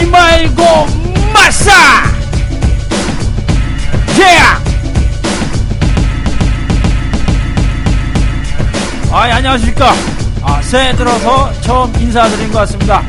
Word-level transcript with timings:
맞지 0.00 0.06
말고 0.06 0.62
마사 1.32 1.70
yeah! 4.16 4.60
아, 9.12 9.28
예, 9.28 9.32
안녕하십니까. 9.32 9.92
아, 10.42 10.62
새해 10.62 10.94
들어서 10.94 11.52
처음 11.62 11.92
인사드린 11.96 12.52
것 12.52 12.60
같습니다. 12.60 13.02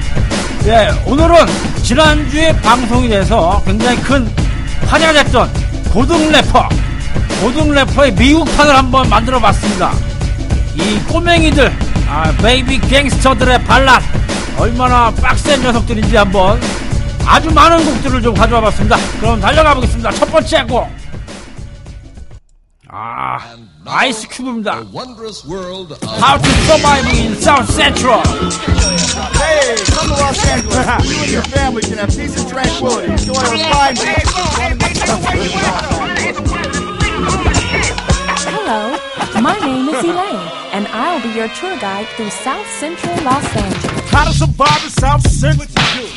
예, 0.66 0.90
오늘은 1.06 1.36
지난주에 1.84 2.52
방송이 2.62 3.08
돼서 3.08 3.62
굉장히 3.66 3.98
큰 4.02 4.28
환영이 4.88 5.14
됐던 5.14 5.50
고등 5.94 6.32
래퍼, 6.32 6.68
고등 7.42 7.72
래퍼의 7.72 8.14
미국판을 8.14 8.76
한번 8.76 9.08
만들어 9.10 9.40
봤습니다. 9.40 9.92
이 10.76 11.00
꼬맹이들, 11.08 11.72
아, 12.10 12.32
베이비 12.42 12.80
갱스터들의 12.82 13.64
반란, 13.66 14.02
얼마나 14.58 15.12
빡센 15.12 15.62
녀석들인지 15.62 16.16
한번 16.16 16.60
아주 17.26 17.52
많은 17.52 17.84
곡들을 17.86 18.22
좀 18.22 18.34
가져와 18.34 18.62
봤습니다. 18.62 18.98
그럼 19.20 19.40
달려가 19.40 19.74
보겠습니다. 19.76 20.12
첫 20.12 20.32
번째 20.32 20.64
곡. 20.64 20.90
아, 22.94 23.38
아이스 23.86 24.28
큐브입니다. 24.28 24.74
How 24.74 26.38
to 26.38 26.52
survive 26.68 27.08
in 27.14 27.34
South 27.38 27.72
Central. 27.72 28.22
Hey, 29.40 29.78
come 29.86 30.10
to 30.10 30.16
Los 30.20 30.46
Angeles. 30.46 30.86
You 31.08 31.18
and 31.22 31.32
your 31.32 31.44
family 31.56 31.82
can 31.82 31.98
have 32.00 32.10
peace 32.10 32.36
and 32.36 32.50
tranquility. 32.50 33.12
Enjoy 33.14 33.40
a 33.40 33.52
refinement. 33.52 34.28
Hello, 38.44 38.98
my 39.42 39.56
name 39.60 39.88
is 39.88 40.04
Elaine, 40.04 40.52
and 40.74 40.88
I'll 40.92 41.22
be 41.22 41.30
your 41.30 41.48
tour 41.60 41.78
guide 41.80 42.08
through 42.18 42.30
South 42.30 42.68
Central 42.78 43.16
Los 43.24 43.46
Angeles. 43.56 43.91
How 44.10 44.26
to 44.26 44.34
survive 44.34 44.84
in 44.84 44.90
South 44.90 45.22
Central. 45.30 45.68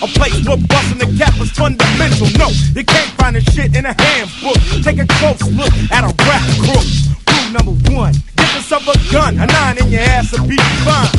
A 0.02 0.08
place 0.08 0.40
where 0.46 0.56
busting 0.56 0.98
the 0.98 1.08
cap 1.18 1.34
is 1.40 1.50
fundamental. 1.52 2.27
No, 2.38 2.48
you 2.74 2.84
can't 2.84 3.10
find 3.18 3.36
this 3.36 3.44
shit 3.54 3.74
in 3.77 3.84
a 3.84 3.94
handbook. 3.94 4.58
Take 4.82 4.98
a 4.98 5.06
close 5.18 5.42
look 5.52 5.72
at 5.92 6.05
a 6.05 6.12
rap 6.24 6.44
crook. 6.64 6.86
Rule 7.28 7.50
number 7.52 7.77
one, 7.92 8.14
get 8.36 8.55
yourself 8.55 8.88
a 8.88 8.96
gun. 9.12 9.38
A 9.38 9.46
nine 9.46 9.78
in 9.78 9.90
your 9.90 10.02
ass 10.02 10.32
will 10.32 10.46
be 10.46 10.56
fine. 10.86 11.10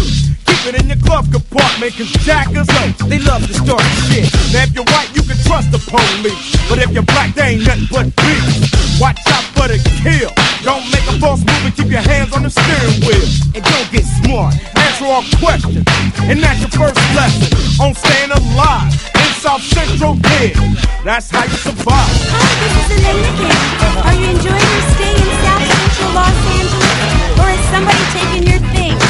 Keep 0.46 0.74
it 0.74 0.82
in 0.82 0.88
your 0.88 1.02
glove 1.02 1.30
compartment, 1.32 1.94
cause 1.98 2.12
jackers, 2.26 2.68
oh, 2.70 2.94
they 3.10 3.20
love 3.20 3.46
to 3.48 3.54
start 3.54 3.82
shit. 4.10 4.30
Now 4.54 4.64
if 4.64 4.74
you're 4.74 4.86
white, 4.86 5.10
you 5.16 5.24
can 5.24 5.38
trust 5.46 5.72
the 5.72 5.82
police. 5.82 6.38
But 6.70 6.80
if 6.80 6.92
you're 6.92 7.08
black, 7.08 7.34
they 7.34 7.58
ain't 7.58 7.66
nothing 7.66 7.88
but 7.90 8.08
beef. 8.16 9.02
Watch 9.02 9.20
out 9.28 9.44
for 9.58 9.68
the 9.68 9.78
kill. 10.02 10.30
Don't 10.64 10.86
make 10.92 11.06
a 11.10 11.20
false 11.20 11.42
move 11.42 11.66
and 11.66 11.76
keep 11.76 11.90
your 11.90 12.02
hands 12.02 12.34
on 12.34 12.44
the 12.44 12.50
steering 12.50 13.02
wheel. 13.06 13.28
And 13.56 13.64
don't 13.64 13.90
get 13.92 14.06
smart. 14.22 14.75
Answer 14.96 15.12
all 15.12 15.28
questions. 15.44 15.84
And 16.24 16.40
that's 16.40 16.56
your 16.64 16.72
first 16.72 16.96
lesson 17.12 17.52
on 17.84 17.92
staying 18.00 18.32
alive 18.32 18.96
in 18.96 19.28
South 19.44 19.60
Central 19.60 20.16
Kid. 20.40 20.56
That's 21.04 21.28
how 21.28 21.44
you 21.44 21.60
survive. 21.60 22.16
Hi, 22.32 22.48
this 22.64 22.96
is 22.96 23.04
King. 23.04 23.60
Are 24.08 24.16
you 24.16 24.40
enjoying 24.40 24.56
your 24.56 24.86
stay 24.96 25.12
in 25.20 25.32
South 25.44 25.68
Central 25.68 26.16
Los 26.16 26.32
Angeles? 26.32 26.96
Or 27.44 27.48
has 27.52 27.60
somebody 27.76 28.04
taken 28.16 28.48
your 28.48 28.64
things? 28.72 29.04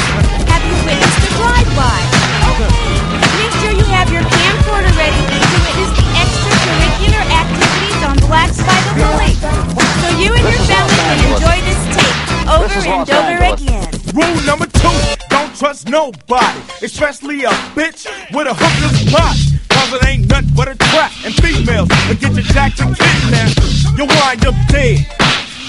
Have 0.50 0.66
you 0.66 0.74
witnessed 0.90 1.22
a 1.22 1.30
drive-by? 1.38 2.02
Okay, 2.50 2.66
make 3.38 3.54
sure 3.62 3.70
you 3.70 3.86
have 3.94 4.10
your 4.10 4.26
camcorder 4.26 4.90
ready 4.98 5.22
to 5.22 5.56
witness 5.70 5.92
the 5.94 6.06
extracurricular 6.18 7.22
activities 7.30 8.00
on 8.02 8.18
Blacks 8.26 8.58
by 8.58 8.74
the 8.90 9.06
Lake. 9.22 9.38
So 10.02 10.10
you 10.18 10.34
and 10.34 10.50
your 10.50 10.62
family 10.66 10.98
can 10.98 11.30
enjoy 11.30 11.62
this 11.62 11.78
tape 11.94 12.18
over 12.50 12.74
and 12.74 13.06
over 13.06 13.38
again. 13.54 13.86
Rule 14.10 14.42
number 14.42 14.66
two, 14.66 14.90
trust 15.56 15.88
nobody, 15.88 16.60
especially 16.84 17.44
a 17.44 17.50
bitch 17.72 18.04
with 18.32 18.46
a 18.46 18.52
hooker's 18.52 19.00
body. 19.08 19.56
Cause 19.72 19.92
it 19.96 20.04
ain't 20.04 20.28
nothing 20.28 20.52
but 20.54 20.68
a 20.68 20.76
trap, 20.76 21.12
and 21.24 21.32
females 21.34 21.88
will 22.08 22.20
get 22.20 22.32
your 22.36 22.44
jacked 22.52 22.80
and 22.80 22.92
kidnapped. 22.96 23.56
You'll 23.96 24.08
wind 24.20 24.44
up 24.44 24.56
dead. 24.68 25.00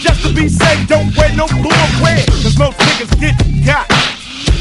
Just 0.04 0.24
to 0.28 0.34
be 0.36 0.50
safe, 0.50 0.88
don't 0.88 1.16
wear 1.16 1.32
no 1.36 1.48
blue 1.48 1.72
or 1.72 1.92
red, 2.04 2.28
cause 2.44 2.58
most 2.60 2.78
niggas 2.80 3.16
get 3.20 3.36
got. 3.64 3.88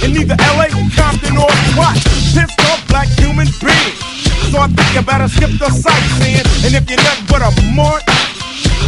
In 0.03 0.15
either 0.15 0.39
LA, 0.55 0.71
Compton, 0.95 1.37
or 1.37 1.51
what? 1.75 1.99
Pissed 2.31 2.61
off 2.71 2.87
black 2.87 3.09
human 3.19 3.51
beings. 3.59 3.99
So 4.51 4.63
I 4.63 4.69
think 4.71 4.95
you 4.95 5.03
better 5.03 5.29
skip 5.29 5.51
the 5.59 5.71
sightseeing, 5.71 6.47
and 6.63 6.73
if 6.75 6.87
you're 6.87 7.03
nothing 7.03 7.27
but 7.27 7.43
a 7.43 7.51
mark, 7.75 8.03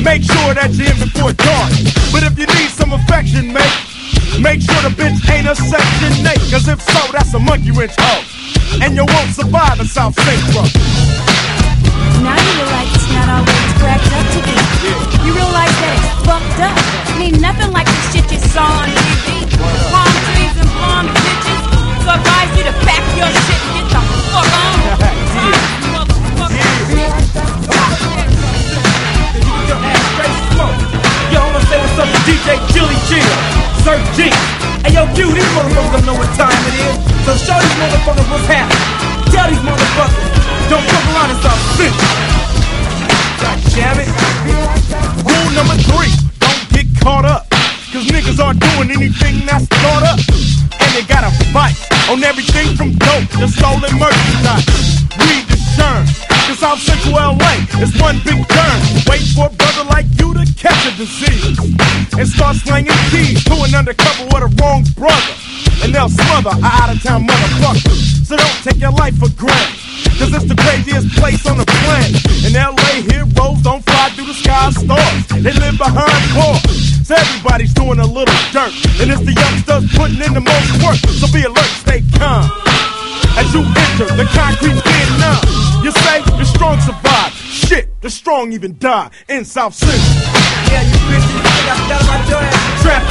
Make 0.03 0.22
sure 0.22 0.55
that 0.55 0.70
you're 0.78 0.94
in 0.94 0.99
before 1.03 1.34
dark. 1.34 1.70
But 2.15 2.22
if 2.22 2.38
you 2.38 2.47
need 2.47 2.70
some 2.70 2.93
affection, 2.93 3.53
mate, 3.53 3.97
make 4.41 4.60
sure 4.62 4.80
the 4.82 4.92
bitch 4.94 5.19
ain't 5.30 5.48
a 5.48 5.54
section 5.54 6.12
8. 6.26 6.38
Cause 6.50 6.69
if 6.69 6.80
so, 6.80 7.00
that's 7.12 7.34
a 7.34 7.38
monkey 7.38 7.70
wrench 7.70 7.94
hoe. 7.98 8.24
And 8.82 8.94
you 8.94 9.04
won't 9.04 9.32
survive 9.34 9.80
in 9.80 9.86
South 9.86 10.14
Central. 10.14 10.64
Now 12.22 12.36
you 12.36 12.52
realize 12.58 12.91
it's 12.94 13.08
not 13.14 13.28
always 13.28 13.72
cracked 13.80 14.10
up 14.12 14.26
to 14.34 14.41
be. 14.44 14.56
You 15.24 15.32
realize 15.34 15.74
that 15.80 15.92
it's 15.96 16.10
fucked 16.26 16.60
up. 16.60 16.76
Ain't 17.19 17.41
nothing 17.41 17.70
like 17.72 17.86
the 17.86 18.00
shit 18.10 18.26
you 18.30 18.38
saw 18.52 18.66
on 18.66 18.88
TV. 18.91 19.48
Palm 19.91 20.12
trees 20.32 20.54
and 20.58 20.70
blonde 20.76 21.10
bitches. 21.14 21.60
So 22.04 22.10
I 22.10 22.19
advise 22.19 22.50
you 22.58 22.64
to 22.69 22.75
pack 22.86 23.04
your 23.19 23.30
shit 23.46 23.60
and 23.60 23.72
get 23.75 23.86
the 23.92 24.00
fuck 24.32 24.50
on. 24.56 24.78
Yo, 31.28 31.40
I'ma 31.44 31.60
say 31.69 31.76
what's 31.76 31.98
up 32.00 32.08
to 32.08 32.20
DJ 32.25 32.56
Chili 32.72 32.96
Chill, 33.04 33.36
Sir 33.88 33.97
G. 34.21 34.28
Hey 34.84 34.93
yo, 34.93 35.09
Q, 35.16 35.32
these 35.32 35.49
motherfuckers 35.56 35.97
don't 35.97 36.04
know 36.04 36.19
what 36.21 36.28
time 36.37 36.53
it 36.69 36.76
is. 36.76 36.93
So 37.25 37.32
show 37.41 37.56
these 37.56 37.78
motherfuckers 37.81 38.28
what's 38.28 38.44
happening. 38.44 38.84
Tell 39.32 39.49
these 39.49 39.65
motherfuckers, 39.65 40.28
don't 40.69 40.84
fuck 40.84 41.04
around 41.09 41.32
and 41.32 41.41
start. 41.41 41.56
God 43.41 43.56
damn 43.72 43.97
it. 43.97 44.12
Rule 45.25 45.50
number 45.56 45.81
three, 45.88 46.12
don't 46.37 46.69
get 46.76 46.84
caught 47.00 47.25
up. 47.25 47.49
Cause 47.88 48.04
niggas 48.12 48.37
aren't 48.37 48.60
doing 48.60 48.93
anything 48.93 49.49
that's 49.49 49.65
thought 49.81 50.05
up. 50.05 50.20
And 50.84 50.91
they 50.93 51.09
got 51.09 51.25
a 51.25 51.32
fight 51.49 51.81
on 52.12 52.20
everything 52.22 52.76
from 52.76 52.93
dope 52.93 53.25
to 53.41 53.49
stolen 53.49 53.97
merchandise. 53.97 54.69
The 55.16 55.56
term. 55.81 56.05
Cause 56.44 56.60
South 56.60 56.81
Central 56.84 57.16
LA 57.16 57.56
is 57.81 57.97
one 57.97 58.20
big 58.20 58.37
turn. 58.53 58.88
Wait 59.08 59.24
for 59.32 59.46
a 59.46 59.54
brother 59.56 59.84
like 59.88 60.06
you 60.20 60.34
to 60.34 60.44
catch 60.54 60.84
a 60.86 60.92
disease. 60.96 61.58
And 62.12 62.28
start 62.28 62.56
slanging 62.56 62.92
keys 63.10 63.42
to 63.44 63.54
an 63.64 63.74
undercover 63.74 64.24
with 64.28 64.44
a 64.44 64.52
wrong 64.60 64.84
brother. 64.94 65.34
And 65.82 65.94
they'll 65.94 66.12
smother 66.12 66.52
a 66.52 66.60
out 66.60 66.92
of 66.92 67.02
town 67.02 67.26
motherfucker. 67.26 67.96
So 68.28 68.36
don't 68.36 68.58
take 68.62 68.76
your 68.76 68.92
life 68.92 69.16
for 69.16 69.30
granted. 69.32 69.80
Cause 70.19 70.34
it's 70.34 70.44
the 70.44 70.56
craziest 70.56 71.14
place 71.16 71.46
on 71.46 71.56
the 71.56 71.64
planet. 71.64 72.20
In 72.44 72.52
LA, 72.52 73.00
heroes 73.08 73.62
don't 73.62 73.84
fly 73.84 74.10
through 74.10 74.26
the 74.26 74.34
sky 74.34 74.70
stars. 74.70 75.26
They 75.42 75.52
live 75.52 75.78
behind 75.78 76.22
bars. 76.34 77.06
So 77.06 77.14
everybody's 77.14 77.72
doing 77.72 78.00
a 78.00 78.06
little 78.06 78.34
dirt. 78.52 78.75
And 79.00 79.10
it's 79.10 79.25
the 79.25 79.32
youngsters 79.32 79.88
putting 79.96 80.20
in 80.20 80.34
the 80.34 80.44
most 80.44 80.84
work. 80.84 80.98
So 81.16 81.30
be 81.32 81.44
alert, 81.44 81.72
stay 81.80 82.02
calm. 82.19 82.88
As 83.38 83.54
you 83.54 83.62
enter 83.62 84.10
the 84.19 84.26
concrete 84.34 84.75
Vietnam, 84.82 85.38
you 85.87 85.94
say 85.94 86.19
the 86.26 86.43
strong 86.43 86.75
survive. 86.82 87.31
Shit, 87.38 87.87
the 88.03 88.10
strong 88.10 88.50
even 88.50 88.75
die 88.82 89.15
in 89.31 89.47
South 89.47 89.78
Central. 89.78 90.03
Yeah, 90.66 90.82
you 90.82 90.99
bitches, 91.06 91.31
you 91.31 91.38
think 91.47 91.71
I 91.71 91.75
forgot 91.78 92.03
about 92.03 92.26
your 92.26 92.43
ass, 92.43 92.82
trap. 92.82 93.06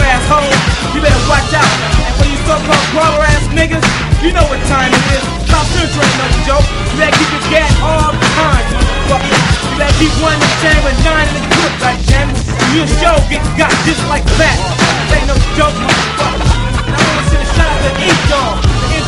You 0.91 0.99
better 0.99 1.23
watch 1.31 1.47
out. 1.55 1.71
And 2.03 2.13
when 2.19 2.27
you 2.27 2.39
so-called 2.43 2.88
brawler 2.91 3.23
ass 3.23 3.47
niggas, 3.55 3.88
you 4.19 4.35
know 4.35 4.43
what 4.51 4.59
time 4.67 4.91
it 4.91 4.99
is. 5.15 5.23
South 5.47 5.63
Central 5.71 6.03
ain't 6.03 6.19
no 6.19 6.27
joke. 6.44 6.67
You 6.91 6.95
better 6.99 7.15
keep 7.15 7.31
your 7.31 7.47
gat 7.47 7.71
all 7.79 8.11
behind 8.11 8.67
you, 8.67 8.83
motherfucker. 8.83 9.31
You 9.31 9.75
better 9.79 9.95
keep 9.95 10.12
one 10.19 10.35
in 10.35 10.44
the 10.44 10.51
chamber 10.59 10.91
and 10.91 11.01
nine 11.07 11.27
in 11.31 11.39
the 11.39 11.44
clip, 11.56 11.74
goddammit. 11.79 12.35
You 12.75 12.83
show 13.00 13.15
get 13.31 13.39
got 13.56 13.71
just 13.88 14.03
like 14.12 14.27
that. 14.44 14.59
This 14.59 15.24
ain't 15.24 15.31
no 15.31 15.39
joke, 15.56 15.71
motherfucker. 15.71 16.51
And 16.83 16.91
I 16.91 17.00
wanna 17.00 17.24
send 17.31 17.47
a 17.47 17.50
shout 17.56 17.71
out 17.71 17.79
to 17.79 17.91
E-Dog, 17.95 18.56
the 18.91 19.06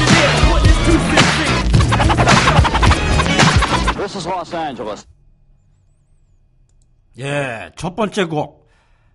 예, 7.19 7.71
첫 7.75 7.95
번째 7.95 8.23
곡 8.25 8.67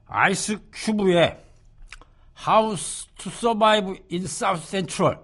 아이스 0.06 0.59
큐브의 0.73 1.38
How 2.47 3.09
to 3.17 3.32
Survive 3.32 3.94
in 4.12 4.25
South 4.25 4.65
Central 4.67 5.19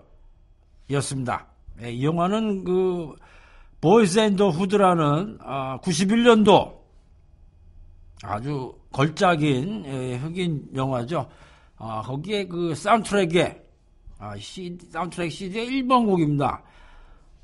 이었습니다. 0.88 1.46
예, 1.82 1.92
이 1.92 2.04
영화는 2.04 2.64
그 2.64 3.14
Boyz 3.80 4.18
n 4.18 4.26
the 4.26 4.50
Hood라는 4.50 5.38
아, 5.42 5.78
91년도 5.80 6.80
아주 8.22 8.74
걸작인 8.92 9.84
예, 9.86 10.16
흑인 10.16 10.68
영화죠. 10.74 11.28
아, 11.76 12.02
거기에 12.02 12.46
그 12.46 12.74
사운드트랙에 12.74 13.62
아, 14.20 14.36
CD, 14.36 14.86
사운드트랙 14.90 15.32
CD의 15.32 15.66
1번 15.82 16.04
곡입니다. 16.04 16.62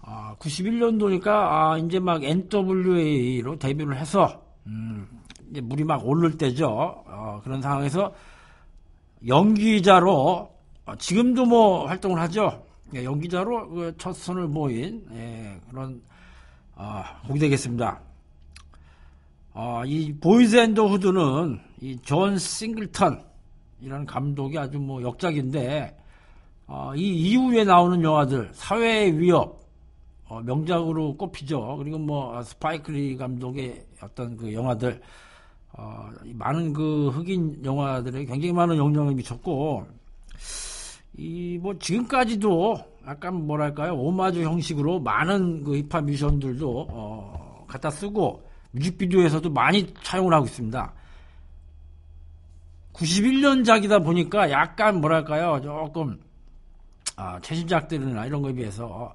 아, 0.03 0.37
91년도니까 0.39 1.27
아, 1.29 1.79
이제 1.79 1.99
막 1.99 2.23
NWA로 2.23 3.59
데뷔를 3.59 3.97
해서 3.99 4.43
음, 4.67 5.09
이제 5.51 5.61
물이 5.63 5.85
막 5.85 6.07
오를 6.07 6.37
때죠. 6.37 6.69
어, 6.69 7.41
그런 7.43 7.63
상황에서 7.63 8.15
연기자로 9.27 10.51
어, 10.85 10.97
지금도 10.97 11.47
뭐 11.47 11.87
활동을 11.87 12.21
하죠. 12.21 12.63
예, 12.95 13.03
연기자로 13.05 13.71
그 13.71 13.90
첫 13.90 14.15
선을 14.15 14.47
보인 14.47 15.05
예, 15.13 15.59
그런 15.71 16.03
아, 16.77 17.21
보게 17.27 17.41
되겠습니다. 17.41 18.01
아, 19.55 19.83
이 19.87 20.13
Boyz 20.21 20.57
n 20.57 20.64
the 20.64 20.87
Hood는 20.89 21.59
이 21.81 21.97
존 22.03 22.37
싱글턴이라는 22.39 24.05
감독이 24.07 24.59
아주 24.59 24.79
뭐 24.79 25.03
역작인데 25.03 25.97
어, 26.67 26.93
이 26.97 27.31
이후에 27.31 27.65
나오는 27.65 28.03
영화들 28.03 28.51
사회의 28.53 29.17
위협 29.19 29.61
어, 30.29 30.41
명작으로 30.41 31.17
꼽히죠. 31.17 31.77
그리고 31.79 31.99
뭐 31.99 32.43
스파이크 32.43 33.03
리 33.03 33.17
감독의 33.17 33.87
어떤 34.03 34.37
그 34.37 34.53
영화들 34.53 35.01
어, 35.73 36.11
많은 36.35 36.73
그 36.73 37.09
흑인 37.11 37.65
영화들에 37.65 38.25
굉장히 38.25 38.53
많은 38.53 38.77
영향을 38.77 39.15
미쳤고 39.15 39.87
이 41.19 41.59
뭐 41.63 41.79
지금까지도 41.79 42.77
약간 43.07 43.47
뭐랄까요 43.47 43.95
오마주 43.95 44.43
형식으로 44.43 45.01
많은 45.01 45.65
그 45.65 45.77
힙합 45.79 46.05
뮤지션들도 46.05 46.89
어, 46.91 47.65
갖다 47.69 47.91
쓰고 47.91 48.43
뮤직비디오에서도 48.73 49.49
많이 49.51 49.95
차용을 50.03 50.35
하고 50.35 50.45
있습니다. 50.47 50.93
91년작이다 52.93 54.05
보니까 54.05 54.51
약간 54.51 55.01
뭐랄까요 55.01 55.61
조금 55.63 56.19
아, 57.17 57.41
최신작들이나 57.41 58.27
이런 58.27 58.43
거에 58.43 58.53
비해서 58.53 59.15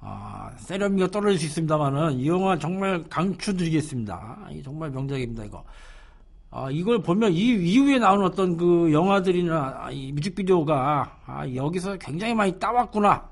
아, 0.00 0.52
세련미가 0.58 1.08
떨어질 1.08 1.38
수 1.38 1.46
있습니다만은 1.46 2.18
이 2.18 2.28
영화 2.28 2.58
정말 2.58 3.02
강추드리겠습니다. 3.08 4.48
이 4.52 4.62
정말 4.62 4.90
명작입니다 4.90 5.44
이거. 5.44 5.64
아, 6.50 6.70
이걸 6.70 7.02
보면 7.02 7.32
이 7.32 7.54
이후에 7.54 7.98
나온 7.98 8.22
어떤 8.22 8.56
그 8.56 8.92
영화들이나 8.92 9.90
이 9.90 10.12
뮤직비디오가 10.12 11.18
아, 11.26 11.48
여기서 11.54 11.96
굉장히 11.96 12.34
많이 12.34 12.58
따왔구나. 12.58 13.28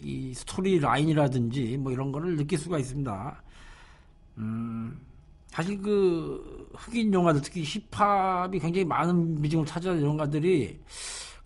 이 0.00 0.32
스토리 0.34 0.80
라인이라든지 0.80 1.76
뭐 1.78 1.92
이런 1.92 2.10
거를 2.10 2.36
느낄 2.36 2.58
수가 2.58 2.78
있습니다. 2.78 3.42
음, 4.38 4.98
사실 5.46 5.80
그 5.80 6.68
흑인 6.74 7.12
영화들 7.12 7.42
특히 7.42 7.62
힙합이 7.62 8.58
굉장히 8.58 8.84
많은 8.84 9.40
비중을 9.42 9.66
차지하는 9.66 10.02
영화들이 10.02 10.80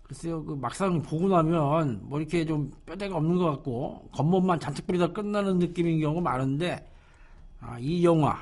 글쎄요 0.07 0.43
그 0.45 0.53
막상 0.53 1.01
보고 1.01 1.27
나면 1.27 1.99
뭐 2.03 2.19
이렇게 2.19 2.45
좀 2.45 2.71
뼈대가 2.85 3.17
없는 3.17 3.37
것 3.37 3.45
같고 3.51 4.09
겉멋만 4.13 4.59
잔뜩 4.59 4.87
뿌리다 4.87 5.07
끝나는 5.11 5.59
느낌인 5.59 5.99
경우가 5.99 6.21
많은데 6.21 6.85
아, 7.59 7.77
이 7.79 8.03
영화 8.05 8.41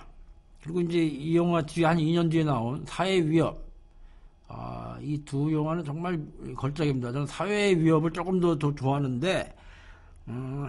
그리고 0.61 0.81
이제 0.81 0.99
이 1.03 1.35
영화 1.35 1.61
뒤에 1.61 1.85
한 1.85 1.97
2년 1.97 2.29
뒤에 2.31 2.43
나온 2.43 2.83
사회 2.87 3.19
위협 3.21 3.63
아, 4.47 4.97
이 5.01 5.17
두 5.25 5.51
영화는 5.51 5.83
정말 5.83 6.19
걸작입니다. 6.55 7.11
저는 7.11 7.25
사회 7.27 7.73
위협을 7.75 8.11
조금 8.11 8.39
더, 8.39 8.57
더 8.57 8.73
좋아하는데 8.75 9.55
음, 10.27 10.67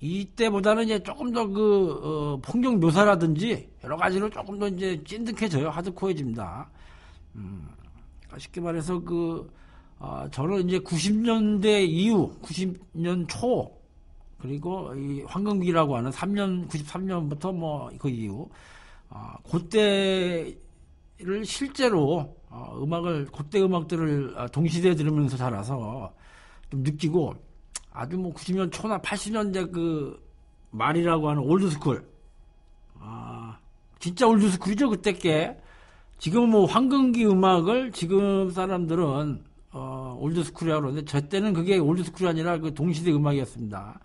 이때보다는 0.00 0.84
이제 0.84 1.02
조금 1.02 1.32
더 1.32 1.46
그, 1.46 2.00
어, 2.02 2.40
폭력 2.42 2.78
묘사라든지 2.78 3.68
여러 3.84 3.96
가지로 3.96 4.28
조금 4.30 4.58
더 4.58 4.68
이제 4.68 5.02
찐득해져요. 5.04 5.70
하드코어집니다. 5.70 6.68
음, 7.36 7.68
쉽게 8.38 8.60
말해서 8.60 9.00
그, 9.00 9.50
어, 10.00 10.26
저는 10.32 10.66
이제 10.66 10.78
90년대 10.78 11.86
이후, 11.86 12.34
90년 12.40 13.28
초, 13.28 13.70
그리고 14.38 14.94
이 14.94 15.22
황금기라고 15.26 15.94
하는 15.96 16.10
3년, 16.10 16.66
93년부터 16.68 17.54
뭐 17.54 17.90
그 17.98 18.08
이후, 18.08 18.48
어, 19.10 19.34
그때를 19.50 20.56
실제로, 21.44 22.34
어, 22.48 22.80
음악을, 22.82 23.26
그때 23.26 23.60
음악들을 23.60 24.34
아, 24.38 24.46
동시대에 24.48 24.94
들으면서 24.94 25.36
자라서 25.36 26.14
좀 26.70 26.82
느끼고, 26.82 27.34
아주 27.92 28.16
뭐 28.16 28.32
90년 28.32 28.72
초나 28.72 28.98
80년대 29.02 29.70
그 29.70 30.18
말이라고 30.70 31.28
하는 31.28 31.42
old 31.42 31.62
school. 31.62 32.08
아, 33.00 33.58
진짜 33.98 34.26
old 34.26 34.39
school이죠, 34.39 34.88
그때 34.88 35.12
게. 35.12 35.60
지금은 36.18 36.48
뭐 36.50 36.64
황금기 36.64 37.26
음악을 37.26 37.92
지금 37.92 38.50
사람들은 38.50 39.49
어, 39.72 40.16
old 40.20 40.33
school이라고 40.33 40.80
그러는데 40.82 41.04
저 41.06 41.20
때는 41.20 41.52
그게 41.54 41.78
old 41.78 41.93
school이 41.93 42.28
아니라 42.28 42.58
그 42.58 42.74
동시대 42.74 43.12
음악이었습니다. 43.12 44.00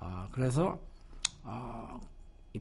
아, 0.00 0.28
그래서 0.32 0.78
아, 1.44 1.98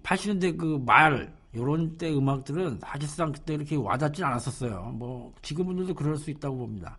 80년대 0.04 0.57
그 0.57 0.78
말 0.80 1.34
요런 1.56 1.98
때 1.98 2.13
음악들은 2.13 2.80
사실상 2.81 3.31
그때 3.31 3.56
이렇게 3.56 3.75
와닿지 3.75 4.24
않았었어요. 4.24 4.92
뭐 4.95 5.34
지금 5.42 5.66
분들도 5.66 5.95
그럴 5.95 6.18
수 6.18 6.30
있다고 6.30 6.57
봅니다. 6.57 6.98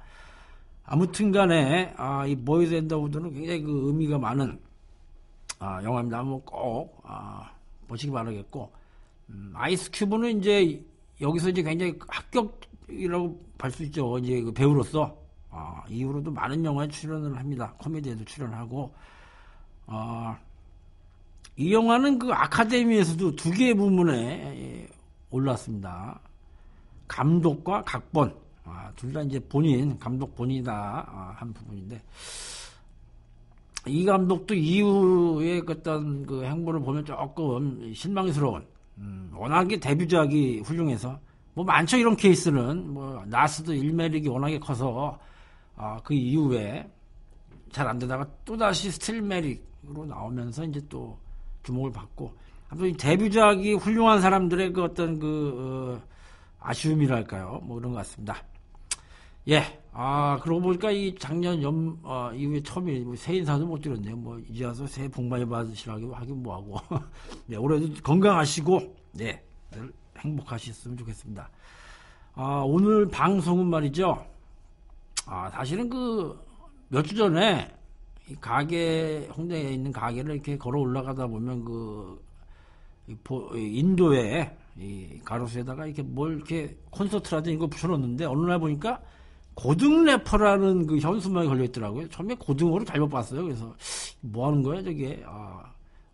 아무튼 0.85 1.31
간에, 1.33 1.93
아, 1.97 2.27
이 2.27 2.35
Boyz 2.35 2.75
n 2.75 2.81
the 2.81 2.99
Hood는 2.99 3.33
굉장히 3.35 3.63
그 3.63 3.89
의미가 3.89 4.19
많은, 4.19 4.59
아, 5.59 5.83
영화입니다. 5.85 6.19
한번 6.19 6.41
꼭, 6.43 7.01
아, 7.05 7.51
보시기 7.87 8.11
바라겠고, 8.13 8.73
음, 9.31 9.53
아이스 9.55 9.91
큐브는 9.93 10.39
이제, 10.41 10.83
여기서 11.21 11.51
이제 11.51 11.63
굉장히 11.63 11.99
합격이라고 12.09 13.45
볼 13.59 13.71
수 13.71 13.83
있죠. 13.85 14.19
이제 14.19 14.41
그 14.41 14.53
배우로서. 14.53 15.17
아, 15.59 15.83
이후로도 15.89 16.31
많은 16.31 16.65
영화에 16.65 16.87
출연을 16.89 17.37
합니다. 17.37 17.73
코미디에도 17.79 18.25
출연하고, 18.25 18.93
아, 19.87 20.39
이 21.57 21.73
영화는 21.73 22.19
그 22.21 22.33
아카데미에서도 22.33 23.35
두 23.35 23.51
개의 23.51 23.75
부문에 23.75 24.89
올랐습니다. 25.31 26.21
감독과 27.09 27.83
각본. 27.85 28.35
아, 28.65 28.93
둘 28.95 29.13
다 29.13 29.23
이제 29.23 29.41
본인, 29.41 29.99
감독 29.99 30.35
본인이다 30.37 30.73
아, 30.73 31.35
한 31.37 31.53
부분인데, 31.53 32.01
이 33.87 34.05
감독도 34.05 34.55
이후에 34.55 35.61
그 35.63 35.73
어떤 35.73 36.25
그 36.27 36.45
행보를 36.45 36.81
보면 36.81 37.05
조금 37.05 37.93
실망스러운, 37.95 38.65
음, 38.99 39.31
워낙에 39.35 39.81
데뷔작이 39.81 40.61
훌륭해서, 40.61 41.19
뭐 41.55 41.65
많죠, 41.65 41.97
이런 41.97 42.15
케이스는. 42.15 42.93
뭐, 42.93 43.25
나스도 43.27 43.73
일메릭이 43.75 44.29
워낙에 44.29 44.59
커서, 44.61 45.19
아, 45.79 46.01
그 46.03 46.13
이후에 46.13 46.91
잘 47.71 47.87
안 47.87 47.99
되다가 47.99 48.27
또다시 48.45 48.91
스틸메릭으로 48.91 50.07
나오면서 50.07 50.65
이제 50.65 50.81
또 50.89 51.19
주목을 51.63 51.93
받고, 51.93 52.33
아무튼 52.69 52.97
데뷔작이 52.97 53.75
훌륭한 53.75 54.21
사람들의 54.21 54.73
그 54.73 54.83
어떤 54.83 55.19
그, 55.19 56.01
어, 56.03 56.09
아쉬움이랄까요. 56.61 57.61
뭐 57.63 57.77
그런 57.77 57.93
것 57.93 57.99
같습니다. 57.99 58.37
예. 59.49 59.63
아, 59.93 60.39
그러고 60.43 60.61
보니까 60.63 60.91
이 60.91 61.15
작년 61.19 61.63
연, 61.63 61.99
어, 62.03 62.31
이후에 62.35 62.63
처음에 62.63 63.01
뭐 63.01 63.17
새해 63.17 63.39
인사도 63.39 63.67
못 63.67 63.81
드렸네요. 63.81 64.17
뭐, 64.17 64.39
이제 64.49 64.65
와서 64.65 64.87
새해 64.87 65.09
복 65.09 65.25
많이 65.25 65.45
받으시라고 65.45 66.15
하긴 66.15 66.43
뭐하고. 66.43 66.77
네, 67.47 67.57
올해도 67.57 67.95
건강하시고, 68.03 68.97
네, 69.13 69.43
늘 69.71 69.93
행복하셨으면 70.19 70.97
좋겠습니다. 70.99 71.49
아, 72.35 72.63
오늘 72.67 73.09
방송은 73.09 73.67
말이죠. 73.67 74.25
아, 75.29 75.51
사실은 75.51 75.89
그, 75.89 76.39
몇 76.89 77.03
주 77.03 77.15
전에, 77.17 77.71
이 78.29 78.35
가게, 78.41 79.29
홍대에 79.37 79.73
있는 79.75 79.93
가게를 79.93 80.35
이렇게 80.35 80.57
걸어 80.57 80.81
올라가다 80.81 81.27
보면 81.27 81.65
그, 81.65 82.21
인도에, 83.57 84.57
이 84.77 85.21
가로수에다가 85.25 85.87
이렇게 85.87 86.03
뭘 86.03 86.37
이렇게 86.37 86.77
콘서트라든지 86.91 87.55
이거 87.55 87.67
붙여놓는데, 87.67 88.25
어느 88.27 88.47
날 88.47 88.59
보니까 88.59 89.01
고등 89.55 90.05
래퍼라는 90.05 90.87
그 90.87 90.99
현수막이 90.99 91.49
걸려 91.49 91.65
있더라고요. 91.65 92.09
처음에 92.11 92.35
고등어로 92.37 92.85
잘못 92.85 93.09
봤어요. 93.09 93.43
그래서 93.43 93.75
뭐 94.21 94.47
하는 94.47 94.63
거야 94.63 94.81
저게 94.83 95.21
아, 95.27 95.65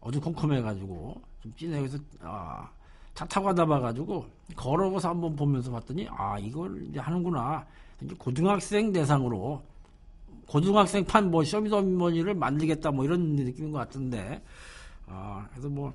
어두컴컴해가지고 0.01 1.21
좀 1.43 1.53
찐해 1.55 1.79
그래서 1.79 1.99
아, 2.23 2.71
차 3.15 3.27
타고 3.27 3.47
가다 3.49 3.67
봐가지고 3.67 4.25
걸어가서 4.57 5.11
한번 5.11 5.37
보면서 5.37 5.71
봤더니 5.71 6.09
아 6.11 6.39
이걸 6.39 6.87
이제 6.89 7.01
하는구나. 7.01 7.67
고등학생 8.19 8.93
대상으로 8.93 9.63
고등학생판 10.47 11.31
뭐 11.31 11.45
쇼미더머니를 11.45 12.35
만들겠다 12.35 12.91
뭐 12.91 13.05
이런 13.05 13.37
느낌인 13.37 13.73
것 13.73 13.79
같은데 13.79 14.43
아 15.07 15.47
그래서 15.53 15.69
뭐 15.69 15.93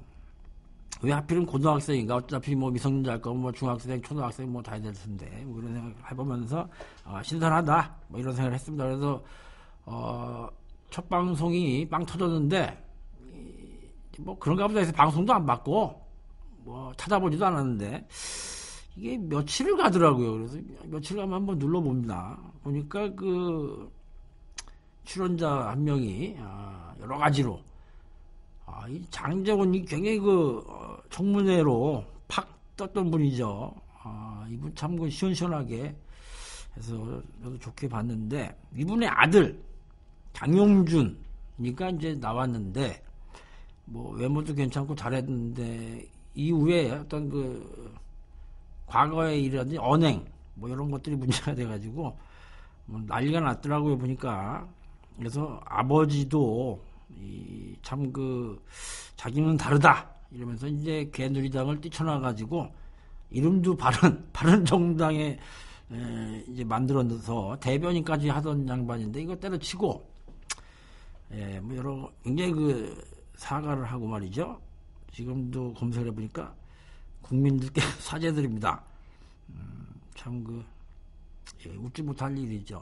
왜 1.02 1.14
하필은 1.14 1.46
고등학생인가? 1.46 2.18
어차피 2.18 2.56
뭐 2.56 2.70
미성년자 2.72 3.12
할 3.12 3.22
거면 3.22 3.42
뭐 3.42 3.52
중학생, 3.52 4.02
초등학생 4.02 4.52
뭐 4.52 4.62
다 4.62 4.74
해야 4.74 4.82
될 4.82 4.94
텐데 4.94 5.26
뭐 5.46 5.56
그런 5.56 5.74
생각을 5.74 5.96
해보면서 6.12 6.68
아, 7.06 7.24
신선하다 7.24 7.96
뭐 8.10 8.20
이런 8.20 8.34
생각을 8.34 8.54
했습니다. 8.54 8.84
그래서 8.84 9.24
어, 9.86 10.50
첫 10.90 11.08
방송이 11.08 11.88
빵 11.88 12.06
터졌는데 12.06 12.86
이, 13.34 14.22
뭐 14.22 14.38
그런가 14.38 14.68
보다 14.68 14.82
해서 14.82 14.92
방송도 14.92 15.34
안 15.34 15.46
받고 15.46 16.06
뭐 16.66 16.92
찾아보지도 16.98 17.46
않았는데 17.46 18.06
이게 19.00 19.18
며칠을 19.18 19.78
가더라고요. 19.78 20.34
그래서 20.34 20.58
며칠 20.88 21.16
가면 21.16 21.34
한번 21.34 21.58
눌러봅니다. 21.58 22.38
보니까 22.64 23.10
그 23.16 23.90
출연자 25.06 25.70
한 25.70 25.86
명이 25.86 26.36
아, 26.40 26.94
여러 27.00 27.18
가지로 27.18 27.62
아, 28.66 28.86
이 28.90 29.02
장재원이 29.10 29.86
굉장히 29.86 30.20
그 30.20 30.62
어, 30.68 30.98
청문회로 31.10 32.04
팍 32.28 32.46
떴던 32.76 33.10
분이죠. 33.10 33.74
아, 34.04 34.46
이분 34.52 34.76
참 34.76 34.98
그 34.98 35.10
시원시원하게 35.10 35.96
해서 36.76 37.22
저도 37.42 37.58
좋게 37.60 37.88
봤는데 37.88 38.54
이분의 38.76 39.08
아들 39.08 39.58
장용준이니까 40.34 41.90
이제 41.92 42.16
나왔는데 42.16 43.02
뭐 43.86 44.12
외모도 44.12 44.54
괜찮고 44.54 44.94
잘했는데 44.94 46.06
이후에 46.36 46.92
어떤 46.92 47.30
그 47.30 47.98
과거의 48.90 49.44
일이라든지 49.46 49.78
언행 49.78 50.26
뭐 50.56 50.70
이런 50.70 50.92
것들이 50.92 51.16
문제가 51.16 51.54
돼가지고 51.56 52.18
뭐 52.86 53.02
난리가 53.06 53.40
났더라고요 53.40 53.98
보니까 53.98 54.68
그래서 55.18 55.62
아버지도 55.66 56.82
참 57.82 58.12
그 58.12 58.62
자기는 59.16 59.58
다르다 59.58 60.10
이러면서 60.32 60.68
이제 60.68 61.10
개누리당을 61.12 61.82
뛰쳐나가지고 61.82 62.68
이름도 63.32 63.76
바른 63.76 64.26
바른 64.32 64.64
정당에 64.66 65.38
에, 65.92 66.44
이제 66.48 66.64
만들어서 66.64 67.58
대변인까지 67.60 68.30
하던 68.30 68.68
양반인데 68.68 69.22
이거 69.22 69.36
때려치고 69.36 70.08
예, 71.34 71.60
뭐 71.60 71.76
여러 71.76 72.12
굉장히 72.24 72.52
그 72.52 73.04
사과를 73.36 73.86
하고 73.86 74.08
말이죠. 74.08 74.60
지금도 75.12 75.74
검색해 75.74 76.12
보니까 76.12 76.54
국민들께 77.22 77.82
사죄드립니다. 78.00 78.84
음, 79.50 79.88
참그 80.16 80.64
예, 81.66 81.76
웃지 81.76 82.02
못할 82.02 82.38
일이죠. 82.38 82.82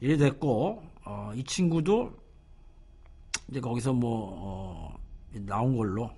이래 0.00 0.16
됐고 0.16 0.82
어, 1.04 1.32
이 1.34 1.44
친구도 1.44 2.12
이제 3.48 3.60
거기서 3.60 3.92
뭐 3.92 4.30
어, 4.38 4.98
나온 5.32 5.76
걸로 5.76 6.10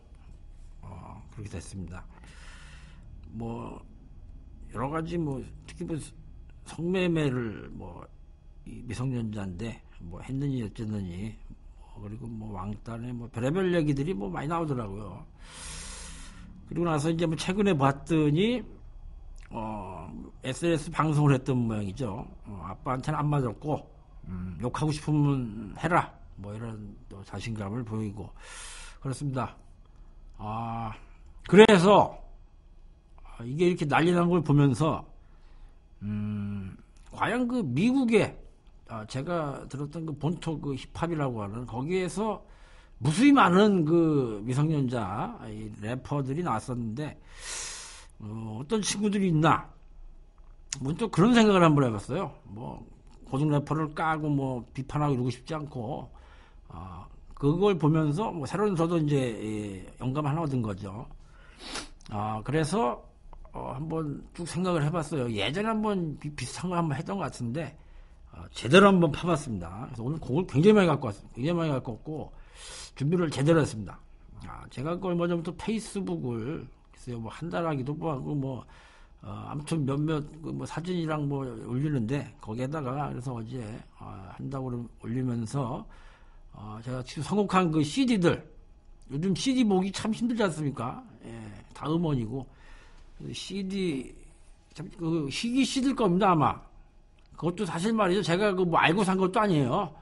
어, 0.80 1.22
그렇게 1.32 1.50
됐습니다. 1.50 2.04
뭐 3.30 3.84
여러 4.75 4.88
가지 4.88 5.18
뭐 5.18 5.44
특히 5.66 5.84
뭐 5.84 5.96
성매매를 6.66 7.70
뭐 7.72 8.06
미성년자인데 8.64 9.82
뭐 10.00 10.20
했느니 10.20 10.62
어쨌느니 10.62 11.34
뭐 11.78 12.02
그리고 12.02 12.26
뭐 12.26 12.52
왕따네 12.52 13.12
뭐 13.12 13.28
별의별 13.30 13.75
얘기들이 13.75 14.14
뭐 14.14 14.28
많이 14.30 14.48
나오더라고요. 14.48 15.26
그리고 16.68 16.84
나서 16.84 17.10
이제 17.10 17.26
뭐 17.26 17.37
최근에 17.37 17.76
봤더니 17.76 18.62
어 19.50 20.10
SNS 20.44 20.90
방송을 20.90 21.34
했던 21.34 21.56
모양이죠. 21.56 22.26
어, 22.46 22.62
아빠한테는 22.68 23.18
안 23.18 23.28
맞았고 23.28 23.90
음, 24.28 24.58
욕하고 24.60 24.92
싶으면 24.92 25.75
해라 25.78 26.12
뭐 26.37 26.54
이런 26.54 26.94
또 27.08 27.22
자신감을 27.25 27.84
보이고 27.84 28.30
그렇습니다. 29.00 29.56
아 30.37 30.92
그래서 31.48 32.18
이게 33.44 33.68
이렇게 33.68 33.87
난리 33.87 34.12
난 34.12 34.28
걸 34.28 34.42
보면서 34.42 35.06
음, 36.02 36.76
과연 37.12 37.48
그 37.48 37.62
미국의 37.64 38.37
아, 38.88 39.04
제가 39.06 39.66
들었던 39.68 40.06
그 40.06 40.12
본토 40.18 40.58
그 40.60 40.75
힙합이라고 40.75 41.42
하는 41.42 41.66
거기에서 41.66 42.42
무수히 42.99 43.33
많은 43.33 43.85
그 43.85 44.43
미성년자 44.45 45.38
래퍼들이 45.81 46.43
나왔었는데 46.43 47.21
어, 48.21 48.62
떤 48.69 48.83
친구들이 48.83 49.28
있나 49.28 49.71
문또 50.81 51.09
그런 51.09 51.35
생각을 51.35 51.62
한번 51.62 51.85
해봤어요. 51.85 52.33
뭐 52.45 52.87
고등 53.31 53.49
래퍼를 53.50 53.95
까고 53.95 54.28
뭐 54.28 54.64
비판하고 54.75 55.14
이러고 55.14 55.31
싶지 55.31 55.55
않고 55.55 56.11
어, 56.69 57.07
그걸 57.35 57.78
보면서 57.78 58.33
뭐 58.33 58.47
새로운 58.47 58.75
저도 58.75 58.99
이제 58.99 59.17
예, 59.17 59.95
영감 60.00 60.26
하나 60.26 60.43
얻은 60.43 60.61
거죠. 60.62 61.07
아 62.11 62.40
그래서 62.45 63.05
어, 63.52 63.73
한번 63.75 64.26
쭉 64.35 64.47
생각을 64.47 64.85
해봤어요. 64.85 65.31
예전에 65.33 65.69
한번 65.69 66.19
비, 66.19 66.45
슷한거 66.45 66.76
한번 66.76 66.99
했던 66.99 67.17
것 67.17 67.25
같은데 67.25 67.78
어, 68.33 68.43
제대로 68.52 68.88
한번 68.88 69.12
파봤습니다. 69.12 69.87
그래서 69.87 70.02
오늘 70.02 70.19
곡을 70.19 70.47
굉장히 70.49 70.75
많이 70.75 70.88
갖고 70.88 71.07
왔어요. 71.07 71.28
굉장히 71.35 71.59
많이 71.59 71.71
갖고 71.71 71.93
왔고 71.93 72.33
준비를 72.99 73.31
제대로 73.31 73.61
했습니다. 73.61 73.97
아, 74.47 74.64
제가 74.71 74.99
그 74.99 75.07
얼마 75.09 75.26
전부터 75.28 75.55
페이스북을 75.57 76.67
글쎄요 76.93 77.19
뭐 77.21 77.31
한 77.31 77.49
달 77.49 77.64
하기도 77.67 77.93
하고 77.95 78.35
뭐 78.35 78.64
어, 79.23 79.47
아무튼 79.49 79.85
몇몇 79.87 80.21
그뭐 80.43 80.67
사진이랑 80.67 81.28
뭐 81.28 81.45
올리는데 81.67 82.35
거기에다가 82.40 83.09
그래서 83.11 83.35
어제 83.35 83.62
어, 84.00 84.28
한다고 84.33 84.88
올리면서 85.02 85.87
어, 86.52 86.78
제가 86.85 87.02
지금 87.05 87.23
선곡한 87.23 87.71
그 87.71 87.83
CD들 87.85 88.45
요즘 89.12 89.35
CD 89.35 89.62
보기 89.64 89.93
참 89.93 90.12
힘들지 90.12 90.43
않습니까? 90.45 91.02
예, 91.25 91.40
다 91.73 91.88
음원이고 91.88 92.47
CD 93.33 94.12
그 94.99 95.28
희귀 95.31 95.64
CD일 95.64 95.95
겁니다 95.95 96.33
아마. 96.33 96.61
그것도 97.37 97.64
사실 97.64 97.93
말이죠. 97.93 98.23
제가 98.23 98.52
그 98.55 98.64
뭐 98.64 98.78
알고 98.78 99.05
산 99.05 99.17
것도 99.17 99.38
아니에요. 99.40 99.95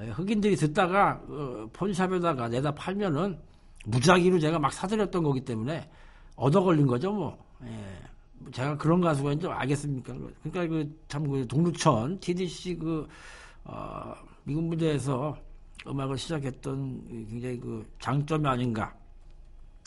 예, 0.00 0.08
흑인들이 0.08 0.56
듣다가 0.56 1.20
어, 1.28 1.68
폰샵에다가 1.72 2.48
내다 2.48 2.74
팔면은 2.74 3.38
무작위로 3.86 4.38
제가 4.38 4.58
막 4.58 4.72
사드렸던 4.72 5.22
거기 5.22 5.40
때문에 5.40 5.88
얻어 6.36 6.62
걸린 6.62 6.86
거죠 6.86 7.12
뭐. 7.12 7.38
예. 7.64 8.50
제가 8.52 8.76
그런 8.76 9.00
가수가 9.00 9.32
있는지 9.32 9.46
알겠습니까? 9.48 10.14
그러니까 10.42 10.66
그참그 10.66 11.46
동루천 11.46 12.20
TDC 12.20 12.76
그 12.76 13.06
어, 13.64 14.14
미군 14.44 14.68
부대에서 14.68 15.36
음악을 15.86 16.18
시작했던 16.18 17.26
굉장히 17.30 17.58
그 17.60 17.86
장점이 18.00 18.46
아닌가. 18.46 18.92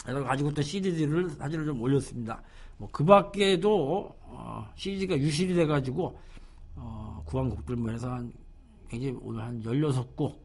그래서 0.03 0.23
가지고 0.23 0.49
있던 0.51 0.63
CD들을 0.63 1.29
사진을 1.31 1.65
좀 1.65 1.81
올렸습니다. 1.81 2.41
뭐 2.77 2.89
그 2.91 3.03
밖에도 3.03 4.15
어, 4.21 4.67
CD가 4.75 5.17
유실이 5.17 5.53
돼가지고 5.55 6.17
어, 6.75 7.23
구한 7.25 7.49
곡들 7.49 7.75
뭐 7.75 7.91
해서 7.91 8.11
한 8.11 8.31
굉장히 8.89 9.17
오늘 9.21 9.43
한 9.43 9.61
16곡 9.61 10.35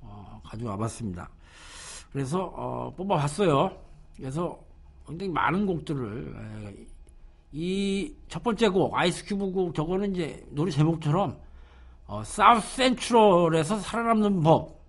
어, 0.00 0.40
가져와 0.44 0.76
봤습니다. 0.76 1.28
그래서 2.12 2.44
어, 2.54 2.92
뽑아봤어요. 2.96 3.76
그래서 4.16 4.58
굉장히 5.06 5.32
많은 5.32 5.66
곡들을 5.66 6.86
이 7.52 8.14
첫 8.34 8.42
번째 8.42 8.68
곡 8.68 8.92
아이스큐브 8.96 9.52
곡 9.52 9.74
저거는 9.76 10.12
이제 10.12 10.44
노래 10.50 10.68
제목처럼 10.72 11.38
어, 12.08 12.24
사우스 12.24 12.66
센트럴에서 12.74 13.78
살아남는 13.78 14.42
법 14.42 14.80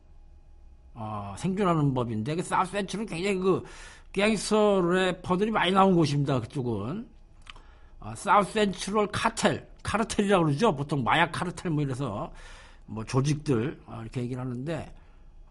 어, 0.95 1.35
생존하는 1.37 1.93
법인데 1.93 2.35
그 2.35 2.41
사우스 2.41 2.71
센트럴 2.71 3.05
굉장히 3.05 3.37
그 3.37 3.63
갱스터 4.13 4.81
래퍼들이 4.81 5.51
많이 5.51 5.71
나온 5.73 5.93
곳입니다. 5.93 6.39
그쪽은 6.39 7.07
어, 7.99 8.15
사우스 8.15 8.53
센트럴 8.53 9.09
카텔, 9.11 9.69
카르텔이라고 9.83 10.45
그러죠. 10.45 10.75
보통 10.75 11.03
마약 11.03 11.31
카르텔 11.31 11.69
뭐 11.71 11.83
이래서 11.83 12.31
뭐 12.85 13.03
조직들 13.03 13.79
어, 13.85 13.99
이렇게 14.01 14.21
얘기를 14.21 14.41
하는데 14.41 14.93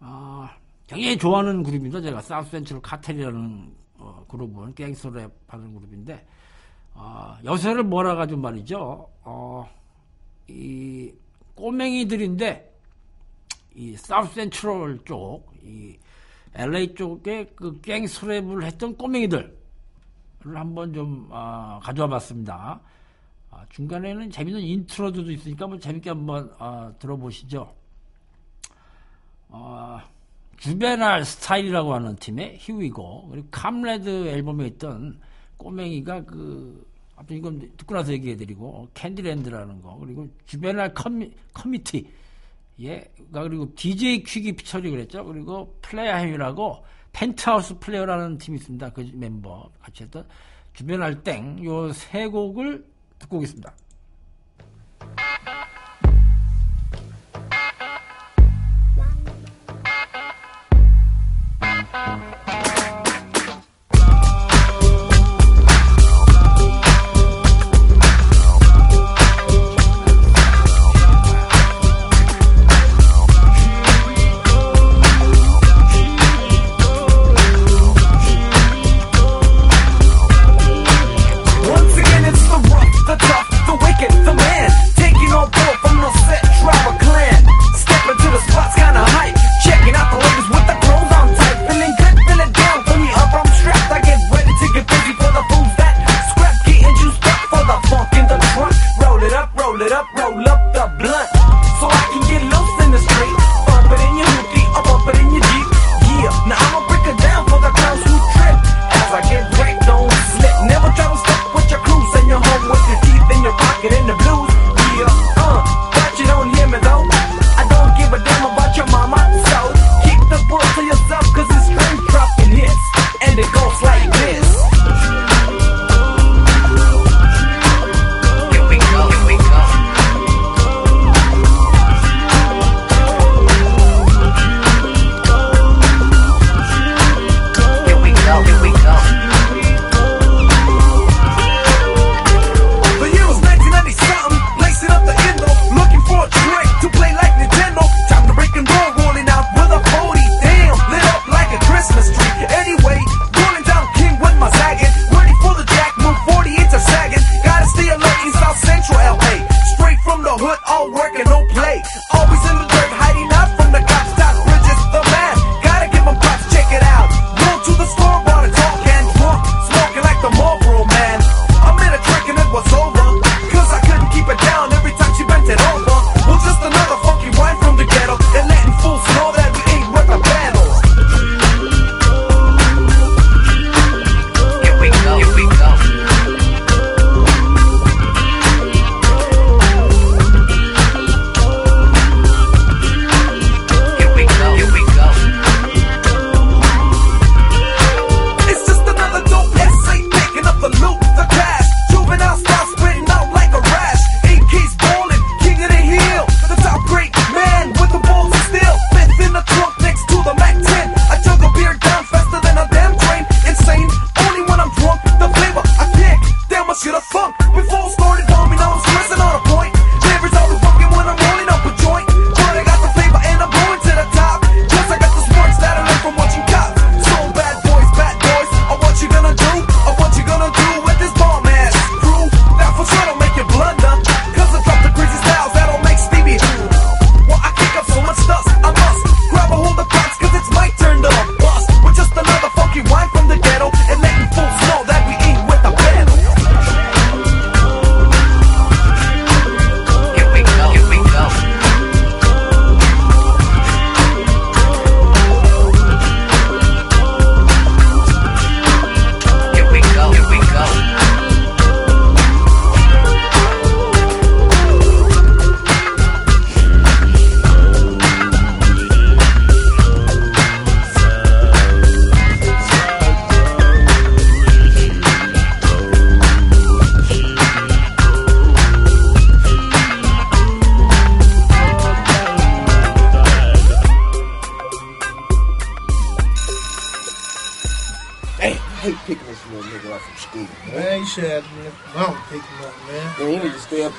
어, 0.01 0.49
굉장히 0.87 1.17
좋아하는 1.19 1.63
그룹입니다. 1.63 2.01
제가 2.01 2.21
사우스 2.21 2.51
센트럴 2.51 2.83
카텔이라는 2.83 3.75
어, 3.99 4.25
그룹은 4.29 4.75
갱스터 4.75 5.11
랩 5.11 5.31
하는 5.47 5.75
그룹인데 5.75 6.27
어, 6.95 7.37
여세를 7.45 7.85
몰아가지고 7.85 8.41
말이죠. 8.41 9.09
어, 9.23 9.69
이 10.49 11.13
꼬맹이들인데 11.55 12.73
이 13.77 13.97
사우스 13.97 14.35
센트럴 14.35 15.01
쪽, 15.05 15.53
이 15.63 15.97
LA 16.55 16.95
쪽에 16.95 17.51
그 17.57 17.81
갱스랩을 17.81 18.63
했던 18.63 18.97
꼬맹이들을 18.97 19.53
한번 20.55 20.93
좀 20.93 21.29
어, 21.31 21.81
가져와 21.83 22.09
봤습니다. 22.09 22.81
어, 23.55 23.65
중간에는 23.71 24.31
재밌는 24.31 24.61
인트로도 24.61 25.31
있으니까 25.31 25.65
한번 25.67 25.79
재밌게 25.79 26.11
한번 26.11 26.53
어, 26.59 26.93
들어보시죠. 26.99 27.73
어, 29.49 30.01
주베날 30.57 31.25
스타일이라고 31.25 31.95
하는 31.95 32.17
팀의 32.17 32.57
히위고 32.59 33.29
그리고 33.31 33.49
캄레드 33.51 34.27
앨범에 34.29 34.67
있던 34.67 35.21
꼬맹이가 35.57 36.25
그 36.25 36.85
아무튼 37.15 37.37
이건 37.37 37.73
듣고 37.77 37.95
나서 37.95 38.13
얘기해드리고 38.13 38.89
캔디랜드라는 38.95 39.81
거 39.83 39.97
그리고 39.99 40.29
주베날 40.47 40.93
커미, 40.95 41.31
커미티 41.53 42.11
예, 42.83 43.09
그리고 43.31 43.73
DJ 43.77 44.25
퀵이 44.25 44.57
피처리 44.57 44.91
그랬죠. 44.91 45.25
그리고 45.25 45.79
플레이어햄이라고 45.83 46.85
펜트하우스 47.13 47.79
플레이어라는 47.79 48.39
팀이 48.39 48.57
있습니다. 48.59 48.91
그 48.91 49.09
멤버 49.15 49.71
같이 49.81 50.03
했던 50.03 50.27
주변할 50.73 51.23
땡 51.23 51.63
요 51.65 51.93
세 51.93 52.27
곡을 52.27 52.85
듣고 53.25 53.39
오겠습니다. 53.39 53.75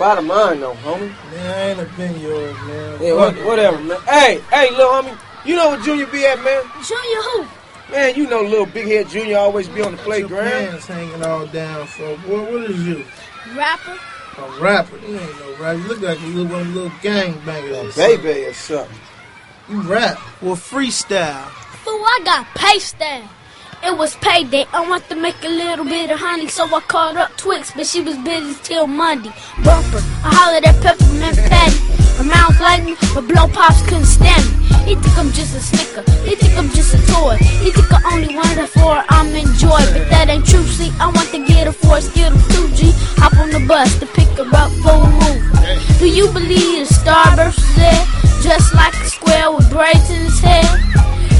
Out 0.05 0.17
of 0.19 0.25
mine 0.25 0.59
though, 0.59 0.73
homie. 0.75 1.09
Man, 1.31 1.49
I 1.49 1.69
ain't 1.69 1.79
have 1.79 1.97
been 1.97 2.19
yours, 2.21 2.55
man. 2.67 3.01
Yeah, 3.01 3.13
what, 3.13 3.35
whatever, 3.45 3.79
man. 3.79 3.99
Hey, 4.07 4.39
hey, 4.51 4.69
little 4.71 4.91
homie, 4.91 5.17
you 5.45 5.55
know 5.55 5.69
where 5.69 5.81
Junior 5.81 6.05
be 6.07 6.25
at, 6.25 6.41
man? 6.43 6.63
Junior 6.83 7.21
who? 7.21 7.45
Man, 7.91 8.15
you 8.15 8.27
know 8.27 8.41
little 8.41 8.65
big 8.65 8.87
head 8.87 9.09
Junior 9.09 9.37
always 9.37 9.67
be 9.67 9.81
on 9.81 9.91
the 9.91 9.97
Your 9.97 10.05
playground. 10.05 10.49
pants 10.49 10.87
hanging 10.87 11.23
all 11.23 11.45
down. 11.47 11.87
So, 11.89 12.15
what, 12.17 12.51
what 12.51 12.63
is 12.63 12.87
you? 12.87 13.03
Rapper? 13.55 13.97
A 14.37 14.59
rapper? 14.61 14.97
You 14.97 15.17
ain't 15.19 15.39
no 15.39 15.55
rapper. 15.59 15.77
You 15.79 15.87
look 15.87 16.01
like 16.01 16.19
a 16.19 16.25
little 16.25 16.45
one 16.51 16.61
of 16.61 16.67
them 16.67 16.75
little 16.75 16.89
gangbangers. 17.01 17.93
or 17.93 17.95
Baby 17.95 18.45
or 18.45 18.53
something. 18.53 18.87
something. 18.87 18.97
You 19.69 19.81
rap. 19.81 20.19
Well, 20.41 20.55
freestyle. 20.55 21.45
Fool, 21.83 21.93
I 21.93 22.21
got 22.23 22.45
paste 22.55 22.97
there. 22.99 23.27
It 23.85 23.95
was 23.95 24.15
payday. 24.15 24.65
I 24.73 24.81
want 24.89 25.07
to 25.09 25.15
make 25.15 25.37
a 25.43 25.47
little 25.47 25.85
bit 25.85 26.09
of 26.09 26.17
honey, 26.17 26.47
so 26.47 26.65
I 26.65 26.79
called 26.81 27.17
up 27.17 27.37
Twix, 27.37 27.69
but 27.69 27.85
she 27.85 28.01
was 28.01 28.17
busy 28.17 28.57
till 28.63 28.87
Monday. 28.87 29.29
Bumper, 29.63 30.01
I 30.25 30.33
hollered 30.33 30.65
at 30.65 30.81
Peppermint 30.81 31.37
Patty. 31.37 31.77
Her 32.17 32.25
mouth 32.25 32.59
lightning, 32.59 32.97
but 33.13 33.29
blow 33.29 33.45
pops 33.47 33.85
couldn't 33.85 34.09
stand 34.09 34.41
me. 34.57 34.65
He 34.89 34.95
think 34.97 35.15
I'm 35.15 35.29
just 35.31 35.53
a 35.53 35.61
snicker. 35.61 36.01
He 36.25 36.33
think 36.33 36.57
I'm 36.57 36.69
just 36.73 36.97
a 36.97 37.01
toy. 37.13 37.37
He 37.61 37.69
think 37.69 37.85
I 37.93 38.01
only 38.09 38.33
want 38.33 38.57
her 38.57 38.65
for 38.65 39.05
I'm 39.05 39.29
enjoy, 39.37 39.77
but 39.93 40.09
that 40.09 40.29
ain't 40.33 40.49
true. 40.49 40.65
See, 40.65 40.89
I 40.97 41.05
want 41.05 41.29
to 41.29 41.45
get 41.45 41.67
her 41.67 41.73
for 41.73 41.97
a 41.97 42.01
Skittle 42.01 42.41
2G. 42.57 42.89
Hop 43.21 43.37
on 43.37 43.51
the 43.51 43.61
bus 43.69 43.99
to 43.99 44.07
pick 44.17 44.29
her 44.41 44.49
up 44.49 44.73
for 44.81 44.97
a 44.97 45.09
move. 45.13 45.45
Do 46.01 46.09
you 46.09 46.25
believe 46.33 46.81
the 46.81 46.89
starburst 46.89 47.61
is 47.61 47.75
there? 47.77 48.05
Just 48.41 48.73
like 48.73 48.97
a 48.97 49.05
square 49.05 49.51
with 49.53 49.69
braids 49.69 50.09
in 50.09 50.25
his 50.25 50.39
hair. 50.41 50.65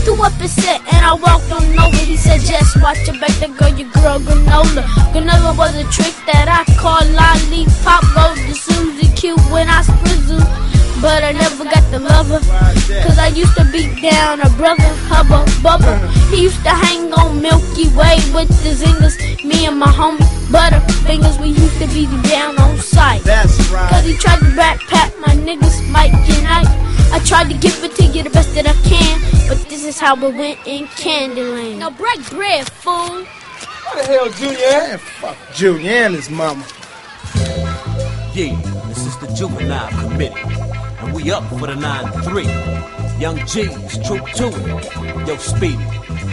Up 0.05 0.31
his 0.41 0.53
set 0.53 0.81
and 0.91 1.05
I 1.05 1.13
walked 1.13 1.51
on 1.51 1.61
over. 1.77 1.97
He 1.97 2.17
said, 2.17 2.41
just 2.41 2.81
watch 2.81 2.97
your 3.05 3.13
back, 3.21 3.29
that 3.41 3.53
girl, 3.57 3.69
your 3.77 3.89
girl, 3.93 4.17
granola. 4.17 4.81
Granola 5.13 5.53
was 5.53 5.75
a 5.75 5.85
trick 5.93 6.15
that 6.25 6.49
I 6.49 6.65
called 6.81 7.05
lollipop. 7.13 8.01
Goes 8.17 8.41
to 8.41 8.53
Susie 8.57 9.13
Q 9.13 9.37
when 9.53 9.69
I 9.69 9.85
sprizzle. 9.85 10.41
But 10.97 11.21
I 11.21 11.33
never 11.33 11.65
got 11.65 11.85
the 11.91 11.99
lover. 11.99 12.41
Cause 12.41 13.19
I 13.19 13.27
used 13.37 13.53
to 13.57 13.69
beat 13.69 14.01
down 14.01 14.41
a 14.41 14.49
brother, 14.57 14.89
hubba 15.13 15.45
bubba. 15.61 15.93
He 16.33 16.41
used 16.41 16.63
to 16.63 16.73
hang 16.73 17.13
on 17.13 17.41
Milky 17.41 17.93
Way 17.93 18.17
with 18.33 18.49
the 18.65 18.73
zingers. 18.73 19.13
Me 19.43 19.67
and 19.67 19.77
my 19.77 19.93
homie, 19.93 20.25
Butterfingers, 20.49 21.37
we 21.39 21.49
used 21.49 21.77
to 21.81 21.87
be 21.93 22.09
down 22.29 22.57
on 22.57 22.77
sight. 22.77 23.21
That's 23.23 23.57
Cause 23.57 23.69
right. 23.69 24.03
he 24.05 24.17
tried 24.17 24.39
to 24.39 24.49
pat 24.89 25.13
my 25.19 25.35
niggas, 25.37 25.85
Mike 25.91 26.13
and 26.13 26.47
Ike. 26.47 26.94
I 27.11 27.19
tried 27.25 27.49
to 27.49 27.57
give 27.57 27.83
it 27.83 27.95
to 27.95 28.03
you 28.05 28.23
the 28.23 28.29
best 28.29 28.53
that 28.55 28.67
I 28.67 28.73
can, 28.87 29.21
but 29.47 29.57
this 29.69 29.85
is 29.85 29.99
how 29.99 30.15
it 30.15 30.35
went 30.35 30.59
in 30.65 30.85
Candyland. 30.87 31.79
Now 31.79 31.89
break 31.89 32.29
bread, 32.29 32.69
fool. 32.71 33.23
What 33.23 33.97
the 33.97 34.03
hell, 34.03 34.29
Junior 34.29 34.65
at? 34.65 34.89
Man, 34.89 34.97
fuck 34.97 35.37
Junior 35.53 35.91
and 35.91 36.15
his 36.15 36.29
mama. 36.29 36.65
Yeah, 38.33 38.59
this 38.87 39.05
is 39.05 39.17
the 39.19 39.27
juvenile 39.33 39.89
committee, 40.01 40.35
and 40.99 41.13
we 41.13 41.31
up 41.31 41.43
for 41.49 41.67
the 41.67 41.75
9-3. 41.75 43.21
Young 43.21 43.37
G's, 43.47 43.97
true 44.05 44.19
to 44.35 44.47
it. 44.51 45.27
Yo, 45.27 45.37
Speedy, 45.37 45.77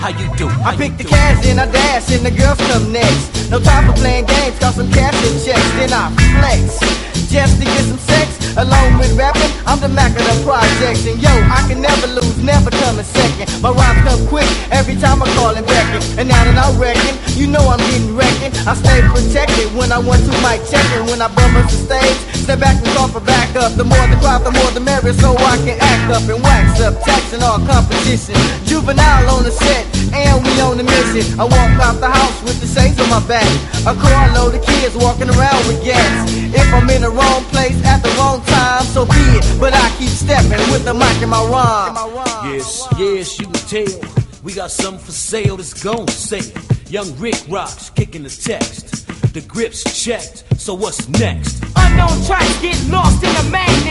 how 0.02 0.08
you 0.08 0.36
do? 0.36 0.48
How 0.48 0.70
I 0.70 0.76
pick 0.76 0.96
the 0.96 1.04
cash, 1.04 1.44
then 1.44 1.60
I 1.60 1.70
dash, 1.70 2.10
and 2.10 2.26
the 2.26 2.32
girls 2.32 2.58
come 2.58 2.92
next. 2.92 3.50
No 3.50 3.60
time 3.60 3.86
for 3.86 4.00
playing 4.00 4.26
games, 4.26 4.58
got 4.58 4.74
some 4.74 4.90
cash 4.90 5.14
and 5.14 5.44
checks, 5.44 5.70
then 5.78 5.92
I 5.92 6.10
flex. 6.40 7.21
Just 7.32 7.56
to 7.56 7.64
get 7.64 7.88
some 7.88 7.96
sex, 7.96 8.28
along 8.60 9.00
with 9.00 9.16
rapping, 9.16 9.48
I'm 9.64 9.80
the 9.80 9.88
Mac 9.88 10.12
of 10.12 10.20
the 10.20 10.36
projects. 10.44 11.08
And 11.08 11.16
yo, 11.16 11.32
I 11.32 11.64
can 11.64 11.80
never 11.80 12.06
lose, 12.12 12.36
never 12.44 12.68
come 12.68 13.00
in 13.00 13.08
second. 13.08 13.48
My 13.64 13.72
rhymes 13.72 14.04
come 14.04 14.20
quick 14.28 14.44
every 14.68 15.00
time 15.00 15.24
I 15.24 15.32
call 15.40 15.56
and 15.56 15.64
beckon. 15.64 16.04
And 16.20 16.28
now 16.28 16.44
that 16.44 16.60
I 16.60 16.68
reckon, 16.76 17.16
you 17.32 17.48
know 17.48 17.64
I'm 17.72 17.80
getting 17.88 18.12
reckoned. 18.12 18.52
I 18.68 18.76
stay 18.76 19.00
protected 19.08 19.72
when 19.72 19.96
I 19.96 19.98
want 19.98 20.20
to 20.28 20.32
mic 20.44 20.60
check 20.68 20.84
it. 20.92 21.08
When 21.08 21.24
I 21.24 21.32
bum 21.32 21.56
us 21.56 21.72
the 21.72 21.80
stage, 21.80 22.18
step 22.44 22.60
back 22.60 22.76
and 22.76 22.92
call 22.92 23.08
for 23.08 23.24
backup. 23.24 23.80
The 23.80 23.88
more 23.88 24.06
the 24.12 24.20
crowd, 24.20 24.44
the 24.44 24.52
more 24.52 24.68
the 24.76 24.84
merrier, 24.84 25.16
so 25.16 25.32
I 25.32 25.56
can 25.64 25.80
act 25.80 26.12
up 26.12 26.28
and 26.28 26.36
wax 26.44 26.84
up, 26.84 27.00
taxing 27.00 27.40
all 27.40 27.64
competition. 27.64 28.36
Juvenile 28.68 29.24
on 29.32 29.48
the 29.48 29.56
set, 29.56 29.88
and 30.12 30.44
we 30.44 30.52
on 30.60 30.76
the 30.76 30.84
mission. 30.84 31.24
I 31.40 31.48
walk 31.48 31.80
out 31.80 31.96
the 31.96 32.12
house 32.12 32.36
with 32.44 32.60
the 32.60 32.68
shades 32.68 33.00
on 33.00 33.08
my 33.08 33.24
back. 33.24 33.48
A 33.88 33.96
carload 33.96 34.52
of 34.52 34.62
kids 34.68 34.92
walking 35.00 35.32
around 35.32 35.64
with 35.64 35.80
gas. 35.80 36.28
If 36.52 36.68
I'm 36.76 36.84
in 36.92 37.00
the 37.00 37.21
wrong 37.22 37.44
place 37.44 37.78
at 37.84 38.02
the 38.02 38.10
wrong 38.18 38.42
time, 38.42 38.84
so 38.84 39.04
be 39.04 39.22
it. 39.38 39.60
But 39.60 39.74
I 39.74 39.88
keep 39.98 40.08
stepping 40.08 40.64
with 40.72 40.84
the 40.84 40.94
mic 40.94 41.22
in 41.22 41.28
my 41.28 41.44
rhyme. 41.44 41.94
Yes, 42.50 42.86
yes, 42.98 43.38
you 43.38 43.46
can 43.46 43.62
tell. 43.74 44.00
We 44.42 44.52
got 44.52 44.70
something 44.70 45.04
for 45.04 45.12
sale 45.12 45.56
that's 45.56 45.74
gon' 45.82 46.08
sell. 46.08 46.40
Young 46.88 47.16
Rick 47.18 47.36
rocks, 47.48 47.90
kicking 47.90 48.24
the 48.24 48.28
text. 48.28 49.06
The 49.32 49.40
grip's 49.40 49.82
checked, 50.04 50.44
so 50.60 50.74
what's 50.74 51.08
next? 51.08 51.64
Unknown 51.76 52.22
tracks 52.26 52.60
get 52.60 52.76
lost 52.90 53.22
in 53.24 53.32
the 53.32 53.50
madness. 53.50 53.81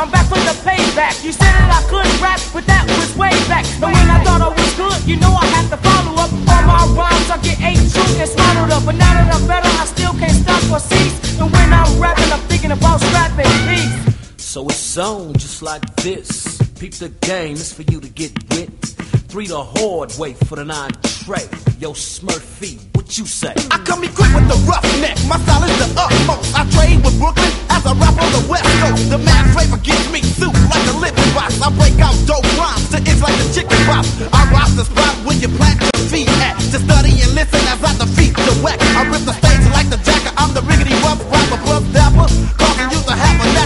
I'm 0.00 0.10
back 0.10 0.24
for 0.32 0.40
the 0.40 0.56
payback. 0.64 1.22
You 1.22 1.30
said 1.30 1.52
that 1.60 1.68
I 1.68 1.84
couldn't 1.84 2.16
rap, 2.24 2.40
but 2.56 2.64
that 2.64 2.88
was 2.88 3.12
way 3.20 3.36
back. 3.52 3.68
And 3.84 3.92
when 3.92 4.08
I 4.08 4.24
thought 4.24 4.40
I 4.40 4.48
was 4.48 4.72
good, 4.72 4.96
you 5.06 5.20
know 5.20 5.28
I 5.28 5.44
had 5.52 5.68
to 5.68 5.76
follow 5.76 6.16
up. 6.16 6.32
All 6.32 6.64
my 6.64 6.88
rhymes, 6.96 7.28
I 7.28 7.36
get 7.44 7.60
eight 7.60 7.84
true 7.92 8.08
and 8.16 8.24
swallowed 8.24 8.72
up. 8.72 8.88
But 8.88 8.96
now 8.96 9.12
that 9.12 9.28
I'm 9.28 9.44
better, 9.44 9.68
I 9.68 9.84
still 9.84 10.16
can't 10.16 10.32
stop 10.32 10.64
or 10.72 10.80
cease. 10.80 11.36
And 11.36 11.52
when 11.52 11.68
I'm 11.68 12.00
rapping, 12.00 12.32
I'm 12.32 12.40
thinking 12.48 12.72
about 12.72 12.96
strapping 13.04 13.52
peace. 13.68 13.92
So 14.40 14.64
it's 14.72 14.96
on 14.96 15.34
just 15.34 15.60
like 15.60 15.84
this. 15.96 16.56
Peep 16.80 16.94
the 16.94 17.10
game, 17.20 17.60
it's 17.60 17.74
for 17.74 17.82
you 17.82 18.00
to 18.00 18.08
get 18.08 18.32
with. 18.56 18.89
Three 19.30 19.46
the 19.46 19.62
hard 19.62 20.10
way 20.18 20.34
for 20.34 20.58
the 20.58 20.66
nine 20.66 20.90
tray. 21.22 21.46
Yo, 21.78 21.94
Smurfy, 21.94 22.82
what 22.98 23.14
you 23.14 23.22
say? 23.30 23.54
I 23.70 23.78
come 23.86 24.02
equipped 24.02 24.34
with 24.34 24.50
the 24.50 24.58
rough 24.66 24.82
neck. 24.98 25.14
My 25.30 25.38
style 25.46 25.62
is 25.70 25.78
the 25.78 25.86
utmost. 25.94 26.50
I 26.50 26.66
trade 26.74 26.98
with 26.98 27.14
Brooklyn 27.14 27.54
as 27.70 27.86
I 27.86 27.94
rap 27.94 28.18
on 28.18 28.26
the 28.34 28.42
West 28.50 28.66
Coast. 28.82 29.06
The 29.06 29.22
mad 29.22 29.46
flavor 29.54 29.78
gives 29.86 30.10
me 30.10 30.18
soup 30.34 30.50
like 30.66 30.82
a 30.90 30.98
living 30.98 31.30
box. 31.30 31.62
I 31.62 31.70
break 31.78 31.94
out 32.02 32.18
dope 32.26 32.42
rhymes 32.58 32.90
to 32.90 32.98
itch 32.98 33.22
like 33.22 33.38
a 33.38 33.46
chicken 33.54 33.78
pop. 33.86 34.02
I 34.34 34.50
rock 34.50 34.74
the 34.74 34.82
spot 34.82 35.14
where 35.22 35.38
you 35.38 35.46
plant 35.54 35.78
your 35.78 35.94
feet 36.10 36.26
at. 36.42 36.58
To 36.74 36.82
study 36.82 37.14
and 37.22 37.30
listen 37.30 37.62
as 37.70 37.78
I 37.86 37.94
defeat 38.02 38.34
the 38.34 38.54
whack. 38.66 38.82
I 38.98 39.06
rip 39.06 39.22
the 39.22 39.34
stage 39.38 39.62
like 39.70 39.86
the 39.94 40.02
jacker. 40.02 40.34
I'm 40.42 40.50
the 40.58 40.66
riggedy 40.66 40.98
rough 41.06 41.22
rapper, 41.30 41.62
bluff 41.62 41.86
dapper. 41.94 42.59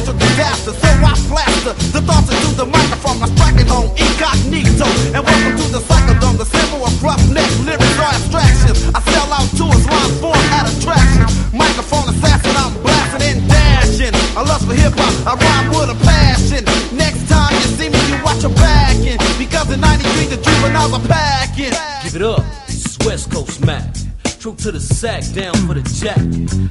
Natural 0.05 0.21
disaster. 0.21 0.73
So 0.77 0.89
I 1.01 1.17
plaster 1.33 1.73
the 1.97 2.01
thoughts 2.05 2.29
into 2.29 2.53
the 2.61 2.67
microphone. 2.69 3.25
I 3.25 3.29
strike 3.33 3.57
it 3.57 3.69
home 3.73 3.89
incognito. 3.97 4.85
And 5.17 5.25
welcome 5.25 5.57
to 5.57 5.67
the 5.73 5.81
cyclone, 5.81 6.37
the 6.37 6.45
symbol 6.45 6.85
of 6.85 6.93
roughneck. 7.01 7.49
Lyrics 7.65 7.97
are 7.97 8.13
abstractions. 8.13 8.85
I 8.93 9.01
sell 9.01 9.33
out 9.33 9.49
to 9.49 9.65
tours, 9.65 9.81
rhymes 9.89 10.21
form 10.21 10.45
at 10.53 10.69
attraction. 10.69 11.25
Microphone 11.57 12.13
assassin, 12.13 12.53
I'm 12.53 12.77
blasting 12.85 13.33
and 13.33 13.49
dashing. 13.49 14.13
I 14.37 14.45
lust 14.45 14.69
for 14.69 14.77
hip 14.77 14.93
hop, 14.93 15.25
I 15.25 15.33
rhyme 15.41 15.73
with 15.73 15.97
a 15.97 15.99
passion. 16.05 16.69
Next 16.93 17.25
time 17.25 17.57
you 17.57 17.69
see 17.73 17.89
me, 17.89 17.97
you 18.13 18.21
watch 18.21 18.45
your 18.45 18.53
backing. 18.61 19.17
Because 19.41 19.73
in 19.73 19.81
93, 19.81 20.37
the 20.37 20.37
juveniles 20.37 20.93
are 20.93 21.07
packing. 21.09 21.73
Give 22.05 22.17
it 22.17 22.23
up, 22.29 22.45
this 22.69 22.93
is 22.93 22.99
West 23.09 23.33
Coast 23.33 23.65
Mac. 23.65 24.04
True 24.45 24.55
to 24.57 24.73
the 24.73 24.79
sack, 24.79 25.25
down 25.33 25.57
for 25.65 25.73
the 25.73 25.81
jack. 25.89 26.21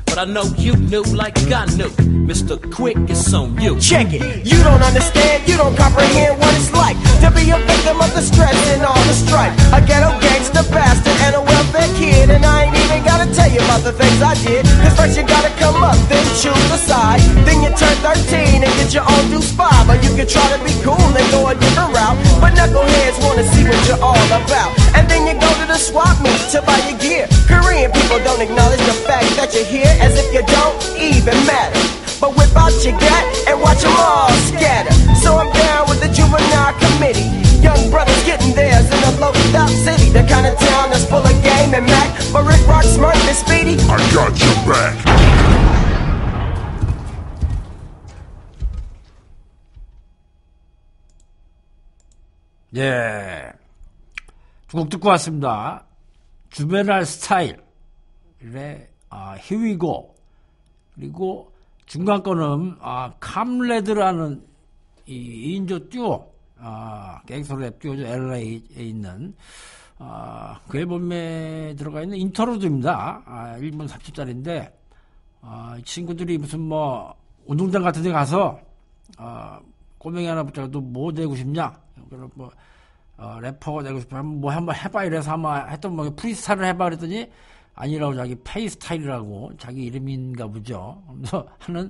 But 0.05 0.21
I 0.21 0.25
know 0.29 0.45
you 0.61 0.77
knew 0.77 1.01
like 1.09 1.33
I 1.49 1.65
knew. 1.73 1.89
Mr. 2.29 2.53
Quick, 2.69 2.93
it's 3.09 3.33
on 3.33 3.57
you. 3.57 3.81
Check 3.81 4.13
it. 4.13 4.45
You 4.45 4.61
don't 4.61 4.83
understand, 4.85 5.41
you 5.49 5.57
don't 5.57 5.73
comprehend 5.73 6.37
what 6.37 6.53
it's 6.53 6.69
like 6.69 6.93
to 7.25 7.33
be 7.33 7.49
a 7.49 7.57
victim 7.65 7.97
of 7.97 8.13
the 8.13 8.21
stress 8.21 8.53
and 8.77 8.85
all 8.85 9.03
the 9.09 9.17
strife. 9.17 9.57
A 9.73 9.81
ghetto 9.81 10.13
gangster 10.21 10.61
bastard 10.69 11.17
and 11.25 11.33
a 11.33 11.41
welfare 11.41 11.89
kid, 11.97 12.29
and 12.29 12.45
I 12.45 12.69
ain't 12.69 12.77
even 12.77 13.01
gotta 13.01 13.25
tell 13.33 13.49
you 13.49 13.57
about 13.65 13.81
the 13.81 13.93
things 13.97 14.21
I 14.21 14.37
did. 14.45 14.69
Cause 14.85 14.93
first 14.93 15.17
you 15.17 15.25
gotta 15.25 15.49
come 15.57 15.81
up, 15.81 15.97
then 16.13 16.21
choose 16.37 16.69
a 16.69 16.77
side. 16.77 17.25
Then 17.41 17.65
you 17.65 17.73
turn 17.73 17.97
13 18.05 18.61
and 18.61 18.73
get 18.77 18.93
your 18.93 19.09
own 19.09 19.23
deuce 19.33 19.49
five. 19.49 19.89
Or 19.89 19.97
you 19.97 20.13
can 20.13 20.29
try 20.29 20.45
to 20.53 20.61
be 20.61 20.77
cool 20.85 21.09
and 21.09 21.25
go 21.33 21.49
a 21.49 21.57
different 21.57 21.89
route. 21.89 22.21
But 22.37 22.53
knuckleheads 22.53 23.17
wanna 23.25 23.49
see 23.49 23.65
what 23.65 23.81
you're 23.89 23.97
all 23.97 24.29
about. 24.29 24.77
And 24.93 25.09
then 25.09 25.25
you 25.25 25.33
go 25.41 25.49
to 25.49 25.65
the 25.65 25.79
swap 25.81 26.21
meet 26.21 26.37
to 26.53 26.61
buy 26.61 26.77
your 26.85 27.01
gear. 27.01 27.25
Korean 27.63 27.91
people 27.91 28.19
don't 28.19 28.41
acknowledge 28.41 28.83
the 28.83 28.97
fact 29.07 29.31
that 29.39 29.55
you're 29.55 29.63
here 29.63 29.87
as 30.03 30.19
if 30.19 30.27
you 30.35 30.43
don't 30.43 30.75
even 30.99 31.31
matter. 31.47 31.79
But 32.19 32.35
whip 32.35 32.51
out 32.59 32.75
your 32.83 32.91
gut 32.99 33.23
and 33.47 33.55
watch 33.63 33.79
them 33.79 33.95
all 33.95 34.27
scatter. 34.51 34.91
So 35.23 35.39
I'm 35.39 35.47
down 35.55 35.87
with 35.87 36.03
the 36.03 36.11
juvenile 36.11 36.75
committee. 36.75 37.31
Young 37.63 37.89
brothers 37.89 38.19
getting 38.27 38.51
theirs 38.51 38.83
in 38.91 38.99
a 39.07 39.11
low 39.23 39.31
top 39.55 39.71
city. 39.71 40.11
The 40.11 40.27
kind 40.27 40.43
of 40.45 40.59
town 40.59 40.91
that's 40.91 41.07
full 41.07 41.23
of 41.23 41.35
game 41.39 41.71
and 41.73 41.87
Mac. 41.87 42.11
But 42.35 42.43
Rick 42.43 42.67
Rock, 42.67 42.83
Smurf, 42.83 43.15
and 43.15 43.37
Speedy. 43.39 43.79
I 43.87 43.95
got 44.11 44.35
your 44.35 44.59
back. 44.67 44.95
Yeah. 52.75 53.53
두 54.67 54.89
듣고 54.89 55.09
왔습니다. 55.09 55.85
주베날 56.53 57.03
스타일의 57.03 57.57
아, 59.09 59.35
히위고 59.39 60.15
그리고 60.93 61.51
중간 61.87 62.21
거는 62.21 62.77
아, 62.79 63.11
캄레드라는 63.19 64.45
이 65.07 65.59
2인조 65.59 65.89
듀오 65.89 66.31
아, 66.59 67.21
갱스터랩 67.25 67.79
듀오죠. 67.79 68.03
LA에 68.05 68.61
있는 68.77 69.35
아, 69.97 70.59
그 70.67 70.77
앨범에 70.77 71.73
들어가 71.75 72.03
있는 72.03 72.19
인터로드입니다. 72.19 73.23
아, 73.25 73.57
1분 73.57 73.87
30짜리인데 73.87 74.71
아, 75.41 75.75
이 75.79 75.83
친구들이 75.83 76.37
무슨 76.37 76.59
뭐 76.59 77.15
운동장 77.47 77.81
같은 77.81 78.03
데 78.03 78.11
가서 78.11 78.59
아, 79.17 79.59
꼬맹이 79.97 80.27
하나 80.27 80.43
붙잡아도 80.43 80.81
뭐 80.81 81.11
되고 81.11 81.35
싶냐? 81.35 81.75
그럼 82.11 82.29
뭐 82.35 82.51
어, 83.23 83.39
래퍼가 83.39 83.83
되고 83.83 83.99
싶으면 83.99 84.25
뭐 84.41 84.51
한번 84.51 84.75
해봐 84.75 85.05
이래서 85.05 85.31
아마 85.31 85.65
했던 85.67 85.95
뭐 85.95 86.13
프리스타일을 86.15 86.65
해봐 86.65 86.85
그랬더니 86.85 87.29
아니라고 87.75 88.15
자기 88.15 88.35
페이스타일이라고 88.43 89.51
자기 89.57 89.85
이름인가 89.85 90.47
보죠. 90.47 91.01
그래서 91.15 91.47
하는 91.59 91.89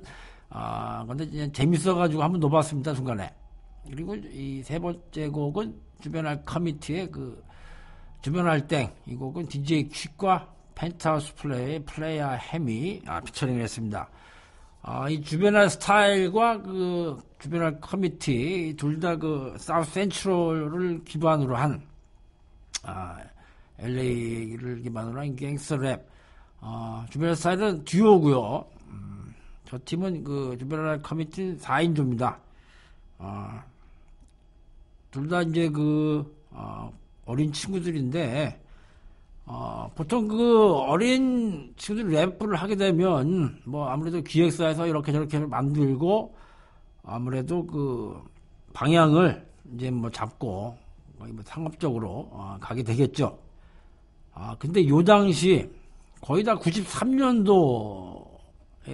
아 0.50 1.04
근데 1.08 1.24
이제 1.26 1.52
재밌어가지고 1.52 2.22
한번 2.24 2.40
넣어봤습니다 2.40 2.94
중간에. 2.94 3.34
그리고 3.90 4.16
이 4.16 4.62
세 4.64 4.80
번째 4.80 5.28
곡은 5.28 5.76
Juvenile 6.02 6.44
Committee의 6.46 7.12
그 7.12 7.44
Juvenile 8.22 8.68
Thang 8.68 8.90
이 9.08 9.16
곡은 9.16 9.48
DJ 9.48 9.90
퀵과 9.90 10.48
펜트하우스 10.76 11.34
플레이의 11.36 11.84
플레이어 11.86 12.30
햄이 12.30 13.02
아, 13.08 13.20
featuring을 13.20 13.62
했습니다. 13.64 14.10
아, 14.86 15.10
이 15.10 15.22
Juvenile 15.22 15.70
Style과 15.70 16.62
그 16.62 17.18
Juvenile 17.40 17.80
Committee 17.80 18.76
둘 18.78 19.00
다 19.00 19.16
그 19.18 19.56
사우스 19.58 19.92
센트럴을 19.94 21.04
기반으로 21.06 21.56
한 21.56 21.82
아, 22.84 23.18
LA를 23.80 24.82
기반으로 24.84 25.22
한 25.22 25.36
갱스터 25.36 25.78
랩. 25.78 26.06
아, 26.60 27.06
Juvenile 27.10 27.36
Style은 27.36 27.86
듀오고요. 27.86 28.66
음, 28.90 29.34
저 29.66 29.80
팀은 29.86 30.24
그 30.26 30.58
Juvenile 30.60 31.02
Committee 31.02 31.58
4인조입니다. 31.60 32.38
아, 33.20 33.64
둘다 35.12 35.44
이제 35.44 35.70
그 35.70 36.36
어, 36.52 36.92
어린 37.26 37.54
친구들인데 37.54 38.62
어, 39.46 39.92
보통 39.96 40.28
그 40.28 40.74
어린 40.74 41.74
친구들 41.76 42.12
랩을 42.12 42.56
하게 42.56 42.76
되면 42.76 43.60
뭐 43.66 43.88
아무래도 43.90 44.22
기획사에서 44.22 44.88
이렇게 44.88 45.12
저렇게 45.12 45.40
만들고 45.40 46.34
아무래도 47.04 47.66
그 47.66 48.22
방향을 48.74 49.46
이제 49.76 49.92
뭐 49.92 50.10
잡고 50.10 50.78
뭐 51.18 51.28
상업적으로 51.44 52.30
어, 52.32 52.58
가게 52.60 52.84
되겠죠. 52.84 53.38
아 54.34 54.56
근데 54.58 54.88
요 54.88 55.04
당시 55.04 55.70
거의 56.22 56.44
다 56.44 56.56
93년도의 56.56 58.26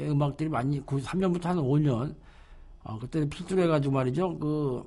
음악들이 0.09 0.49
많이 0.49 0.81
93년부터 0.81 1.43
한 1.43 1.57
5년 1.57 2.15
어, 2.83 2.97
그때 2.99 3.27
필두로 3.29 3.61
해가지고 3.63 3.93
말이죠. 3.93 4.37
그 4.39 4.83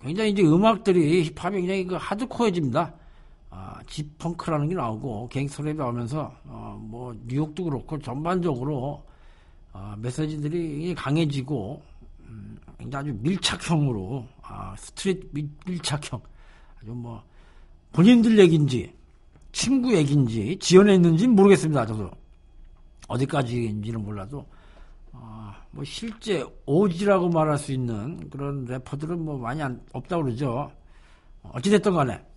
굉장히 0.00 0.30
이제 0.30 0.42
음악들이 0.42 1.24
힙합이 1.24 1.58
굉장히 1.58 1.84
그 1.84 1.96
하드코어해집니다. 1.96 2.94
아, 3.50 3.80
지펑크라는 3.88 4.68
게 4.68 4.74
나오고 4.76 5.28
갱스터랩이 5.32 5.76
나오면서 5.76 6.32
어, 6.44 6.78
뭐 6.80 7.14
뉴욕도 7.26 7.64
그렇고 7.64 7.98
전반적으로 7.98 9.02
어, 9.72 9.94
메시지들이 9.98 10.94
강해지고 10.94 11.82
음, 12.28 12.58
아주 12.94 13.12
밀착형으로 13.20 14.24
아, 14.42 14.74
스트릿 14.78 15.30
밀, 15.32 15.48
밀착형 15.66 16.20
아주 16.80 16.92
뭐 16.92 17.22
본인들 17.92 18.38
얘기인지 18.38 18.94
친구 19.50 19.94
얘기인지 19.94 20.56
지어냈는지 20.60 21.26
모르겠습니다. 21.26 21.86
저도 21.86 22.08
어디까지인지는 23.08 24.04
몰라도 24.04 24.46
어, 25.12 25.52
뭐 25.72 25.82
실제 25.82 26.44
오지라고 26.66 27.30
말할 27.30 27.58
수 27.58 27.72
있는 27.72 28.30
그런 28.30 28.64
래퍼들은 28.64 29.24
뭐 29.24 29.36
많이 29.38 29.60
안, 29.60 29.82
없다고 29.92 30.22
그러죠. 30.22 30.70
어찌됐든 31.42 31.92
간에 31.92 32.29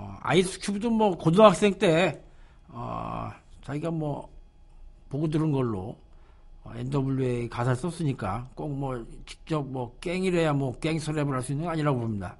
어, 0.00 0.16
아이스 0.22 0.58
큐브도 0.60 0.90
뭐 0.90 1.16
고등학생 1.16 1.74
때 1.74 2.22
어, 2.68 3.30
자기가 3.62 3.90
뭐 3.90 4.28
보고 5.10 5.28
들은 5.28 5.52
걸로 5.52 5.96
어, 6.64 6.72
NWA 6.74 7.48
가사를 7.48 7.76
썼으니까 7.76 8.48
꼭 8.54 8.68
뭐 8.70 9.04
직접 9.26 9.62
뭐 9.66 9.94
갱이래야 10.00 10.52
뭐 10.54 10.72
갱스터 10.78 11.12
랩을 11.12 11.30
할 11.32 11.42
수 11.42 11.52
있는 11.52 11.66
거 11.66 11.70
아니라고 11.72 12.00
봅니다. 12.00 12.36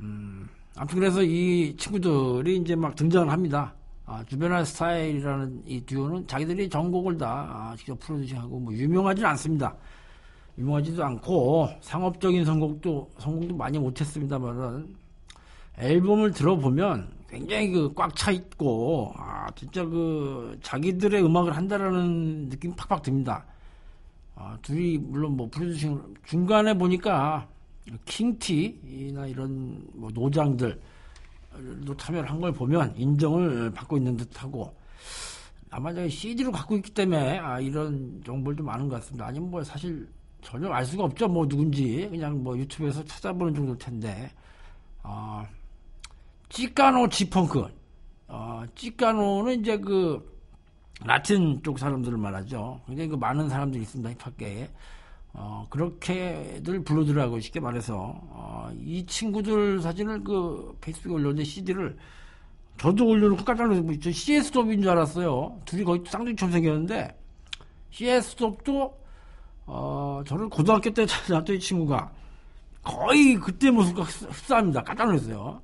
음, 0.00 0.48
아무튼 0.76 0.98
그래서 0.98 1.22
이 1.22 1.74
친구들이 1.78 2.56
이제 2.58 2.74
막 2.74 2.94
등장을 2.94 3.30
합니다. 3.30 3.72
아, 4.06 4.22
Juvenile 4.24 4.66
Style이라는 4.66 5.62
이 5.66 5.80
듀오는 5.86 6.26
자기들이 6.26 6.68
전곡을 6.68 7.16
다 7.16 7.70
아, 7.72 7.76
직접 7.76 7.98
프로듀싱하고 8.00 8.58
뭐 8.58 8.74
유명하지는 8.74 9.30
않습니다. 9.30 9.74
유명하지도 10.58 11.02
않고 11.04 11.68
상업적인 11.80 12.44
선곡도 12.44 13.10
성공도 13.18 13.56
많이 13.56 13.78
못했습니다만은 13.78 14.94
앨범을 15.78 16.32
들어보면 16.32 17.12
굉장히 17.28 17.70
그 17.72 17.92
꽉 17.94 18.14
차 18.14 18.30
있고 18.30 19.12
아 19.16 19.46
진짜 19.56 19.84
그 19.84 20.56
자기들의 20.62 21.24
음악을 21.24 21.56
한다라는 21.56 22.48
느낌 22.48 22.74
팍팍 22.76 23.02
듭니다. 23.02 23.44
아, 24.36 24.56
둘이 24.62 24.98
물론 24.98 25.36
뭐 25.36 25.48
프로듀싱 25.50 26.00
중간에 26.26 26.74
보니까 26.74 27.48
킹티나 28.04 29.26
이런 29.26 29.84
뭐 29.94 30.10
노장들 30.12 30.80
도 31.86 31.96
참여를 31.96 32.28
한 32.30 32.40
걸 32.40 32.52
보면 32.52 32.94
인정을 32.96 33.70
받고 33.72 33.96
있는 33.96 34.16
듯하고 34.16 34.74
아마 35.70 35.92
저 35.92 36.08
CD로 36.08 36.50
갖고 36.52 36.76
있기 36.76 36.90
때문에 36.92 37.38
아, 37.38 37.60
이런 37.60 38.20
정보들도 38.24 38.64
많은 38.64 38.88
것 38.88 38.96
같습니다. 38.96 39.26
아니면 39.26 39.50
뭐 39.50 39.62
사실 39.64 40.08
전혀 40.40 40.68
알 40.70 40.84
수가 40.84 41.04
없죠. 41.04 41.26
뭐 41.28 41.46
누군지 41.48 42.06
그냥 42.10 42.42
뭐 42.42 42.56
유튜브에서 42.58 43.04
찾아보는 43.04 43.54
정도일 43.54 43.78
텐데 43.78 44.30
아, 45.02 45.46
찌까노 46.48 47.08
지펑크. 47.08 47.66
어, 48.28 48.62
찌까노는 48.74 49.60
이제 49.60 49.78
그 49.78 50.34
라틴 51.04 51.62
쪽 51.62 51.78
사람들을 51.78 52.16
말하죠. 52.16 52.80
굉장히 52.86 53.10
그 53.10 53.16
많은 53.16 53.48
사람들이 53.48 53.82
있습니다. 53.82 54.10
힙합계에. 54.10 54.70
어, 55.36 55.66
그렇게들 55.68 56.84
불러들라고 56.84 57.40
쉽게 57.40 57.58
말해서 57.58 57.94
어, 57.96 58.70
이 58.78 59.04
친구들 59.04 59.80
사진을 59.82 60.22
그 60.22 60.76
페이스북에 60.80 61.12
올렸는데 61.12 61.42
CD를 61.42 61.96
저도 62.78 63.06
올려놓고 63.06 63.44
깜짝 63.44 63.64
놀랐어요. 63.66 63.98
저 64.00 64.12
CS 64.12 64.48
스톱인 64.48 64.82
줄 64.82 64.90
알았어요. 64.90 65.60
둘이 65.64 65.82
거의 65.84 66.02
쌍둥이처럼 66.06 66.52
생겼는데 66.52 67.18
CS 67.90 68.30
스톱도 68.30 68.96
어, 69.66 70.22
저를 70.26 70.48
고등학교 70.48 70.90
때 70.90 71.04
찾아왔던 71.04 71.56
이 71.56 71.58
친구가 71.58 72.12
거의 72.82 73.34
그때 73.34 73.70
모습과 73.70 74.02
흡사합니다. 74.02 74.82
깜짝 74.82 75.06
놀랐어요. 75.06 75.60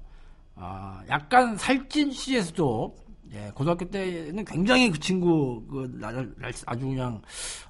아, 0.63 1.03
약간 1.09 1.57
살찐 1.57 2.13
CS도 2.13 2.95
예, 3.33 3.51
고등학교 3.55 3.89
때는 3.89 4.45
굉장히 4.45 4.91
그 4.91 5.01
친구 5.01 5.65
그 5.67 5.91
날, 5.99 6.15
날, 6.37 6.53
아주 6.67 6.87
그냥 6.87 7.23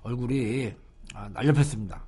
얼굴이 0.02 0.74
아, 1.14 1.28
날렵했습니다. 1.28 2.02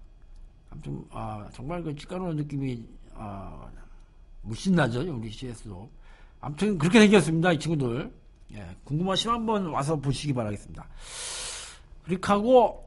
아무튼 0.71 1.05
아, 1.11 1.49
정말 1.53 1.83
그 1.85 1.95
찌까노는 1.95 2.37
느낌이 2.37 2.85
아, 3.15 3.71
무신나죠 4.43 5.03
우리 5.03 5.31
CS도. 5.31 5.89
아무튼 6.41 6.77
그렇게 6.79 6.99
생겼습니다 7.01 7.53
이 7.53 7.59
친구들. 7.61 8.13
예, 8.55 8.77
궁금하시면 8.85 9.37
한번 9.37 9.67
와서 9.67 9.97
보시기 9.97 10.33
바라겠습니다. 10.33 10.85
그렇게 12.05 12.27
하고 12.27 12.82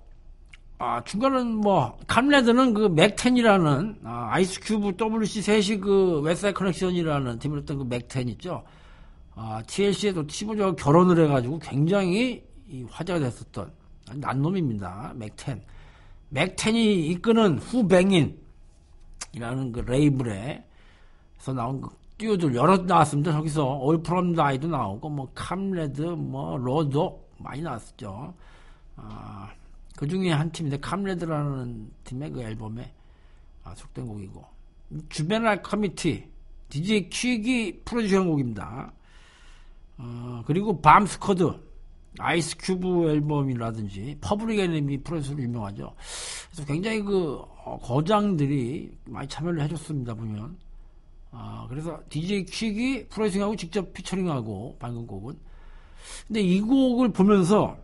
아, 0.78 1.02
중간은 1.06 1.56
뭐, 1.56 1.98
Comrads는 2.06 2.74
그 2.74 2.88
Mack 2.88 3.20
10이라는, 3.20 4.00
아, 4.04 4.28
아이스 4.32 4.60
큐브 4.60 4.94
WC 4.98 5.42
셋이 5.42 5.80
그 5.80 6.20
Westside 6.20 6.54
Connection이라는 6.54 7.40
팀을 7.40 7.60
했던 7.60 7.78
그 7.78 7.84
Mack 7.84 8.13
10 8.13 8.28
있죠. 8.30 8.64
아, 9.36 9.62
TLC의 9.66 10.28
T-Boz가 10.28 10.76
결혼을 10.76 11.24
해가지고 11.24 11.60
굉장히 11.60 12.44
화제가 12.90 13.20
됐었던 13.20 13.72
난놈입니다. 14.16 15.14
맥텐. 15.16 15.64
맥텐이 16.30 17.08
이끄는 17.08 17.60
Hoo-Bangin'이라는 17.60 18.36
그 19.72 19.80
레이블에서 19.80 21.54
나온 21.54 21.80
그 21.80 21.90
듀오들 22.18 22.54
여러 22.56 22.78
나왔습니다. 22.78 23.32
저기서 23.32 23.78
All 23.78 24.02
From 24.04 24.36
The 24.36 24.52
I도 24.52 24.68
나오고, 24.68 25.10
뭐, 25.10 25.32
Comrads, 25.34 26.02
뭐, 26.02 26.58
로도 26.58 27.26
많이 27.38 27.62
나왔었죠. 27.62 28.34
아, 28.98 29.50
그 29.96 30.08
중에 30.08 30.32
한 30.32 30.52
팀인데 30.52 30.80
Comrads라는 30.80 31.92
팀의 32.04 32.32
그 32.32 32.42
앨범에 32.42 32.94
아, 33.64 33.74
수록된 33.76 34.08
곡이고 34.08 34.46
Juvenile 35.10 35.62
Committee 35.62 36.30
DJ 36.70 37.10
퀵이 37.10 37.82
프로듀싱한 37.86 38.28
곡입니다. 38.28 38.94
어, 39.98 40.44
그리고 40.46 40.82
Bomb 40.82 41.19
Squad 41.19 41.66
아이스 42.20 42.56
큐브 42.58 43.10
앨범이라든지 43.10 44.18
Public 44.22 44.60
Enemy 44.60 45.02
프로듀서로 45.04 45.42
유명하죠. 45.42 45.96
그래서 46.52 46.66
굉장히 46.66 47.02
그 47.02 47.42
어, 47.64 47.78
거장들이 47.82 48.92
많이 49.06 49.28
참여를 49.28 49.62
해줬습니다 49.64 50.14
보면 50.14 50.58
어, 51.32 51.66
그래서 51.70 52.00
DJ 52.10 52.46
퀵이 52.46 53.08
프로듀싱하고 53.08 53.56
직접 53.56 53.94
피처링하고 53.94 54.78
방금 54.80 55.06
곡은. 55.06 55.38
근데 56.28 56.42
이 56.42 56.62
곡을 56.62 57.10
보면서 57.10 57.78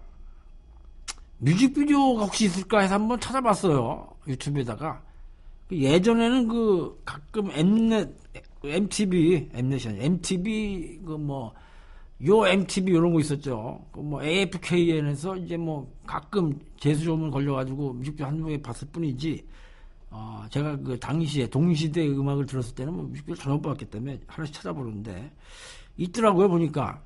뮤직비디오가 1.44 2.26
혹시 2.26 2.46
있을까 2.46 2.82
해서 2.82 2.96
한번 2.96 3.20
찾아봤어요. 3.20 4.08
유튜브에다가. 4.28 5.02
그 5.68 5.76
예전에는 5.78 6.48
그 6.48 7.02
가끔 7.04 7.50
엠넷, 7.52 8.10
MTV, 8.64 9.50
엠넷이 9.54 9.88
아니 9.88 10.06
MTV 10.06 11.00
그 11.04 11.14
뭐, 11.14 11.52
요 12.28 12.46
MTV 12.46 12.94
이런 12.94 13.12
거 13.14 13.20
있었죠. 13.20 13.84
그 13.92 14.02
뭐 14.02 14.24
AFKN에서 14.24 15.36
이제 15.38 15.58
뭐 15.58 15.92
가끔 16.06 16.60
재수조문 16.80 17.32
걸려가지고 17.32 17.94
뮤직비디오 17.94 18.28
한두 18.28 18.46
개 18.46 18.62
봤을 18.62 18.88
뿐이지, 18.90 19.44
어, 20.12 20.46
제가 20.52 20.78
그 20.78 21.00
당시에 21.00 21.48
동시대 21.48 22.06
음악을 22.08 22.46
들었을 22.46 22.76
때는 22.76 22.94
뭐 22.94 23.04
뮤직비디오 23.06 23.36
전혀 23.36 23.56
못 23.56 23.62
봤기 23.64 23.86
때문에 23.86 24.20
하나씩 24.28 24.54
찾아보는데, 24.54 25.32
있더라고요, 25.98 26.50
보니까. 26.50 27.02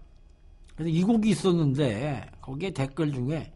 그래서 0.76 0.90
이 0.90 1.04
곡이 1.04 1.30
있었는데, 1.30 2.32
거기에 2.42 2.72
댓글 2.72 3.14
중에, 3.14 3.54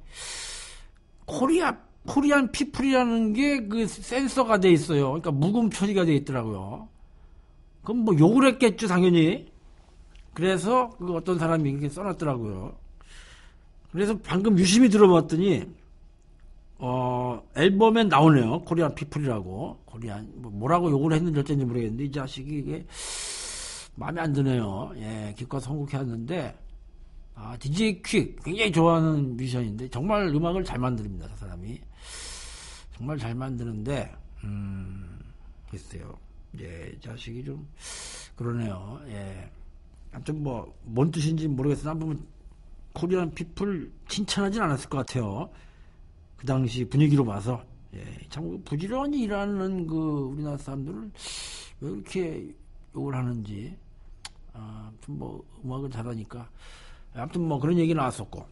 Korea 1.30 1.78
Korean 2.08 2.52
people이라는 2.52 3.34
게 3.34 3.68
그 3.70 3.86
센서가 3.88 4.60
돼 4.60 4.72
있어요. 4.72 5.08
그러니까 5.10 5.32
묵음 5.32 5.70
처리가 5.70 6.06
돼 6.06 6.16
있더라고요. 6.16 6.90
그럼 7.84 8.00
뭐 8.00 8.18
욕을 8.18 8.48
했겠죠, 8.48 8.88
당연히. 8.88 9.48
그래서 10.34 10.90
그 10.98 11.14
어떤 11.16 11.38
사람이 11.38 11.70
이렇게 11.70 11.90
써놨더라고요. 11.90 12.76
그래서 13.92 14.18
방금 14.24 14.58
유심히 14.58 14.90
들어봤더니 14.90 15.64
어 16.80 17.42
앨범에 17.56 18.06
나오네요. 18.06 18.62
Korean 18.62 18.96
people이라고 18.96 19.80
Korean 19.86 20.32
뭐 20.36 20.52
뭐라고 20.52 20.90
욕을 20.92 21.14
했는지 21.14 21.40
어쩐지 21.40 21.66
모르겠는데 21.66 22.06
이 22.06 22.12
자식이 22.12 22.58
이게 22.60 22.86
마음에 23.96 24.22
안 24.22 24.32
드네요. 24.34 24.92
예, 24.98 25.34
기껏 25.38 25.60
선곡해왔는데 25.60 26.56
아, 27.42 27.56
DJ 27.58 28.02
퀵 28.02 28.36
굉장히 28.44 28.72
좋아하는 28.72 29.38
뮤지션인데 29.38 29.90
정말 29.90 30.28
음악을 30.28 30.64
잘 30.64 30.78
만듭니다. 30.78 31.28
저 31.30 31.36
사람이 31.38 31.80
정말 32.98 33.18
잘 33.18 33.34
만드는데 33.34 34.14
음, 34.44 35.20
글쎄요. 35.70 36.18
예, 36.60 36.92
자식이 37.00 37.46
좀 37.46 37.66
그러네요. 38.36 39.00
예. 39.08 39.50
아무튼 40.12 40.44
뭐 40.44 40.74
뭔 40.86 41.12
뜻인지 41.12 41.48
모르겠으나 41.48 41.92
한번 41.92 42.26
코리안 42.94 43.32
피플 43.34 43.90
칭찬하진 44.10 44.62
않았을 44.62 44.90
것 44.90 44.98
같아요. 44.98 45.50
그 46.36 46.46
당시 46.46 46.84
분위기로 46.86 47.24
봐서 47.24 47.64
예, 47.94 48.04
참 48.30 48.62
부지런히 48.66 49.22
일하는 49.22 49.88
그 49.88 49.96
우리나라 50.34 50.58
사람들을 50.58 51.12
왜 51.82 51.90
이렇게 51.92 52.54
욕을 52.96 53.16
하는지 53.16 53.78
아, 54.54 54.92
좀뭐 55.02 55.42
음악을 55.64 55.90
잘하니까 55.90 56.50
아무튼 57.14 57.48
뭐 57.48 57.60
그런 57.60 57.78
얘기 57.78 57.94
나왔었고 57.94 58.46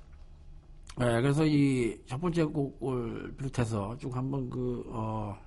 예, 1.00 1.22
그래서 1.22 1.46
이 1.46 1.98
첫 2.08 2.20
번째 2.20 2.44
곡을 2.46 3.36
비롯해서 3.38 3.96
쭉 3.98 4.16
한번 4.16 4.50
그 4.50 4.84
어, 4.88 5.38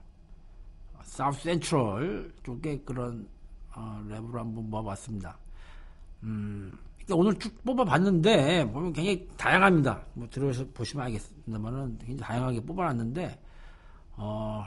사우스 1.03 1.42
센트럴 1.42 2.33
쪽에 2.44 2.79
그런 2.85 3.27
어, 3.75 4.01
랩으로 4.09 4.35
한번 4.35 4.70
모아봤습니다. 4.70 5.37
음, 6.23 6.70
오늘 7.11 7.35
쭉 7.38 7.53
뽑아봤는데 7.64 8.70
보면 8.70 8.92
굉장히 8.92 9.27
다양합니다. 9.37 10.05
뭐 10.14 10.29
들어서 10.31 10.64
보시면 10.73 11.07
알겠습니다만은 11.07 11.99
굉장히 11.99 12.16
다양하게 12.18 12.61
뽑아놨는데 12.61 13.40
어, 14.18 14.64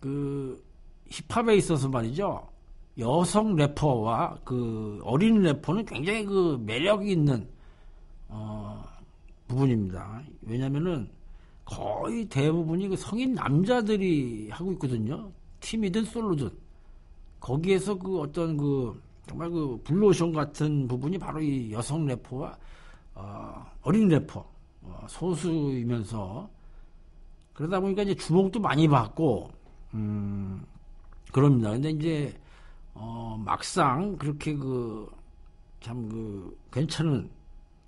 그 0.00 0.64
힙합에 1.10 1.56
있어서 1.56 1.88
말이죠. 1.88 2.48
여성 2.98 3.54
래퍼와 3.54 4.38
그 4.44 5.00
어린 5.04 5.42
래퍼는 5.42 5.84
굉장히 5.84 6.24
그 6.24 6.60
매력이 6.64 7.12
있는 7.12 7.48
어, 8.28 8.84
부분입니다. 9.46 10.22
왜냐면은 10.42 11.08
거의 11.64 12.24
대부분이 12.24 12.88
그 12.88 12.96
성인 12.96 13.34
남자들이 13.34 14.48
하고 14.50 14.72
있거든요. 14.72 15.30
팀이든 15.60 16.04
솔로든. 16.04 16.50
거기에서 17.40 17.96
그 17.96 18.20
어떤 18.20 18.56
그 18.56 19.00
정말 19.26 19.50
그 19.50 19.80
블루오션 19.84 20.32
같은 20.32 20.88
부분이 20.88 21.18
바로 21.18 21.40
이 21.40 21.72
여성 21.72 22.04
래퍼와 22.06 22.56
어, 23.14 23.66
어린 23.82 24.08
래퍼 24.08 24.44
어, 24.82 25.06
소수이면서 25.08 26.48
그러다 27.52 27.80
보니까 27.80 28.02
이제 28.02 28.14
주목도 28.14 28.60
많이 28.60 28.88
받고 28.88 29.50
음, 29.94 30.64
그럽니다. 31.32 31.70
근데 31.70 31.90
이제 31.90 32.34
어, 32.98 33.40
막상 33.44 34.16
그렇게 34.16 34.54
그 34.54 35.18
참 35.80 36.08
그 36.08 36.56
괜찮은 36.72 37.28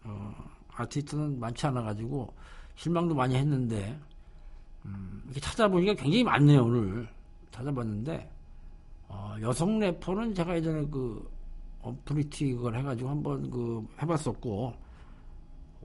어, 0.05 0.35
아티스트는 0.75 1.39
많지 1.41 1.67
않아 1.67 1.83
가지고 1.83 2.33
실망도 2.77 3.15
많이 3.15 3.35
했는데 3.35 3.99
음, 4.85 5.21
이렇게 5.27 5.41
찾아보니까 5.41 5.95
굉장히 5.95 6.25
많네요 6.25 6.65
오늘 6.65 7.09
찾아봤는데 7.51 8.31
어, 9.09 9.37
여성 9.43 9.79
래퍼는 9.79 10.35
제가 10.35 10.57
예전에 10.57 10.87
그 10.91 11.29
어프리티 11.83 12.53
그걸 12.55 12.77
해가지고 12.77 13.11
한번 13.11 13.51
그 13.51 13.87
해봤었고 14.01 14.75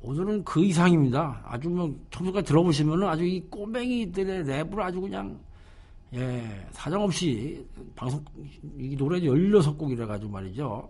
오늘은 0.04 0.44
그 0.44 0.64
이상입니다. 0.64 1.42
아주 1.46 1.68
뭐 1.70 1.94
처음까지 2.12 2.46
들어보시면은 2.46 3.08
아주 3.08 3.24
이 3.24 3.40
꼬맹이들의 3.50 4.44
랩을 4.44 4.80
아주 4.80 5.02
그냥 5.02 5.40
예 6.14 6.68
사정없이 6.72 7.66
방송 7.96 8.24
이 8.78 8.96
노래도 8.96 9.26
16곡이라 9.34 10.08
가지고 10.08 10.32
말이죠. 10.32 10.90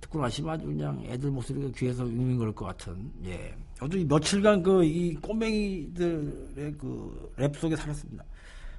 듣고 0.00 0.20
나시면 0.20 0.54
아주 0.54 0.66
그냥 0.66 1.02
애들 1.06 1.30
목소리가 1.30 1.68
귀에서 1.76 2.04
윙윙거릴 2.04 2.54
것 2.54 2.64
같은 2.66 3.10
예. 3.26 3.54
저도 3.76 3.98
이 3.98 4.04
며칠간 4.04 4.62
그 4.62 4.82
이 4.84 5.14
꼬맹이들의 5.16 6.72
그 6.78 7.32
랩 7.36 7.56
속에 7.56 7.76
살았습니다. 7.76 8.24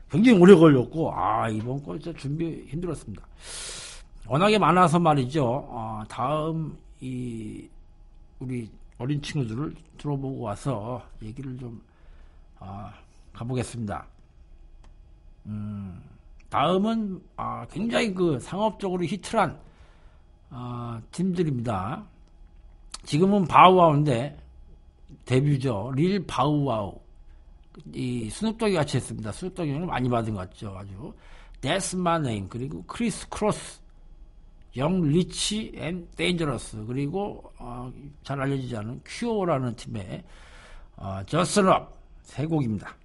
굉장히 0.10 0.40
오래 0.40 0.56
걸렸고 0.56 1.12
아 1.14 1.50
이번 1.50 1.84
거 1.84 1.98
진짜 1.98 2.18
준비 2.20 2.64
힘들었습니다. 2.68 3.26
워낙에 4.28 4.58
많아서 4.58 5.00
말이죠. 5.00 5.46
어, 5.46 6.04
다음 6.10 6.78
이 7.02 7.68
우리 8.40 8.70
어린 8.98 9.22
친구들을 9.22 9.76
들어보고 9.98 10.40
와서 10.42 11.04
얘기를 11.22 11.58
좀 11.58 11.82
아, 12.60 12.94
가보겠습니다. 13.34 14.06
음, 15.46 16.02
다음은 16.50 17.22
아, 17.36 17.66
굉장히 17.72 18.14
그 18.14 18.40
상업적으로 18.40 19.04
히트한 19.04 19.60
아, 20.50 21.02
팀들입니다. 21.12 22.06
지금은 23.04 23.46
바우와우인데 23.46 24.38
데뷔죠. 25.26 25.92
릴 25.96 26.26
바우와우. 26.26 27.00
이 27.94 28.30
스눕독이 28.30 28.74
같이 28.74 28.98
했습니다. 28.98 29.32
스눕독이 29.32 29.72
많이 29.80 30.10
받은 30.10 30.34
것 30.34 30.50
같죠. 30.50 30.76
아주. 30.78 31.14
That's 31.62 31.96
My 31.96 32.13
Name 32.13 32.48
그리고 32.48 32.84
크리스 32.84 33.28
크로스 33.30 33.82
영 34.78 35.02
리치 35.02 35.72
앤 35.76 36.08
데인저러스 36.16 36.86
그리고 36.86 37.52
어, 37.58 37.92
잘 38.24 38.42
알려지지 38.42 38.76
않은 38.78 39.02
큐어라는 39.06 39.76
팀의 39.76 40.24
어, 40.98 41.22
저스럽 41.26 41.98
세 42.22 42.46
곡입니다. 42.46 42.96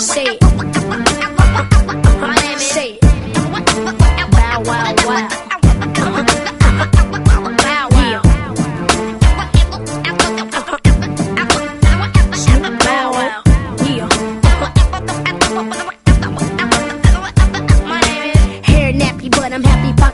Say 0.00 0.24
it. 0.24 0.40
My 2.20 2.34
name 2.36 2.56
is 2.56 2.62
Say 2.62 2.92
it. 2.92 3.00
Bow 4.30 4.62
wow 4.64 4.94
wow. 5.04 5.49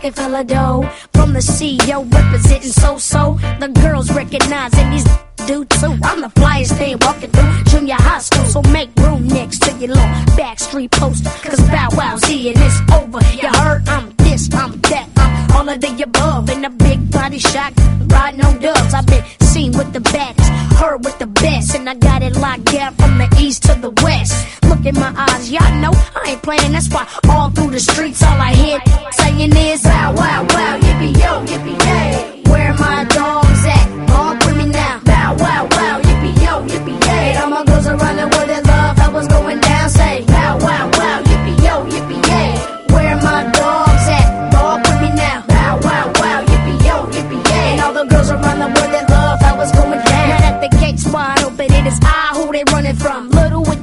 Of 0.07 0.47
dough. 0.47 0.89
From 1.15 1.33
the 1.33 1.41
CEO 1.41 2.09
representing 2.15 2.71
so 2.71 2.97
so. 2.97 3.41
The 3.59 3.67
girls 3.67 4.09
recognize 4.13 4.73
recognizing 4.73 4.91
these 4.91 5.05
do 5.49 5.65
too. 5.65 5.99
I'm 6.05 6.21
the 6.21 6.29
flyest 6.29 6.79
thing 6.79 6.97
walking 7.01 7.31
through 7.33 7.65
junior 7.65 7.97
high 7.99 8.21
school. 8.21 8.45
So 8.45 8.63
make 8.71 8.95
room 8.99 9.27
next 9.27 9.63
to 9.63 9.73
your 9.73 9.89
little 9.89 10.05
backstreet 10.39 10.93
poster. 10.93 11.31
Cause 11.43 11.61
Bow 11.69 11.89
Wow's 11.93 12.25
here 12.25 12.55
and 12.55 12.63
it's 12.63 12.81
over. 12.93 13.19
You 13.35 13.49
heard 13.59 13.89
I'm 13.89 14.15
this, 14.19 14.49
I'm 14.55 14.79
that, 14.83 15.09
All 15.55 15.69
of 15.69 15.81
the 15.81 16.03
above. 16.03 16.51
In 16.51 16.65
a 16.65 16.71
big 16.71 17.11
body 17.11 17.39
shot, 17.39 17.73
riding 18.07 18.45
on 18.45 18.59
dubs. 18.61 18.95
I've 18.95 19.07
been 19.07 19.25
seen 19.41 19.73
with 19.73 19.93
the 19.93 20.01
best, 20.01 20.41
heard 20.81 21.05
with 21.05 21.19
the 21.19 21.27
best. 21.27 21.75
And 21.75 21.89
I 21.89 21.95
got 21.95 22.23
it 22.23 22.37
locked 22.37 22.65
down 22.65 22.95
from 22.95 23.19
the 23.19 23.29
east 23.39 23.63
to 23.65 23.75
the 23.75 23.91
west. 24.03 24.35
Look 24.69 24.85
in 24.85 24.95
my 24.95 25.13
eyes, 25.17 25.51
y'all 25.51 25.75
know 25.81 25.93
I 25.93 26.31
ain't 26.31 26.43
playing. 26.43 26.73
That's 26.73 26.89
why 26.89 27.07
all 27.31 27.51
through 27.51 27.71
the 27.71 27.81
streets, 27.81 28.23
all 28.23 28.41
I 28.41 28.53
hear 28.53 28.79
saying 29.13 29.57
is 29.57 29.85
wow, 29.85 30.15
Wow 30.15 30.43
Wow, 30.55 30.79
yippee 30.79 31.15
yo, 31.23 31.33
yippee 31.47 31.81
yay. 31.81 31.86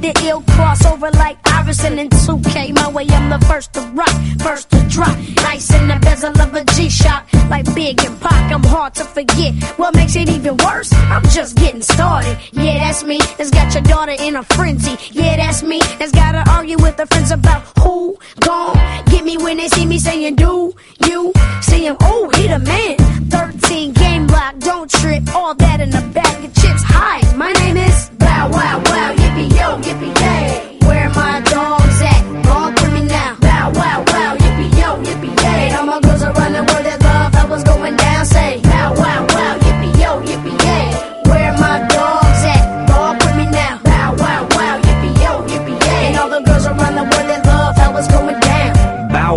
The 0.04 0.26
ill 0.26 0.42
crossover 0.42 1.10
like 1.14 1.38
Iverson 1.46 1.98
and 1.98 2.10
2K. 2.10 2.74
My 2.74 2.90
way, 2.90 3.06
I'm 3.08 3.30
the 3.30 3.44
first 3.46 3.72
to 3.72 3.80
rock, 3.94 4.14
first 4.40 4.70
to 4.70 4.80
drop. 4.88 5.16
Nice 5.36 5.72
in 5.72 5.88
the 5.88 5.98
bezel 6.02 6.33
of 6.56 6.62
a 6.62 6.64
G-Shock, 6.74 7.32
like 7.50 7.64
Big 7.74 8.02
and 8.04 8.20
Pac. 8.20 8.52
I'm 8.52 8.62
hard 8.62 8.94
to 8.96 9.04
forget. 9.04 9.54
What 9.78 9.94
makes 9.94 10.16
it 10.16 10.28
even 10.28 10.56
worse? 10.58 10.92
I'm 10.92 11.22
just 11.24 11.56
getting 11.56 11.82
started. 11.82 12.38
Yeah, 12.52 12.78
that's 12.78 13.04
me. 13.04 13.18
That's 13.36 13.50
got 13.50 13.72
your 13.74 13.82
daughter 13.82 14.14
in 14.18 14.36
a 14.36 14.42
frenzy. 14.42 14.96
Yeah, 15.12 15.36
that's 15.36 15.62
me. 15.62 15.80
That's 15.98 16.12
gotta 16.12 16.48
argue 16.50 16.76
with 16.78 16.98
her 16.98 17.06
friends 17.06 17.30
about 17.30 17.62
who 17.78 18.16
gon' 18.40 18.74
get 19.06 19.24
me 19.24 19.36
when 19.36 19.56
they 19.56 19.68
see 19.68 19.86
me 19.86 19.98
saying 19.98 20.36
do 20.36 20.74
you 21.06 21.32
see 21.62 21.86
him? 21.86 21.96
Oh, 22.00 22.30
he 22.34 22.46
the 22.48 22.58
man. 22.58 22.96
13 23.30 23.92
game 23.92 24.26
block, 24.26 24.58
don't 24.58 24.90
trip. 24.90 25.22
All 25.34 25.54
that 25.54 25.80
in 25.80 25.94
a 25.94 26.02
bag 26.12 26.44
of 26.44 26.54
chips. 26.54 26.82
Hi, 26.86 27.20
my 27.34 27.52
name 27.52 27.76
is 27.76 28.10
Bow 28.18 28.48
Wow 28.50 28.82
Wow. 28.86 29.14
Yippee 29.14 29.50
yo, 29.58 29.78
yippee 29.82 30.13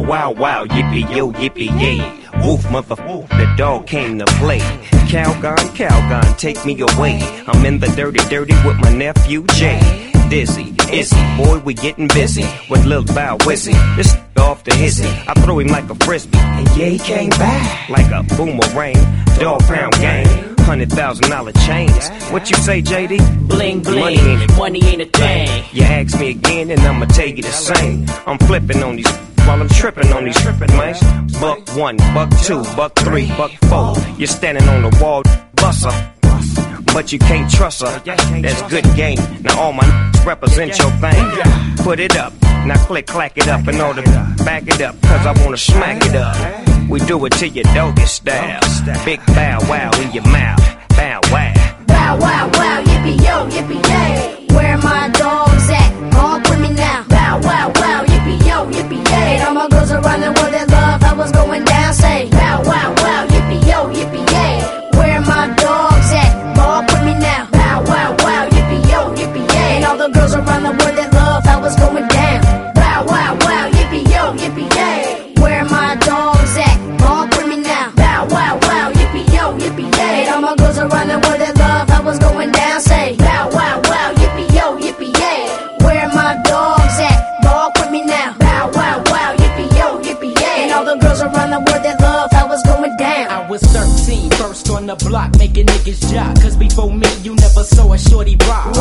wow 0.08 0.32
wow, 0.32 0.66
yippee 0.66 1.16
yo, 1.16 1.32
yippee 1.34 1.70
yay. 1.80 2.00
Woof 2.46 2.70
mother 2.72 2.96
woof, 3.08 3.30
the 3.30 3.54
dog 3.58 3.86
came 3.88 4.18
to 4.20 4.26
play. 4.40 4.60
Calgon, 5.10 5.58
Calgon, 5.76 6.38
take 6.38 6.66
me 6.66 6.80
away. 6.80 7.20
I'm 7.48 7.66
in 7.66 7.80
the 7.80 7.88
dirty, 7.88 8.20
dirty 8.30 8.54
with 8.66 8.78
my 8.78 8.94
nephew 8.94 9.44
Jay. 9.54 10.08
Dizzy, 10.30 10.76
Izzy, 10.92 11.16
boy, 11.38 11.60
we 11.60 11.74
getting 11.74 12.08
busy 12.10 12.46
with 12.70 12.86
Lil 12.86 13.04
Bow 13.06 13.38
Wizzy. 13.38 13.74
This 13.96 14.14
off 14.38 14.64
the 14.66 14.76
hizzy, 14.76 15.08
I 15.08 15.34
throw 15.42 15.60
him 15.60 15.68
like 15.68 15.90
a 15.90 15.96
frisbee, 15.96 16.38
and 16.38 16.68
yeah, 16.78 16.88
he 16.88 17.00
came 17.00 17.30
back 17.30 17.90
like 17.90 18.12
a 18.12 18.24
boomerang. 18.36 18.96
Dog 19.40 19.62
pound 19.64 19.94
game, 19.96 20.56
hundred 20.60 20.92
thousand 20.92 21.30
dollar 21.30 21.54
chains. 21.54 22.10
What 22.32 22.50
you 22.50 22.58
say, 22.58 22.82
JD? 22.82 23.48
Bling 23.48 23.82
bling, 23.84 24.00
Money 24.00 24.18
ain't 24.20 24.52
a 24.52 24.54
money 24.56 24.84
ain't 24.84 25.02
a 25.02 25.06
thing. 25.06 25.64
You 25.72 25.84
ask 25.84 26.20
me 26.20 26.32
again, 26.32 26.72
and 26.72 26.82
I'ma 26.82 27.06
tell 27.06 27.28
you 27.28 27.42
the 27.42 27.48
same. 27.52 28.06
I'm 28.26 28.38
flipping 28.38 28.84
on 28.84 28.98
these 28.98 29.10
while 29.46 29.62
I'm 29.62 29.70
tripping 29.70 30.12
on 30.12 30.26
these 30.26 30.40
tripping 30.42 30.76
mice. 30.76 31.02
Buck 31.40 31.60
one, 31.78 31.96
buck 32.14 32.30
two, 32.42 32.64
buck 32.76 32.96
three, 33.00 33.28
buck 33.30 33.52
four. 33.70 33.96
You're 34.18 34.28
standing 34.28 34.68
on 34.68 34.90
the 34.90 34.98
wall, 35.02 35.24
busser. 35.56 36.17
But 36.94 37.12
you 37.14 37.20
can't 37.20 37.50
trust 37.52 37.82
her. 37.82 38.00
That's 38.06 38.62
good 38.64 38.86
game. 38.96 39.18
Now 39.42 39.60
all 39.60 39.74
my 39.74 39.86
n- 39.86 40.26
represent 40.26 40.78
your 40.80 40.92
thing. 40.92 41.26
Put 41.84 42.00
it 42.00 42.16
up. 42.18 42.34
Now 42.66 42.78
click, 42.86 43.06
clack 43.08 43.38
it 43.38 43.48
up 43.48 43.68
in 43.68 43.80
order 43.80 44.02
to 44.02 44.36
back 44.44 44.64
it 44.68 44.82
up. 44.82 45.00
Cause 45.02 45.26
I 45.26 45.34
wanna 45.44 45.58
smack 45.58 46.04
it 46.06 46.16
up. 46.16 46.36
We 46.90 47.00
do 47.02 47.24
it 47.26 47.32
to 47.34 47.48
your 47.48 47.64
doggy 47.76 48.06
style. 48.06 48.62
Big 49.06 49.24
bow 49.28 49.60
wow 49.70 49.92
in 50.02 50.12
your 50.12 50.24
mouth. 50.24 50.60
Bow 50.90 51.20
wow. 51.32 51.54
Bow 51.88 52.18
wow 52.20 52.50
wow, 52.54 52.84
yippee 52.84 53.18
yo, 53.26 53.48
yippee 53.50 53.84
yay. 53.90 54.46
Where 54.56 54.78
my 54.78 55.10
dogs 55.10 55.70
at? 55.70 56.12
Gone 56.12 56.42
with 56.44 56.60
me 56.62 56.70
now. 56.74 57.04
Bow 57.10 57.40
wow 57.42 57.72
wow, 57.76 58.04
yippee 58.06 58.46
yo, 58.48 58.66
yippee 58.72 59.06
yay. 59.12 59.38
And 59.38 59.44
all 59.48 59.54
my 59.54 59.68
girls 59.70 59.92
around 59.92 60.22
the 60.22 60.28
world 60.28 60.54
that 60.54 60.68
love 60.70 61.02
how 61.02 61.16
what's 61.18 61.32
going 61.32 61.64
down. 61.66 61.94
Say 61.94 62.30
the 94.88 94.96
block, 95.06 95.38
making 95.38 95.66
niggas 95.66 96.00
jock. 96.12 96.34
Cause 96.42 96.56
before 96.56 96.92
me, 96.92 97.08
you 97.22 97.36
never 97.36 97.64
saw 97.64 97.92
a 97.92 97.98
shorty 97.98 98.38
rock. 98.48 98.72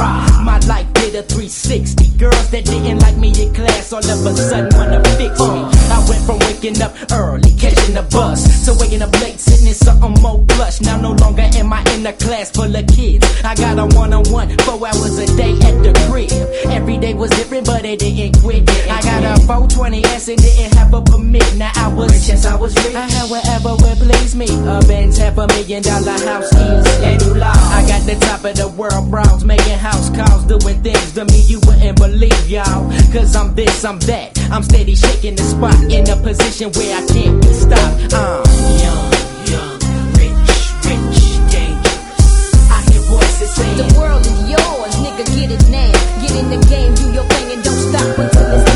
My 0.47 0.59
life 0.71 0.87
did 0.95 1.15
a 1.17 1.23
360. 1.23 2.17
Girls 2.17 2.49
that 2.51 2.65
didn't 2.65 3.01
like 3.01 3.17
me 3.17 3.35
in 3.35 3.53
class 3.53 3.93
all 3.93 3.99
of 3.99 4.27
a 4.27 4.33
sudden 4.37 4.71
wanna 4.79 5.03
fix 5.19 5.35
me. 5.41 5.61
I 5.91 5.99
went 6.09 6.23
from 6.25 6.39
waking 6.47 6.81
up 6.81 6.95
early, 7.11 7.51
catching 7.59 7.95
the 7.95 8.07
bus, 8.11 8.65
to 8.67 8.75
waking 8.79 9.03
up 9.03 9.13
late, 9.21 9.41
sitting 9.41 9.67
in 9.67 9.75
something 9.75 10.15
more 10.23 10.39
plush. 10.49 10.81
Now 10.81 10.97
no 11.01 11.13
longer 11.13 11.43
am 11.43 11.73
I 11.73 11.83
in 11.95 12.07
a 12.07 12.13
class 12.13 12.51
full 12.51 12.75
of 12.75 12.87
kids. 12.87 13.27
I 13.43 13.55
got 13.57 13.79
a 13.79 13.87
one 13.97 14.13
on 14.13 14.25
one, 14.31 14.57
four 14.59 14.79
hours 14.87 15.19
a 15.19 15.27
day 15.37 15.59
at 15.59 15.77
the 15.83 15.93
crib. 16.07 16.31
Every 16.71 16.99
day 16.99 17.15
was 17.15 17.31
different, 17.31 17.67
but 17.67 17.85
it 17.85 17.99
didn't 17.99 18.41
quit. 18.41 18.63
I 18.89 19.03
got 19.03 19.25
a 19.25 19.43
420S 19.43 20.29
and 20.29 20.39
didn't 20.39 20.75
have 20.79 20.95
a 20.95 21.03
permit. 21.03 21.56
Now 21.87 21.93
I 21.93 21.95
was 21.95 22.13
rich 22.13 22.35
as 22.35 22.47
I 22.47 22.57
was 22.57 22.75
rich. 22.75 22.97
I 22.97 23.07
had 23.07 23.31
whatever 23.31 23.71
would 23.79 23.99
please 23.99 24.35
me. 24.35 24.47
A 24.51 24.83
Benz, 24.89 25.19
half 25.19 25.39
a 25.39 25.47
million 25.47 25.83
dollar 25.85 26.19
house 26.27 26.51
keys. 26.51 26.87
And 27.07 27.23
new 27.23 27.35
law. 27.35 27.55
I 27.55 27.87
got 27.87 28.03
the 28.03 28.17
top 28.27 28.43
of 28.45 28.57
the 28.57 28.67
world 28.67 29.09
bros, 29.09 29.45
making 29.45 29.79
house 29.79 30.11
calls, 30.11 30.43
doing 30.51 30.83
things 30.83 31.13
to 31.13 31.25
me 31.27 31.41
you 31.47 31.61
wouldn't 31.63 31.97
believe, 31.99 32.49
y'all. 32.51 32.91
Cause 33.13 33.37
I'm 33.37 33.55
this, 33.55 33.85
I'm 33.85 34.01
that. 34.11 34.35
I'm 34.51 34.65
steady 34.65 34.97
shaking 34.97 35.37
the 35.37 35.45
spot 35.45 35.79
in 35.87 36.11
a 36.11 36.17
position 36.17 36.73
where 36.75 36.91
I 36.91 37.07
can't 37.07 37.39
be 37.41 37.53
stopped. 37.55 38.11
Uh, 38.11 38.43
young, 38.83 39.07
young, 39.47 39.79
rich, 40.19 40.43
rich, 40.91 41.23
dangerous. 41.55 42.67
I 42.67 42.83
hear 42.91 43.03
voices 43.07 43.51
saying, 43.55 43.79
The 43.79 43.95
world 43.95 44.27
is 44.27 44.41
yours, 44.51 44.95
nigga, 45.07 45.25
get 45.39 45.55
it 45.55 45.65
now. 45.71 45.95
Get 46.19 46.35
in 46.35 46.51
the 46.51 46.59
game, 46.67 46.95
do 46.99 47.15
your 47.15 47.27
thing, 47.31 47.47
and 47.55 47.63
don't 47.63 47.83
stop 47.95 48.19
until 48.19 48.59
it's 48.59 48.76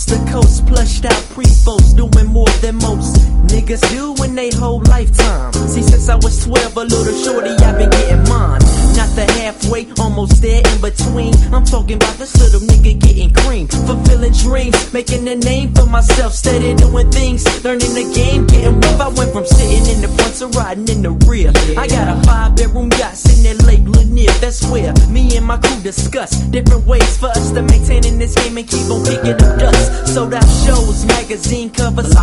coast 0.00 0.08
to 0.08 0.32
coast, 0.32 0.66
plushed 0.66 1.04
out 1.04 1.22
pre-folks, 1.30 1.92
doing 1.92 2.26
more 2.26 2.48
than 2.60 2.76
most 2.76 3.29
niggas 3.50 3.82
do 3.90 4.14
in 4.24 4.34
their 4.34 4.50
whole 4.54 4.82
lifetime. 4.88 5.52
See, 5.68 5.82
since 5.82 6.08
I 6.08 6.16
was 6.16 6.44
12, 6.44 6.76
a 6.76 6.84
little 6.84 7.14
shorty, 7.22 7.50
I've 7.50 7.76
been 7.78 7.90
getting 7.90 8.22
mine. 8.28 8.62
Not 8.96 9.10
the 9.14 9.26
halfway, 9.38 9.86
almost 9.98 10.42
there 10.42 10.62
in 10.62 10.80
between. 10.80 11.34
I'm 11.52 11.64
talking 11.64 11.96
about 11.96 12.16
this 12.16 12.34
little 12.40 12.60
nigga 12.60 12.98
getting 12.98 13.32
cream. 13.34 13.66
Fulfilling 13.68 14.32
dreams, 14.32 14.92
making 14.92 15.28
a 15.28 15.36
name 15.36 15.74
for 15.74 15.86
myself, 15.86 16.32
steady 16.32 16.74
doing 16.74 17.10
things. 17.10 17.44
Learning 17.64 17.94
the 17.94 18.06
game, 18.14 18.46
getting 18.46 18.80
rough. 18.80 19.00
I 19.00 19.08
went 19.08 19.32
from 19.32 19.46
sitting 19.46 19.86
in 19.94 20.00
the 20.00 20.08
front 20.08 20.34
to 20.36 20.46
riding 20.58 20.88
in 20.88 21.02
the 21.02 21.12
rear. 21.26 21.50
I 21.78 21.86
got 21.86 22.06
a 22.08 22.16
five 22.26 22.56
bedroom 22.56 22.90
yacht 22.98 23.16
sitting 23.16 23.46
at 23.50 23.62
Lake 23.66 23.86
Lanier. 23.86 24.32
That's 24.40 24.62
where 24.70 24.92
me 25.08 25.36
and 25.36 25.46
my 25.46 25.58
crew 25.58 25.80
discuss 25.82 26.38
different 26.50 26.86
ways 26.86 27.16
for 27.16 27.26
us 27.26 27.50
to 27.52 27.62
maintain 27.62 28.04
in 28.06 28.18
this 28.18 28.34
game 28.34 28.58
and 28.58 28.68
keep 28.68 28.90
on 28.90 29.04
kicking 29.04 29.38
up 29.38 29.58
dust. 29.58 30.14
Sold 30.14 30.34
out 30.34 30.46
shows, 30.66 31.06
magazine 31.06 31.70
covers, 31.70 32.14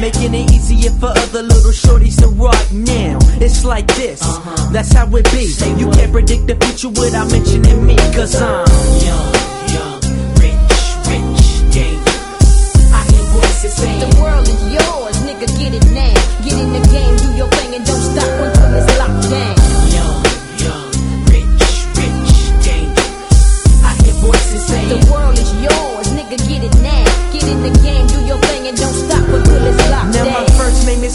making 0.00 0.34
it 0.34 0.50
easier 0.74 0.90
for 0.98 1.06
other 1.06 1.42
little 1.42 1.70
shorties 1.70 2.18
to 2.20 2.28
rock 2.28 2.64
now. 2.72 3.18
It's 3.40 3.64
like 3.64 3.86
this, 3.96 4.22
uh-huh. 4.22 4.72
that's 4.72 4.92
how 4.92 5.06
it 5.16 5.24
be. 5.32 5.52
You 5.78 5.90
can't 5.90 6.12
predict 6.12 6.46
the 6.46 6.56
future 6.56 6.88
without 6.88 7.30
mentioning 7.30 7.86
me, 7.86 7.96
cause 8.14 8.34
I'm 8.40 8.66
young, 9.06 9.34
young, 9.74 10.00
rich, 10.42 10.82
rich, 11.10 11.46
dangerous. 11.72 12.92
I 12.92 13.00
hear 13.10 13.24
voices 13.34 13.74
saying, 13.74 14.00
The 14.00 14.20
world 14.20 14.48
is 14.48 14.62
yours, 14.72 15.16
nigga, 15.26 15.46
get 15.58 15.74
it 15.74 15.86
now. 15.92 16.14
Get 16.44 16.58
in 16.58 16.72
the 16.72 16.82
game, 16.90 17.16
do 17.16 17.36
your 17.36 17.48
thing, 17.48 17.74
and 17.74 17.84
don't 17.84 18.02
stop 18.02 18.53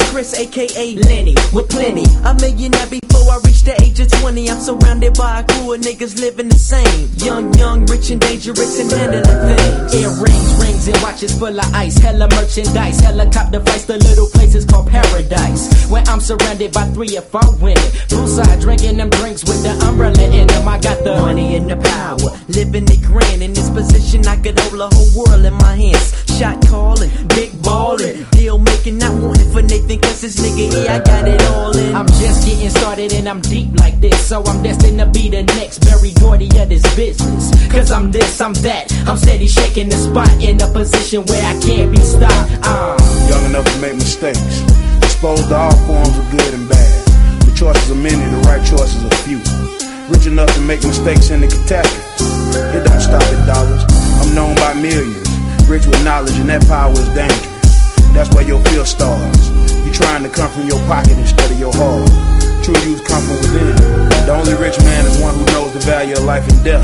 Chris, 0.09 0.33
aka 0.33 0.95
Lenny, 0.95 1.35
with 1.53 1.69
plenty. 1.69 2.03
A 2.25 2.33
millionaire 2.33 2.87
before 2.87 3.29
I 3.29 3.37
reach 3.45 3.61
the 3.61 3.79
age 3.79 3.99
of 3.99 4.11
20. 4.11 4.49
I'm 4.49 4.59
surrounded 4.59 5.13
by 5.13 5.41
a 5.41 5.43
crew 5.43 5.73
of 5.73 5.81
niggas 5.81 6.19
living 6.19 6.49
the 6.49 6.57
same. 6.57 7.09
Young, 7.17 7.53
young, 7.53 7.85
rich 7.85 8.09
and 8.09 8.19
dangerous 8.19 8.79
and 8.79 8.89
handling 8.89 9.23
things. 9.23 9.93
Earrings, 9.93 10.49
rings, 10.57 10.87
and 10.87 11.01
watches 11.03 11.37
full 11.37 11.53
of 11.53 11.73
ice. 11.75 11.99
Hella 11.99 12.27
merchandise, 12.31 12.99
helicopter 12.99 13.59
flights 13.59 13.85
to 13.85 13.97
little 13.97 14.27
places 14.27 14.65
called 14.65 14.87
paradise. 14.87 15.89
Where 15.89 16.03
I'm 16.07 16.21
surrounded 16.21 16.73
by 16.73 16.85
three 16.89 17.15
or 17.15 17.21
four 17.21 17.45
women. 17.61 17.77
Poolside 18.09 18.61
drinking 18.61 18.97
them 18.97 19.11
drinks 19.11 19.43
with 19.43 19.61
the 19.61 19.77
umbrella 19.85 20.23
in 20.23 20.47
them. 20.47 20.67
I 20.67 20.79
got 20.79 21.03
the 21.03 21.13
money 21.21 21.55
and 21.55 21.69
the 21.69 21.77
power. 21.77 22.38
Rockadola, 24.39 24.91
whole 24.93 25.25
world 25.25 25.45
in 25.45 25.53
my 25.53 25.75
hands. 25.75 26.15
Shot 26.39 26.65
calling, 26.67 27.11
big 27.35 27.51
balling, 27.61 28.25
deal 28.31 28.57
making, 28.57 28.97
not 28.97 29.11
wanting 29.21 29.51
for 29.51 29.61
Nathan, 29.61 29.99
cause 29.99 30.21
this 30.21 30.39
nigga, 30.39 30.85
yeah, 30.85 30.95
I 30.95 30.99
got 30.99 31.27
it 31.27 31.41
all 31.51 31.75
in. 31.75 31.93
I'm 31.93 32.07
just 32.07 32.47
getting 32.47 32.69
started 32.69 33.11
and 33.13 33.27
I'm 33.27 33.41
deep 33.41 33.77
like 33.79 33.99
this, 33.99 34.27
so 34.27 34.41
I'm 34.45 34.63
destined 34.63 34.99
to 34.99 35.05
be 35.07 35.29
the 35.29 35.43
next 35.43 35.79
Barry 35.79 36.13
Gordy 36.21 36.47
of 36.57 36.69
this 36.69 36.83
business. 36.95 37.51
Cause 37.69 37.91
I'm 37.91 38.11
this, 38.11 38.39
I'm 38.39 38.53
that, 38.63 38.87
I'm 39.07 39.17
steady 39.17 39.47
shaking 39.47 39.89
the 39.89 39.97
spot 39.97 40.31
in 40.41 40.61
a 40.61 40.67
position 40.71 41.25
where 41.25 41.43
I 41.43 41.59
can't 41.59 41.91
be 41.91 41.99
stopped. 41.99 42.51
I'm 42.63 43.27
young 43.27 43.45
enough 43.51 43.65
to 43.65 43.79
make 43.81 43.95
mistakes, 43.95 44.63
exposed 45.03 45.49
to 45.49 45.55
all 45.55 45.75
forms 45.83 46.17
of 46.17 46.31
good 46.31 46.53
and 46.53 46.69
bad. 46.69 47.05
The 47.43 47.51
choices 47.55 47.91
are 47.91 47.95
many, 47.95 48.23
the 48.23 48.39
right 48.47 48.65
choices 48.65 49.03
are 49.03 49.15
few. 49.27 49.43
Rich 50.07 50.27
enough 50.27 50.53
to 50.55 50.61
make 50.61 50.81
mistakes 50.83 51.29
in 51.29 51.41
the 51.41 51.47
catastrophe. 51.47 52.23
It 52.77 52.87
don't 52.87 53.01
stop 53.01 53.21
at 53.21 53.45
dollars. 53.45 53.98
I'm 54.19 54.35
known 54.35 54.55
by 54.55 54.73
millions, 54.75 55.27
rich 55.67 55.85
with 55.85 56.03
knowledge, 56.03 56.37
and 56.37 56.49
that 56.49 56.65
power 56.67 56.91
is 56.91 57.09
dangerous. 57.15 57.59
That's 58.13 58.29
where 58.35 58.45
your 58.45 58.61
fear 58.69 58.85
starts. 58.85 59.49
You're 59.85 59.93
trying 59.93 60.23
to 60.23 60.29
come 60.29 60.51
from 60.51 60.67
your 60.67 60.79
pocket 60.85 61.17
instead 61.17 61.49
of 61.51 61.59
your 61.59 61.73
heart. 61.73 62.09
True 62.63 62.77
youth 62.83 63.03
come 63.07 63.23
from 63.23 63.37
within. 63.39 63.75
The 64.25 64.33
only 64.33 64.53
rich 64.55 64.77
man 64.79 65.05
is 65.05 65.17
one 65.21 65.33
who 65.35 65.45
knows 65.53 65.73
the 65.73 65.79
value 65.79 66.15
of 66.17 66.23
life 66.23 66.47
and 66.49 66.63
death. 66.63 66.83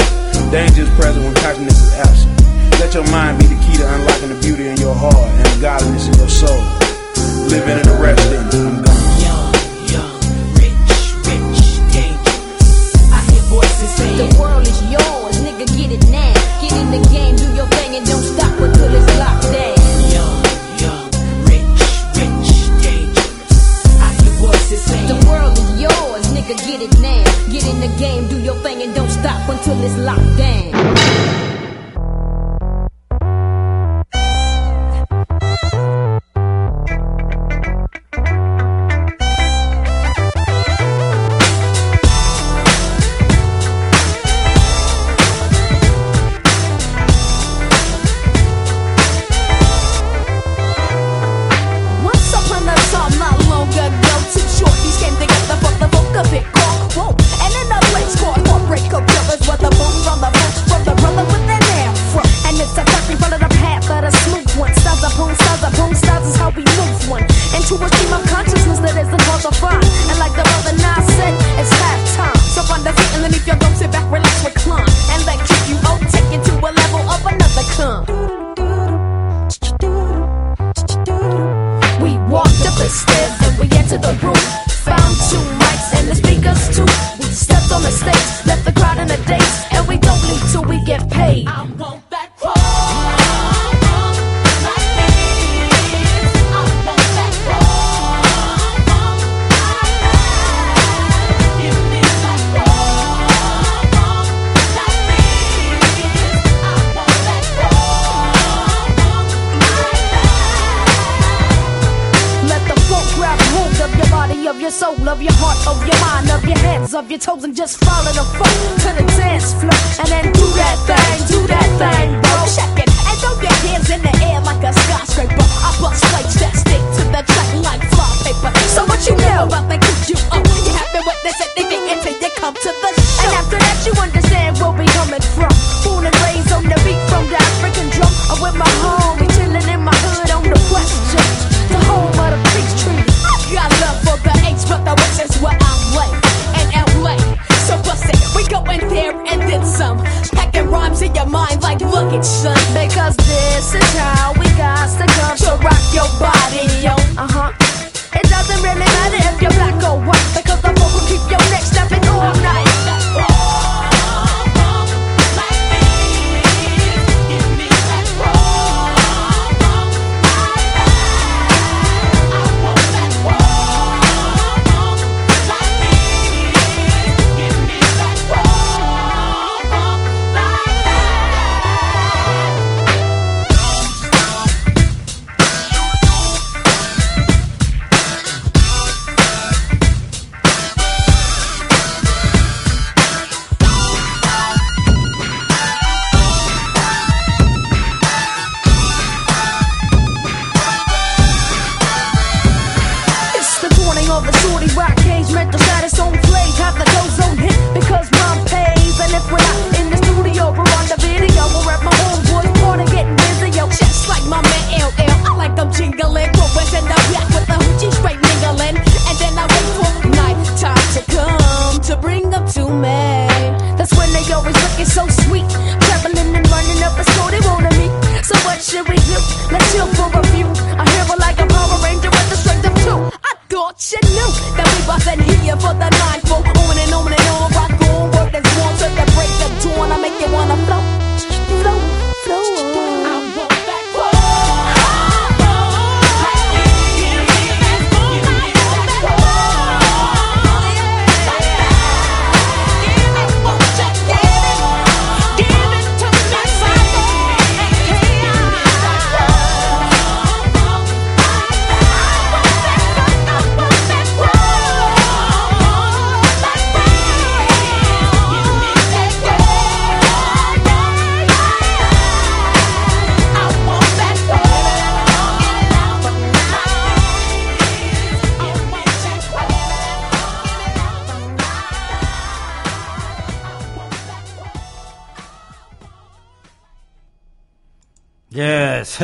Danger 0.52 0.84
is 0.84 0.90
present 0.96 1.26
when 1.26 1.34
consciousness 1.36 1.82
is 1.82 1.94
absent. 1.94 2.32
Let 2.80 2.94
your 2.94 3.08
mind 3.12 3.40
be 3.40 3.46
the 3.46 3.60
key 3.62 3.78
to 3.78 3.86
unlocking 3.86 4.30
the 4.30 4.40
beauty 4.42 4.68
in 4.68 4.78
your 4.78 4.96
heart 4.96 5.16
and 5.16 5.46
the 5.46 5.62
godliness 5.62 6.08
in 6.08 6.16
your 6.16 6.30
soul. 6.30 6.62
Living 7.50 7.78
and 7.78 7.88
arresting, 7.98 8.40
I'm 8.40 8.84
gone. 8.84 9.06
Young, 9.22 9.54
young, 9.92 10.18
rich, 10.56 11.02
rich, 11.26 11.62
dangerous. 11.94 13.12
I 13.12 13.20
hear 13.32 13.44
voices 13.50 13.92
saying 13.96 14.55
in 16.86 17.02
the 17.02 17.10
game, 17.10 17.36
do 17.36 17.48
your 17.56 17.68
thing 17.68 17.96
and 17.96 18.06
don't 18.06 18.24
stop 18.24 18.60
until 18.60 18.94
it's 18.94 19.18
locked 19.18 19.44
down. 19.44 19.78
Young, 20.16 20.38
young, 20.84 21.06
rich, 21.50 21.82
rich, 22.18 22.50
dangerous. 22.84 23.86
I 24.02 24.10
hear 24.22 24.34
voices 24.46 24.82
saying 24.84 25.08
the 25.08 25.26
world 25.28 25.58
is 25.58 25.82
yours, 25.82 26.26
nigga. 26.36 26.56
Get 26.68 26.82
it 26.82 26.94
now. 27.00 27.24
Get 27.52 27.66
in 27.68 27.80
the 27.80 27.92
game, 27.98 28.28
do 28.28 28.40
your 28.40 28.56
thing 28.56 28.82
and 28.82 28.94
don't 28.94 29.10
stop 29.10 29.50
until 29.50 29.84
it's 29.84 29.98
locked 29.98 30.38
down. 30.38 31.55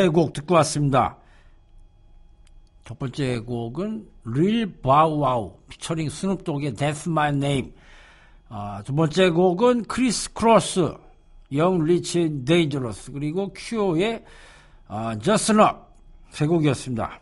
세 0.01 0.09
곡 0.09 0.33
듣고 0.33 0.55
왔습니다. 0.55 1.15
첫 2.85 2.97
번째 2.97 3.39
곡은 3.39 4.07
릴 4.25 4.81
바우와우 4.81 5.53
피처링 5.69 6.09
스눕독의 6.09 6.73
That's 6.73 7.07
My 7.07 7.29
Name. 7.29 7.71
아, 8.49 8.81
두 8.83 8.95
번째 8.95 9.29
곡은 9.29 9.83
크리스 9.83 10.33
크로스, 10.33 10.95
Young 11.53 11.83
Rich 11.83 12.43
Dangerous 12.43 13.11
그리고 13.11 13.53
큐어의 13.53 14.25
아, 14.87 15.15
Just 15.19 15.51
Enough 15.51 15.79
세 16.31 16.47
곡이었습니다. 16.47 17.19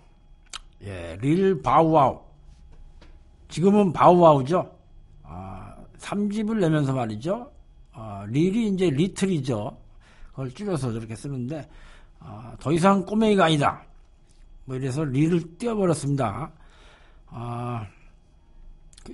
예, 0.83 1.17
릴 1.21 1.61
바우와우. 1.61 2.21
지금은 3.49 3.91
바우와우죠. 3.91 4.71
아, 5.23 5.75
3집을 5.97 6.59
내면서 6.59 6.93
말이죠. 6.93 7.51
아, 7.91 8.25
릴이 8.29 8.69
이제 8.69 8.89
리틀이죠. 8.89 9.77
그걸 10.29 10.53
줄여서 10.53 10.93
저렇게 10.93 11.15
쓰는데 11.15 11.67
아, 12.19 12.53
더 12.59 12.71
이상 12.71 13.05
꼬맹이가 13.05 13.45
아니다. 13.45 13.83
뭐 14.65 14.75
이래서 14.75 15.03
릴을 15.03 15.57
띄워버렸습니다. 15.57 16.51
아, 17.27 17.87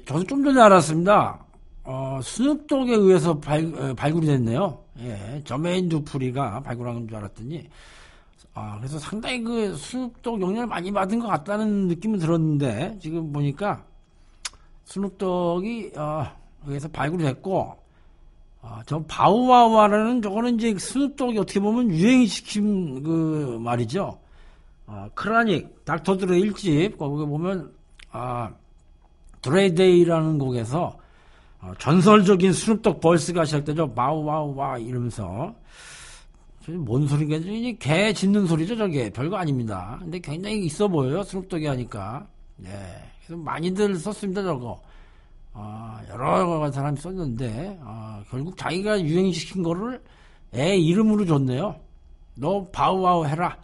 저도 0.06 0.24
좀 0.26 0.44
전에 0.44 0.60
알았습니다. 0.62 1.46
어, 1.84 2.20
스눕독에 2.22 2.96
의해서 2.96 3.40
발, 3.40 3.64
어, 3.76 3.94
발굴이 3.94 4.26
됐네요. 4.26 4.84
예, 5.00 5.42
저메인 5.46 5.88
두프리가 5.88 6.62
발굴한 6.62 7.08
줄 7.08 7.18
알았더니, 7.18 7.70
아, 8.54 8.78
그래서 8.78 8.98
상당히 8.98 9.44
그 9.44 9.76
스눕독 9.76 10.42
영향을 10.42 10.68
많이 10.68 10.92
받은 10.92 11.20
것 11.20 11.28
같다는 11.28 11.88
느낌은 11.88 12.20
들었는데, 12.20 12.98
지금 13.00 13.32
보니까 13.32 13.84
스눕독이, 14.86 15.92
어, 15.96 16.26
의해서 16.66 16.88
발굴이 16.88 17.24
됐고, 17.24 17.78
아, 18.68 18.82
저 18.88 19.04
바우와우라는 19.04 20.24
저거는 20.24 20.56
이제 20.56 20.76
스눕독이 20.76 21.38
어떻게 21.38 21.60
보면 21.60 21.92
유행시킨 21.92 23.04
그 23.04 23.60
말이죠. 23.62 24.20
아, 24.88 25.08
Chronic, 25.14 25.86
닥터 25.86 26.11
드레의 26.11 26.40
일집, 26.42 26.98
거기 26.98 27.26
보면, 27.26 27.72
아, 28.12 28.52
Dre 29.42 29.66
Day라는 29.66 30.40
곡에서 30.40 30.98
어, 31.62 31.72
전설적인 31.78 32.54
스눕독 32.54 33.00
verse가 33.00 33.46
시작되죠. 33.46 33.94
Bow 33.94 34.22
wow 34.22 34.51
wow 34.51 34.80
이러면서. 34.80 35.54
뭔 36.68 37.08
소리가 37.08 37.36
이게 37.38 37.78
개 37.78 38.12
짖는 38.12 38.48
소리죠, 38.48 38.76
저게. 38.76 39.12
별거 39.12 39.38
아닙니다. 39.38 39.98
근데 40.02 40.18
굉장히 40.18 40.66
있어 40.66 40.88
보여요, 40.88 41.22
스눕독이 41.22 41.68
하니까. 41.68 42.26
예. 42.64 42.70
그래서 43.26 43.42
많이들 43.42 43.96
썼습니다, 43.96 44.42
저거. 44.42 44.82
아, 45.58 46.02
여러 46.10 46.70
사람이 46.70 47.00
썼는데, 47.00 47.80
아, 47.82 48.22
결국 48.30 48.58
자기가 48.58 49.02
유행시킨 49.02 49.64
거를 49.64 50.02
애 50.54 50.76
이름으로 50.76 51.26
줬네요. 51.26 51.80
너 52.36 52.66
바우와우 52.72 53.26
해라. 53.26 53.58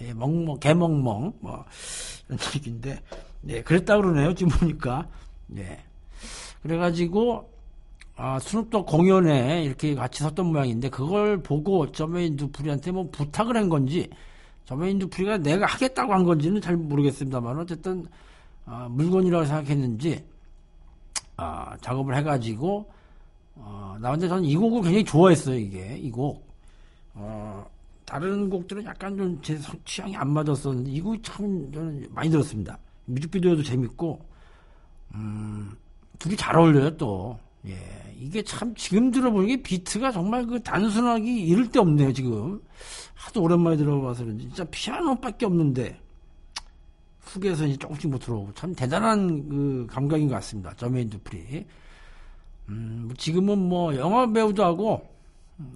예, 0.00 0.14
멍멍, 0.14 0.58
개멍멍, 0.58 1.34
뭐, 1.40 1.64
이런 2.26 2.38
얘기인데, 2.56 2.98
네, 3.42 3.62
그랬다 3.62 3.98
그러네요, 3.98 4.34
지금 4.34 4.58
보니까. 4.58 5.06
네. 5.46 5.78
그래가지고, 6.62 7.50
아, 8.16 8.38
스눕독 8.38 8.86
공연에 8.86 9.64
이렇게 9.64 9.94
같이 9.94 10.22
섰던 10.22 10.46
모양인데, 10.46 10.88
그걸 10.88 11.42
보고 11.42 11.92
저메인 11.92 12.36
두프리한테 12.36 12.90
뭐 12.90 13.10
부탁을 13.10 13.54
한 13.54 13.68
건지, 13.68 14.08
저메인 14.64 14.98
두프리가 14.98 15.36
내가 15.38 15.66
하겠다고 15.66 16.14
한 16.14 16.24
건지는 16.24 16.62
잘 16.62 16.74
모르겠습니다만, 16.74 17.58
어쨌든, 17.58 18.06
아, 18.64 18.88
물건이라고 18.90 19.44
생각했는지, 19.44 20.24
아, 21.36 21.76
작업을 21.80 22.16
해가지고, 22.16 22.90
어, 23.56 23.96
나왔는데 24.00 24.28
저는 24.28 24.44
이 24.44 24.56
곡을 24.56 24.82
굉장히 24.82 25.04
좋아했어요, 25.04 25.56
이게, 25.56 25.96
이 25.98 26.10
곡. 26.10 26.44
어, 27.14 27.66
다른 28.04 28.50
곡들은 28.50 28.84
약간 28.84 29.16
좀 29.16 29.40
제 29.42 29.58
취향이 29.84 30.16
안 30.16 30.30
맞았었는데, 30.30 30.90
이 30.90 31.00
곡이 31.00 31.22
참 31.22 31.70
저는 31.72 32.06
많이 32.10 32.30
들었습니다. 32.30 32.78
뮤직비디오도 33.06 33.62
재밌고, 33.62 34.20
음, 35.14 35.72
둘이 36.18 36.36
잘 36.36 36.56
어울려요, 36.56 36.96
또. 36.96 37.38
예, 37.66 37.76
이게 38.18 38.42
참 38.42 38.74
지금 38.74 39.10
들어보니 39.10 39.62
비트가 39.62 40.12
정말 40.12 40.46
그 40.46 40.62
단순하기 40.62 41.46
이를 41.46 41.70
데 41.70 41.78
없네요, 41.78 42.12
지금. 42.12 42.60
하도 43.14 43.42
오랜만에 43.42 43.76
들어봐서 43.76 44.24
그런지. 44.24 44.46
진짜 44.48 44.64
피아노밖에 44.70 45.46
없는데, 45.46 45.98
훅에서 47.24 47.66
이제 47.66 47.76
조금씩 47.76 48.10
못 48.10 48.18
들어오고, 48.18 48.52
참 48.54 48.74
대단한 48.74 49.48
그 49.48 49.86
감각인 49.90 50.28
것 50.28 50.34
같습니다. 50.36 50.72
저메인 50.76 51.08
두프리. 51.10 51.66
음, 52.68 53.10
지금은 53.16 53.58
뭐 53.58 53.94
영화 53.96 54.30
배우도 54.30 54.64
하고, 54.64 55.06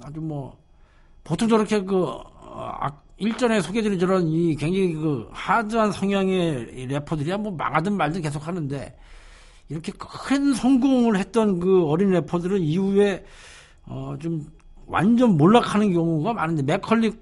아주 0.03 0.21
뭐, 0.21 0.57
보통 1.25 1.49
저렇게 1.49 1.83
그, 1.83 2.05
어, 2.05 2.87
일전에 3.17 3.61
소개드린 3.61 3.99
저런 3.99 4.27
이 4.29 4.55
굉장히 4.55 4.93
그 4.95 5.29
하드한 5.33 5.93
성향의 5.93 6.87
래퍼들이야 6.87 7.39
뭐 7.39 7.53
망하든 7.53 7.97
말든 7.97 8.23
계속 8.23 8.47
하는데, 8.47 8.97
이렇게 9.69 9.93
큰 9.99 10.55
성공을 10.55 11.19
했던 11.19 11.61
그 11.61 11.85
어린 11.87 12.11
래퍼들은 12.11 12.61
이후에 12.63 13.25
어 13.87 14.17
좀 14.19 14.47
완전 14.89 15.37
몰락하는 15.37 15.93
경우가 15.93 16.33
많은데 16.33 16.63
맥컬리 16.63 17.13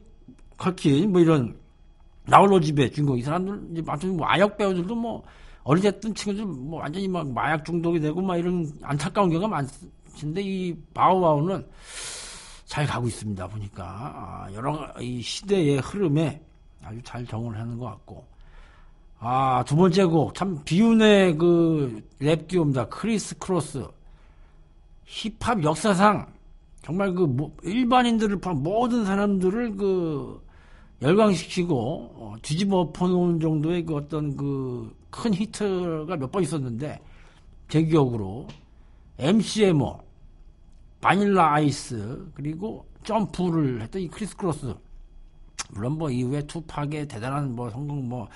컬킨 0.57 1.11
뭐 1.13 1.21
이런 1.21 1.57
나홀로 2.27 2.61
집의 2.61 2.91
주인공 2.93 3.19
이 3.19 3.23
사람들 3.23 3.69
이제 3.73 3.83
아무튼 3.87 4.17
뭐 4.17 4.27
아역 4.27 4.57
배우들도 4.57 4.95
뭐 4.95 5.23
어릴 5.65 5.78
때 5.78 5.89
떴던 5.89 6.15
친구들 6.15 6.45
뭐 6.47 6.81
완전히 6.81 7.09
막 7.09 7.29
마약 7.33 7.65
중독이 7.65 8.01
되고 8.01 8.21
막 8.21 8.37
이런 8.37 8.71
안타까운 8.83 9.31
경우가 9.31 9.49
많은데 9.49 10.43
이 10.43 10.75
바우와우는 10.95 11.67
잘 12.67 12.87
가고 12.87 13.07
있습니다 13.07 13.47
보니까 13.49 13.85
아, 13.85 14.49
여러 14.55 14.93
이 15.01 15.21
시대의 15.23 15.79
흐름에 15.79 16.41
아주 16.85 17.01
잘 17.03 17.25
적응을 17.27 17.59
하는 17.59 17.79
것 17.79 17.87
같고 17.87 18.25
아, 19.19 19.65
두 19.67 19.77
번째 19.77 20.05
곡. 20.05 20.35
참 20.35 20.63
비운의 20.65 21.37
그 21.39 22.03
랩 22.21 22.49
듀오입니다. 22.49 22.89
크리스 22.89 23.37
크로스. 23.39 23.87
힙합 25.05 25.63
역사상 25.63 26.27
정말 26.83 27.13
그 27.15 27.27
일반인들을 27.63 28.39
포함 28.41 28.63
모든 28.63 29.05
사람들을 29.05 29.77
그 29.77 30.46
열광시키고 31.03 31.77
어, 32.17 32.35
뒤집어 32.43 32.79
엎어놓은 32.81 33.41
정도의 33.41 33.85
그 33.85 33.97
어떤 33.97 34.37
그 34.37 34.95
큰 35.11 35.33
히트가 35.33 36.17
몇 36.17 36.31
번 36.31 36.43
있었는데 36.43 37.01
제 37.69 37.83
기억으로 37.83 38.47
MC 39.19 39.37
해머, 39.37 39.99
바닐라 41.01 41.55
아이스 41.55 42.31
그리고 42.35 42.87
Jump를 43.05 43.81
했던 43.83 44.03
이 44.03 44.09
크리스 44.09 44.37
크로스 44.37 44.75
물론 45.71 45.93
뭐 45.99 46.11
이후에 46.11 46.43
투팍의 46.47 47.09
대단한 47.09 47.55
뭐 47.57 47.71
성공 47.71 48.09
뭐 48.09 48.29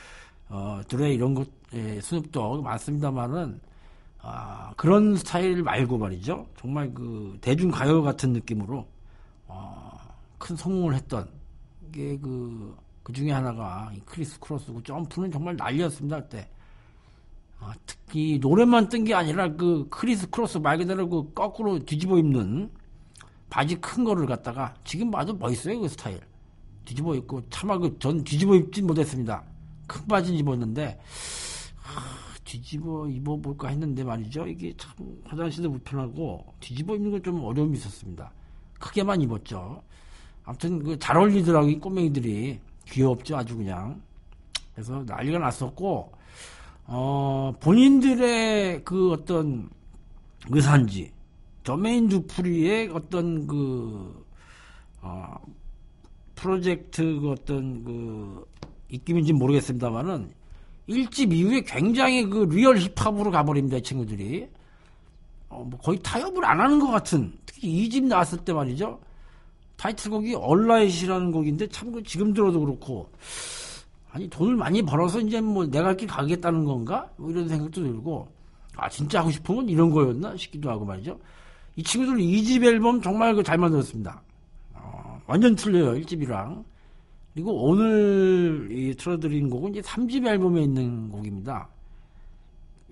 어, 0.48 0.80
드레 0.88 1.12
이런 1.14 1.34
것, 1.34 1.48
예, 1.74 2.00
스눕도 2.00 2.62
많습니다만은, 2.62 3.60
아, 4.20 4.72
그런 4.76 5.14
스타일 5.16 5.62
말고 5.62 5.96
말이죠. 5.98 6.46
정말 6.58 6.92
그 6.92 7.38
대중 7.40 7.70
가요 7.70 8.02
같은 8.02 8.32
느낌으로, 8.32 8.86
어, 9.46 9.92
큰 10.38 10.56
성공을 10.56 10.94
했던 10.94 11.28
게 11.90 12.18
그, 12.18 12.76
그 13.02 13.12
중에 13.12 13.30
하나가 13.32 13.92
크리스 14.04 14.38
크로스고 14.40 14.82
Jump는 14.82 15.30
정말 15.30 15.56
난리였습니다, 15.56 16.22
그때. 16.22 16.48
아, 17.60 17.74
특히 17.86 18.38
노래만 18.40 18.88
뜬 18.88 19.04
게 19.04 19.14
아니라 19.14 19.54
그 19.54 19.86
크리스 19.90 20.28
크로스 20.30 20.58
말 20.58 20.78
그대로 20.78 21.08
그 21.08 21.32
거꾸로 21.34 21.78
뒤집어 21.84 22.18
입는 22.18 22.70
바지 23.50 23.76
큰 23.80 24.04
거를 24.04 24.26
갖다가 24.26 24.74
지금 24.84 25.10
봐도 25.10 25.34
멋있어요, 25.34 25.80
그 25.80 25.88
스타일. 25.88 26.20
뒤집어 26.84 27.14
입고 27.14 27.48
차마 27.50 27.76
그 27.78 27.98
전 27.98 28.24
뒤집어 28.24 28.54
입진 28.56 28.86
못했습니다. 28.86 29.44
큰 29.86 30.06
바지 30.06 30.34
입었는데 30.34 30.98
하, 31.76 32.00
뒤집어 32.44 33.08
입어볼까 33.08 33.68
했는데 33.68 34.02
말이죠. 34.04 34.46
이게 34.46 34.72
참 34.76 34.92
화장실도 35.24 35.70
불편하고 35.70 36.44
뒤집어 36.60 36.94
입는 36.96 37.10
건 37.12 37.22
좀 37.22 37.44
어려움이 37.44 37.76
있었습니다. 37.76 38.32
크게만 38.78 39.20
입었죠. 39.22 39.82
아무튼 40.50 40.82
그 40.82 40.98
잘 40.98 41.16
어울리더라고 41.16 41.68
이 41.68 41.78
꼬맹이들이 41.78 42.58
귀엽죠 42.88 43.36
아주 43.36 43.56
그냥. 43.56 44.00
그래서 44.74 45.04
난리가 45.06 45.38
났었고 45.38 46.12
어 46.86 47.54
본인들의 47.60 48.84
그 48.84 49.12
어떤 49.12 49.70
의사인지 50.48 51.12
저메인 51.62 52.08
두프리의 52.08 52.88
어떤 52.88 53.46
그 53.46 54.24
어, 55.02 55.36
프로젝트 56.34 57.20
그 57.20 57.30
어떤 57.30 57.84
그 57.84 58.44
입김인지 58.88 59.32
모르겠습니다만은 59.32 60.30
1집 60.88 61.32
이후에 61.32 61.60
굉장히 61.60 62.24
그 62.28 62.48
real 62.50 62.76
힙합으로 62.76 63.30
가버립니다, 63.30 63.76
이 63.76 63.82
친구들이. 63.82 64.48
어, 65.48 65.64
뭐 65.64 65.78
거의 65.78 66.00
타협을 66.02 66.44
안 66.44 66.60
하는 66.60 66.80
것 66.80 66.88
같은, 66.90 67.32
특히 67.46 67.88
2집 67.88 68.04
나왔을 68.06 68.38
때 68.38 68.52
말이죠. 68.52 68.98
타이틀곡이 69.80 70.34
Alright이라는 70.34 71.32
곡인데 71.32 71.68
참 71.68 71.85
그 71.85 72.02
지금 72.02 72.34
들어도 72.34 72.60
그렇고, 72.60 73.10
아니, 74.12 74.28
돈을 74.28 74.54
많이 74.54 74.82
벌어서 74.82 75.20
이제 75.20 75.40
뭐 75.40 75.64
내가 75.64 75.88
갈 75.88 75.97
길 75.97 76.06
가겠다는 76.06 76.66
건가? 76.66 77.08
뭐 77.16 77.30
이런 77.30 77.48
생각도 77.48 77.82
들고, 77.82 78.28
아, 78.76 78.90
진짜 78.90 79.20
하고 79.20 79.30
싶은 79.30 79.56
건 79.56 79.68
이런 79.70 79.90
거였나? 79.90 80.36
싶기도 80.36 80.68
하고 80.68 80.84
말이죠. 80.84 81.18
이 81.76 81.82
친구들 81.82 82.18
2집 82.18 82.62
앨범 82.62 83.00
정말 83.00 83.34
그 83.34 83.42
잘 83.42 83.56
만들었습니다. 83.56 84.22
어, 84.74 85.22
완전 85.26 85.54
틀려요, 85.54 85.98
1집이랑. 86.02 86.62
그리고 87.32 87.64
오늘 87.64 88.68
이 88.70 88.94
틀어드린 88.96 89.48
곡은 89.48 89.70
이제 89.70 89.80
3집 89.80 90.26
앨범에 90.26 90.62
있는 90.62 91.08
곡입니다. 91.08 91.68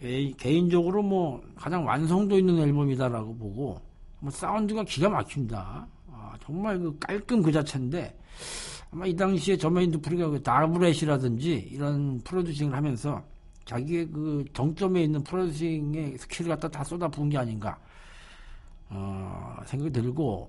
에, 0.03 0.31
개인적으로 0.39 1.03
뭐 1.03 1.43
가장 1.55 1.85
완성도 1.85 2.39
있는 2.39 2.59
앨범이다라고 2.61 3.37
보고 3.37 3.79
뭐 4.21 4.31
사운드가 4.31 4.85
기가 4.85 5.11
막힙니다. 5.11 5.87
아, 6.33 6.37
정말 6.45 6.79
그 6.79 6.97
깔끔 6.99 7.43
그 7.43 7.51
자체인데 7.53 8.17
아마 8.91 9.07
이 9.07 9.15
당시에 9.15 9.57
Jermaine 9.57 9.91
Dupri가 9.91 10.29
그 10.31 10.43
Da 10.43 10.60
Brat이라든지 10.60 11.71
이런 11.73 12.21
producing을 12.21 12.75
하면서 12.75 13.23
자기의 13.65 14.09
그 14.11 14.45
정점에 14.53 15.03
있는 15.05 15.23
producing의 15.25 16.17
skill을 16.19 16.51
갖다 16.51 16.69
다 16.69 16.83
쏟아부은 16.85 17.29
게 17.29 17.39
아닌가 17.39 17.79
어, 18.89 19.57
생각이 19.67 19.93
들고 19.93 20.49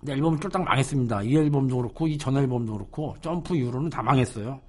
근데 0.00 0.12
앨범은 0.12 0.40
쫄딱 0.40 0.62
망했습니다. 0.62 1.22
이 1.22 1.36
앨범도 1.36 1.76
그렇고 1.76 2.06
이 2.06 2.16
전 2.16 2.36
앨범도 2.36 2.72
그렇고 2.72 3.16
점프 3.20 3.56
이후로는 3.56 3.90
다 3.90 4.02
망했어요. 4.02 4.60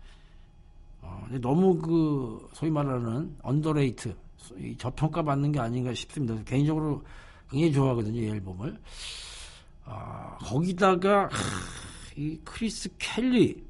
어, 1.01 1.27
너무 1.39 1.77
그 1.77 2.49
소위 2.53 2.71
말하는 2.71 3.35
underrate 3.43 4.15
저평가 4.77 5.21
받는 5.21 5.51
게 5.51 5.59
아닌가 5.59 5.93
싶습니다. 5.93 6.35
개인적으로 6.43 7.03
굉장히 7.49 7.71
좋아하거든요 7.73 8.19
이 8.19 8.27
앨범을. 8.27 8.77
아, 9.91 10.37
거기다가 10.41 11.23
하, 11.23 11.29
이 12.15 12.39
Chris 12.43 12.89
Kelly. 12.99 13.67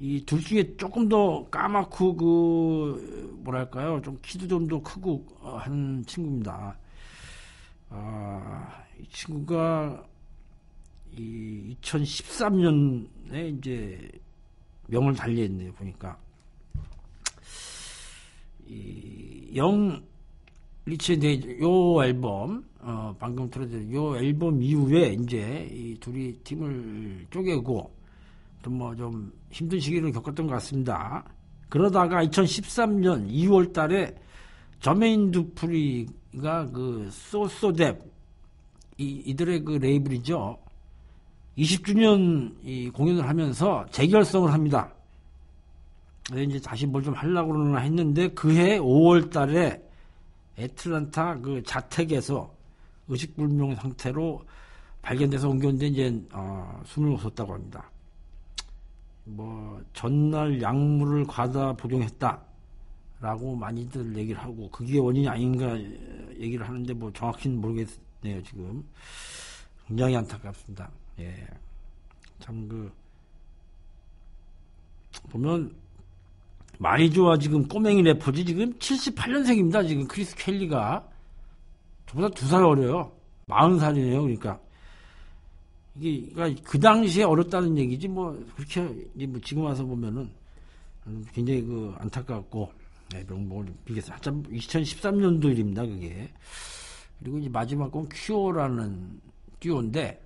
이 0.00 0.20
둘 0.26 0.40
중에 0.42 0.76
조금 0.76 1.08
더 1.08 1.46
까맣고 1.50 2.16
그 2.16 3.40
뭐랄까요? 3.42 4.02
좀 4.02 4.18
키도 4.22 4.46
좀 4.48 4.68
더 4.68 4.82
크고 4.82 5.24
어, 5.40 5.56
한 5.56 6.04
친구입니다. 6.06 6.76
아, 7.90 8.82
이 9.00 9.06
친구가 9.08 10.04
이 11.16 11.76
2013년에 11.80 13.56
이제 13.58 14.10
명을 14.88 15.14
달리했네요 15.14 15.72
보니까. 15.72 16.18
이 18.66 19.52
영 19.56 20.02
리치의 20.86 21.60
요 21.62 22.02
앨범 22.04 22.64
어 22.86 23.14
방금 23.18 23.48
틀어드린 23.48 23.92
요 23.94 24.14
앨범 24.16 24.60
이후에 24.62 25.14
이제 25.14 25.66
이 25.72 25.96
둘이 26.00 26.34
팀을 26.44 27.26
쪼개고 27.30 27.90
좀 28.62 28.78
뭐 28.78 28.94
좀 28.96 29.32
힘든 29.50 29.78
시기를 29.80 30.12
겪었던 30.12 30.46
것 30.46 30.52
같습니다. 30.54 31.24
그러다가 31.70 32.22
2013년 32.24 33.28
2월 33.30 33.72
달에 33.72 34.14
저메인 34.80 35.30
두프리가 35.30 36.70
그 36.72 37.08
소소뎁 37.10 37.98
이, 38.98 39.22
이들의 39.26 39.64
그 39.64 39.72
레이블이죠. 39.72 40.58
20주년 41.58 42.54
이 42.62 42.90
공연을 42.90 43.26
하면서 43.28 43.86
재결성을 43.90 44.52
합니다. 44.52 44.92
이제 46.36 46.58
다시 46.60 46.86
뭘 46.86 47.02
좀 47.02 47.14
하려고 47.14 47.52
그러나 47.52 47.78
했는데 47.80 48.28
그해 48.28 48.78
5월 48.78 49.30
달에 49.30 49.82
애틀란타 50.58 51.40
그 51.40 51.62
자택에서 51.64 52.53
의식불명 53.08 53.76
상태로 53.76 54.44
발견돼서 55.02 55.48
옮겼는데 55.48 55.86
이제 55.88 56.22
어, 56.32 56.80
숨을 56.86 57.10
못 57.10 57.18
쉬었다고 57.18 57.52
합니다. 57.54 57.90
뭐 59.24 59.82
전날 59.92 60.60
약물을 60.60 61.26
과다 61.26 61.72
복용했다라고 61.74 63.56
많이들 63.56 64.16
얘기를 64.16 64.40
하고 64.40 64.70
그게 64.70 64.98
원인이 64.98 65.28
아닌가 65.28 65.78
얘기를 66.38 66.66
하는데 66.66 66.92
뭐 66.94 67.12
정확히는 67.12 67.60
모르겠네요 67.60 68.42
지금 68.42 68.84
굉장히 69.86 70.16
안타깝습니다. 70.16 70.90
예, 71.20 71.46
참 72.40 72.68
그 72.68 72.92
보면 75.30 75.74
많이 76.78 77.10
좋아 77.10 77.38
지금 77.38 77.66
꼬맹이 77.66 78.02
래퍼지 78.02 78.44
지금 78.44 78.72
78년생입니다. 78.78 79.86
지금 79.86 80.06
크리스 80.08 80.34
켈리가 80.36 81.08
저보다 82.06 82.28
두 82.30 82.46
살 82.46 82.62
어려요. 82.64 83.12
40살이네요. 83.48 84.22
그러니까 84.22 84.60
이게 85.96 86.32
그러니까 86.32 86.62
그 86.64 86.78
당시에 86.78 87.24
어렸다는 87.24 87.76
얘기지 87.78 88.08
뭐 88.08 88.32
그렇게 88.56 88.82
뭐 89.26 89.40
지금 89.42 89.64
와서 89.64 89.84
보면은 89.84 90.30
굉장히 91.32 91.62
그 91.62 91.94
안타깝고 91.98 92.70
네, 93.12 93.24
명복을 93.28 93.72
빌겠어요. 93.84 94.14
한참 94.14 94.42
2013년도 94.44 95.44
일입니다. 95.44 95.84
그게 95.84 96.30
그리고 97.20 97.38
이제 97.38 97.48
마지막 97.48 97.90
건 97.92 98.08
Quo라는 98.10 99.20
듀오인데 99.60 100.20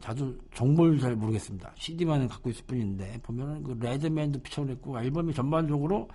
자주 0.00 0.38
정보를 0.54 0.98
잘 0.98 1.16
모르겠습니다. 1.16 1.72
CD만은 1.76 2.28
갖고 2.28 2.50
있을 2.50 2.64
뿐인데 2.66 3.18
보면은 3.22 3.62
그 3.62 3.76
Redman도 3.80 4.40
feature했고 4.42 5.00
앨범이 5.00 5.32
전반적으로 5.32 6.08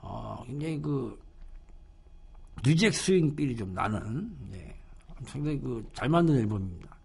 어 0.00 0.44
굉장히 0.46 0.80
그 0.80 1.18
New 2.64 2.76
Jack 2.76 2.92
Swing 2.94 3.34
feel이 3.34 3.56
좀 3.56 3.72
나는 3.74 4.30
네. 4.50 4.74
상당히 5.24 5.58
그 5.60 5.84
잘 5.92 6.08
만든 6.08 6.36
앨범입니다. 6.36 6.96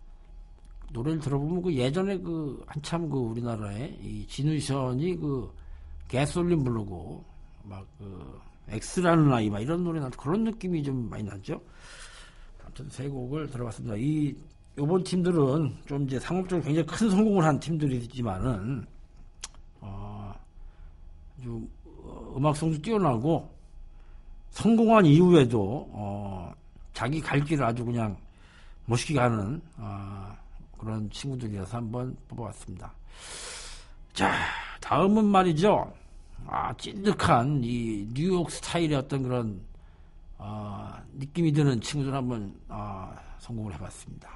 노래를 0.91 1.20
들어보면 1.20 1.64
그 1.64 1.74
예전에 1.74 2.18
그 2.20 2.64
한참 2.68 3.10
그 3.10 3.18
우리나라에 3.18 3.97
이 4.01 4.26
지누션이 4.28 5.16
그 5.18 5.51
개솔린 6.08 6.64
부르고 6.64 7.24
막그 7.64 8.39
엑스라는 8.70 9.34
아이 9.34 9.49
막 9.49 9.60
이런 9.60 9.84
노래 9.84 9.99
나 9.99 10.10
그런 10.12 10.43
느낌이 10.43 10.84
좀 10.84 11.10
많이 11.10 11.24
나죠. 11.24 11.60
아무튼 12.64 12.89
세 12.89 13.08
곡을 13.08 13.49
들어봤습니다. 13.49 13.95
이 13.97 14.36
요번 14.78 15.04
팀들은 15.04 15.76
좀 15.86 16.04
이제 16.04 16.20
상업적으로 16.20 16.64
굉장히 16.64 16.86
큰 16.88 17.10
성공을 17.10 17.43
한 17.43 17.60
팀들이지만은 17.60 18.86
어, 19.82 20.34
좀 21.43 21.70
어, 21.86 22.34
음악성도 22.38 22.80
뛰어나고 22.82 23.53
성공한 24.54 25.04
이후에도 25.06 25.89
어, 25.91 26.54
자기 26.93 27.20
갈 27.20 27.43
길을 27.43 27.66
아주 27.66 27.84
그냥 27.84 28.16
멋있게 28.86 29.16
가는 29.16 29.60
어, 29.78 30.32
그런 30.78 31.10
친구들이라서 31.10 31.78
한번 31.78 32.16
뽑아봤습니다. 32.28 32.93
자, 34.14 34.32
다음은 34.80 35.26
말이죠. 35.26 35.91
아, 36.45 36.72
찐득한 36.78 37.62
이 37.64 38.08
뉴욕 38.14 38.49
스타일의 38.51 38.93
어떤 38.95 39.24
그런 39.24 39.60
어, 40.38 40.93
느낌이 41.14 41.51
드는 41.51 41.82
친구들 41.82 42.14
한번 42.14 42.54
어, 42.70 43.12
성공을 43.39 43.74
해봤습니다. 43.74 44.30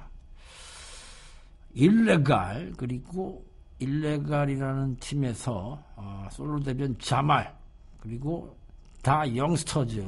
일레갈 1.74 2.72
그리고 2.76 3.44
일레갈이라는 3.78 4.96
팀에서 4.96 5.80
어, 5.94 6.28
솔로 6.32 6.58
데뷔한 6.58 6.96
자말 6.98 7.56
그리고 8.00 8.58
다 9.02 9.22
영스터즈 9.36 9.98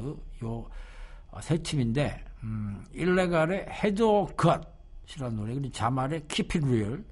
요세 0.43 1.55
어, 1.55 1.57
팀인데 1.63 2.23
음, 2.43 2.83
일레갈의 2.93 3.67
헤더 3.69 4.27
컷이라는 4.35 5.35
노래 5.35 5.53
그리고 5.53 5.71
자말의 5.71 6.23
It 6.57 6.65
Real. 6.65 7.03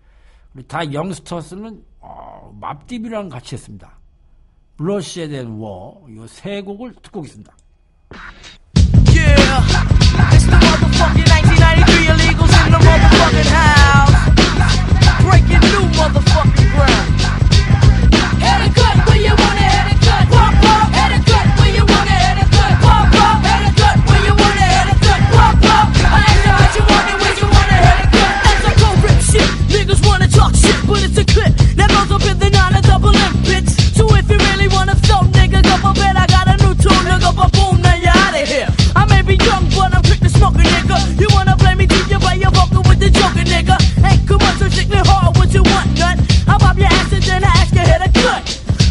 그리고 0.53 0.67
다 0.67 0.91
영스터스는 0.91 1.83
어, 1.99 2.57
맙디비랑 2.59 3.29
같이 3.29 3.55
했습니다. 3.55 3.97
블러시에 4.77 5.27
대한 5.27 5.51
워, 5.59 6.05
요 6.15 6.25
세 6.27 6.61
곡을 6.61 6.93
듣고 7.01 7.19
오겠습니다. 7.19 7.53
Yeah, 9.13 9.59
nigga. 40.89 41.21
You 41.21 41.27
wanna 41.33 41.55
play 41.57 41.75
me, 41.75 41.85
deep, 41.85 42.09
you 42.09 42.19
play 42.19 42.37
your 42.37 42.51
with 42.51 42.99
the 42.99 43.09
joker, 43.09 43.45
nigga. 43.45 43.77
Ain't 44.03 44.27
come 44.27 44.41
on, 44.41 44.57
so 44.57 44.67
sickly 44.69 44.97
hard, 44.97 45.37
what 45.37 45.53
you 45.53 45.63
want, 45.63 45.97
nut? 45.97 46.17
I 46.47 46.57
pop 46.57 46.77
your 46.77 46.87
ass 46.87 47.13
and 47.13 47.23
then 47.23 47.43
I 47.43 47.47
ask 47.61 47.73
you 47.73 47.81
hit 47.81 48.01
a 48.01 48.09
cut. 48.09 48.43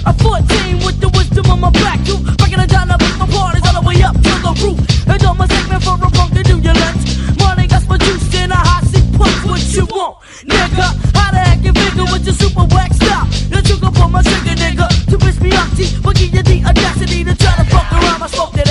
A 0.06 0.12
14 0.14 0.84
with 0.84 1.00
the 1.00 1.08
wisdom 1.08 1.50
on 1.50 1.60
my 1.60 1.70
back, 1.70 2.04
too. 2.04 2.18
Breaking 2.38 2.60
it 2.60 2.70
down, 2.70 2.90
I 2.90 2.96
put 2.96 3.18
my 3.18 3.26
parties 3.26 3.66
all 3.66 3.82
the 3.82 3.86
way 3.86 4.02
up 4.02 4.14
to 4.14 4.32
the 4.46 4.52
roof. 4.62 4.78
And 5.08 5.20
don't 5.20 5.38
mistake 5.38 5.68
me 5.70 5.78
for 5.80 5.96
a 5.98 6.10
punk 6.10 6.34
to 6.34 6.42
do 6.42 6.58
your 6.58 6.74
lunch. 6.74 7.02
Money 7.38 7.66
got 7.66 7.86
my 7.88 7.98
juice 7.98 8.34
in 8.34 8.50
a 8.52 8.56
hot 8.56 8.84
seat, 8.86 9.06
put 9.18 9.32
what 9.44 9.62
you 9.74 9.84
want, 9.90 10.18
nigga. 10.46 10.86
How 11.16 11.30
the 11.32 11.40
heck 11.42 11.64
you 11.64 11.72
figure 11.72 12.06
with 12.12 12.24
your 12.24 12.34
super 12.34 12.66
wax 12.70 12.96
style? 12.96 13.26
You 13.50 13.76
can 13.76 13.92
pull 13.92 14.08
my 14.08 14.22
trigger, 14.22 14.56
nigga. 14.56 14.86
To 15.10 15.18
piss 15.18 15.40
me 15.40 15.52
off, 15.52 15.68
T, 15.76 15.84
but 16.02 16.16
give 16.16 16.32
you 16.34 16.42
the 16.42 16.64
audacity 16.64 17.24
to 17.24 17.34
try 17.36 17.54
to 17.56 17.64
fuck 17.68 17.92
around. 17.92 18.22
I 18.22 18.28
smoke 18.28 18.52
that 18.52 18.67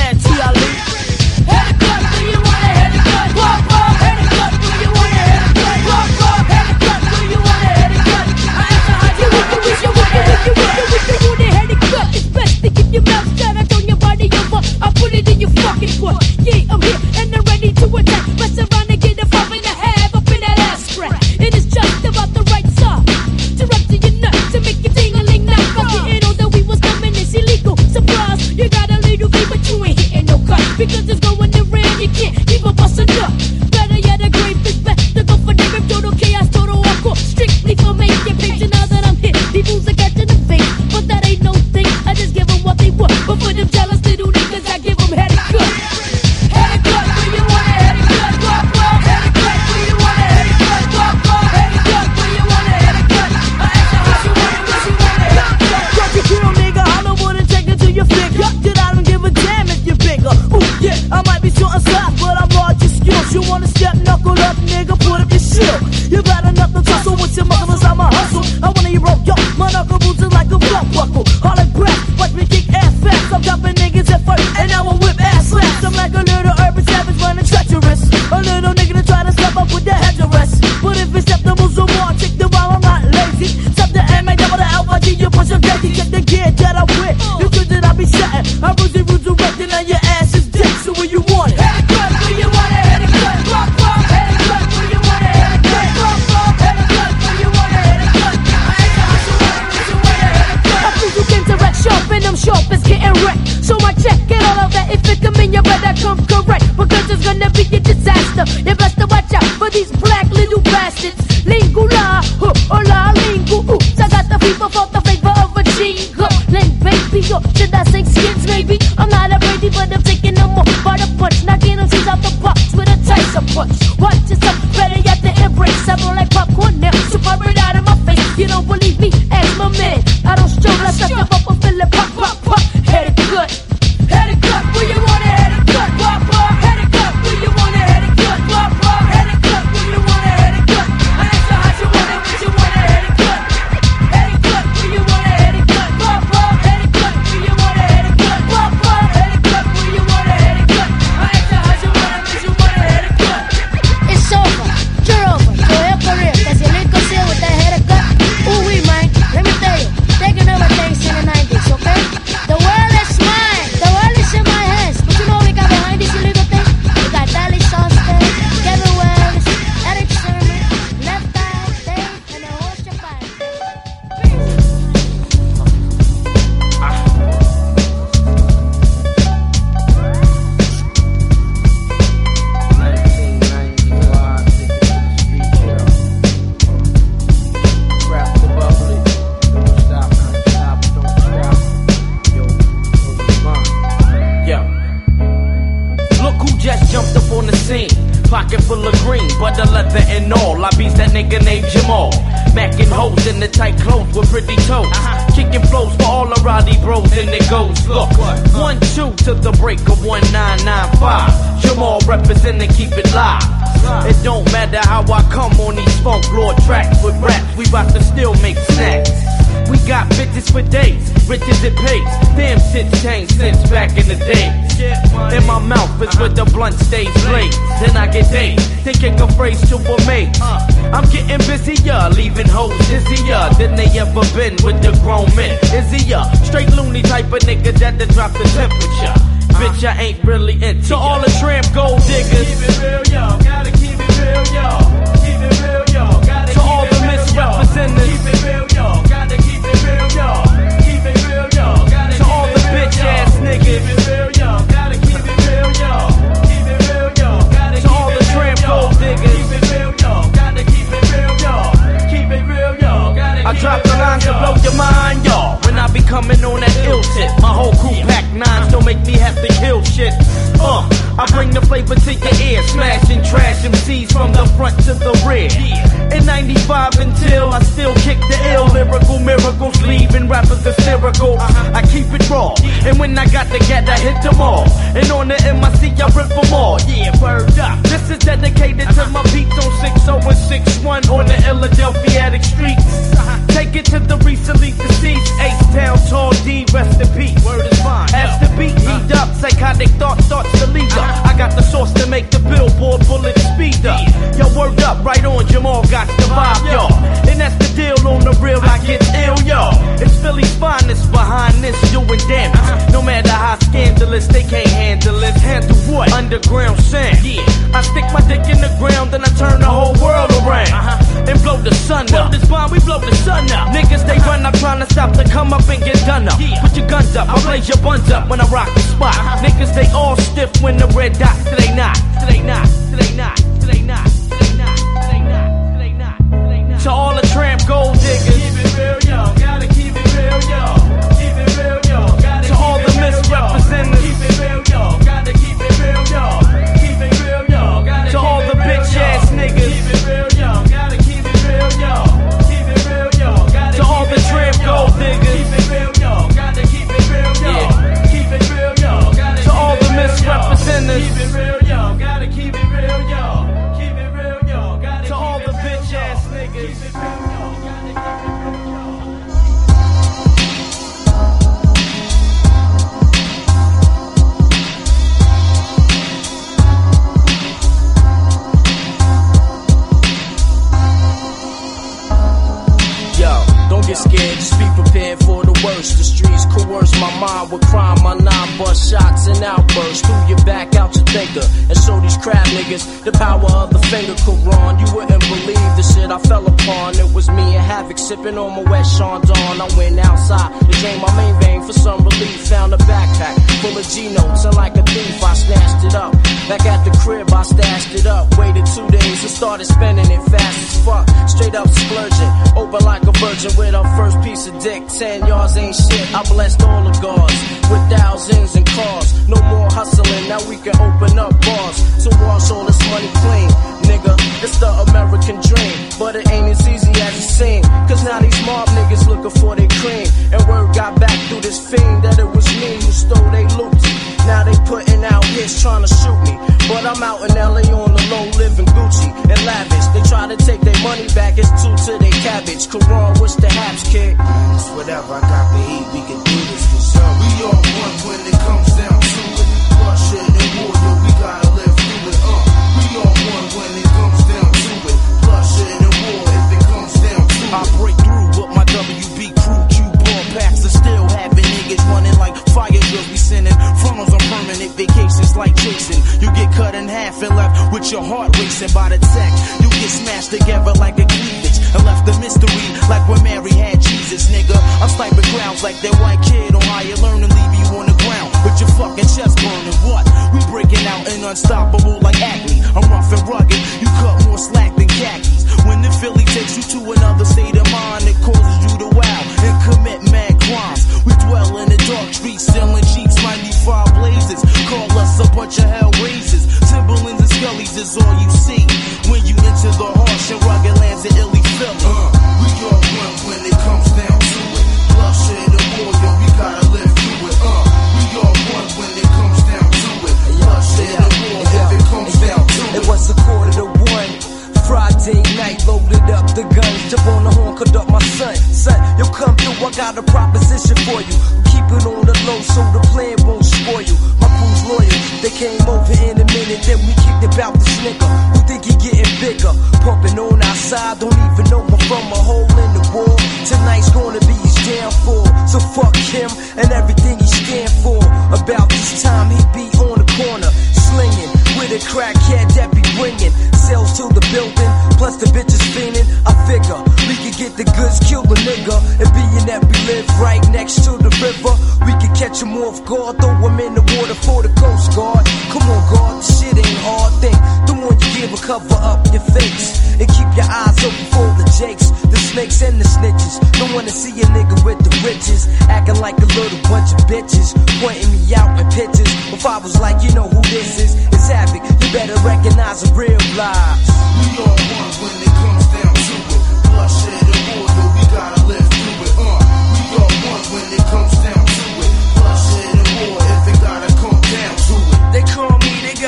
guard, 552.97 553.17
throw 553.21 553.35
him 553.45 553.59
in 553.61 553.73
the 553.77 553.85
water 553.95 554.17
for 554.25 554.41
the 554.41 554.49
Coast 554.57 554.95
Guard. 554.97 555.23
Come 555.53 555.69
on, 555.69 556.17
this 556.17 556.41
shit 556.41 556.57
ain't 556.57 556.81
hard. 556.81 557.13
Think 557.21 557.37
the 557.69 557.73
one 557.77 557.93
you 557.93 558.09
give 558.17 558.33
a 558.33 558.41
cover 558.41 558.77
up 558.81 559.05
your 559.13 559.25
face 559.37 559.77
and 560.01 560.07
keep 560.09 560.29
your 560.33 560.49
eyes 560.49 560.77
open 560.81 561.05
for 561.13 561.27
the 561.37 561.45
jakes, 561.57 561.93
the 562.09 562.17
snakes 562.17 562.61
and 562.61 562.81
the 562.81 562.87
snitches. 562.87 563.37
Don't 563.59 563.73
wanna 563.73 563.93
see 563.93 564.13
a 564.21 564.25
nigga 564.33 564.57
with 564.65 564.79
the 564.81 564.93
riches, 565.05 565.47
acting 565.69 565.99
like 566.01 566.17
a 566.17 566.29
little 566.33 566.61
bunch 566.69 566.89
of 566.93 567.01
bitches, 567.05 567.53
pointing 567.81 568.09
me 568.11 568.33
out 568.33 568.57
in 568.59 568.65
pictures. 568.73 569.11
If 569.33 569.45
I 569.45 569.57
was 569.59 569.79
like, 569.79 570.01
you 570.01 570.11
know 570.13 570.27
who 570.27 570.41
this 570.49 570.79
is, 570.81 570.91
it's 571.13 571.29
Havoc. 571.29 571.61
You 571.61 571.87
better 571.93 572.17
recognize 572.25 572.81
the 572.81 572.89
real 572.93 573.21
lives. 573.37 573.87
We 574.17 574.27
all 574.41 574.57
one 574.57 574.93
when 575.01 575.15
it 575.21 575.33
comes 575.37 575.65
down 575.69 575.93
to 575.93 576.15
it. 576.33 576.41
Bloodshed 576.73 577.26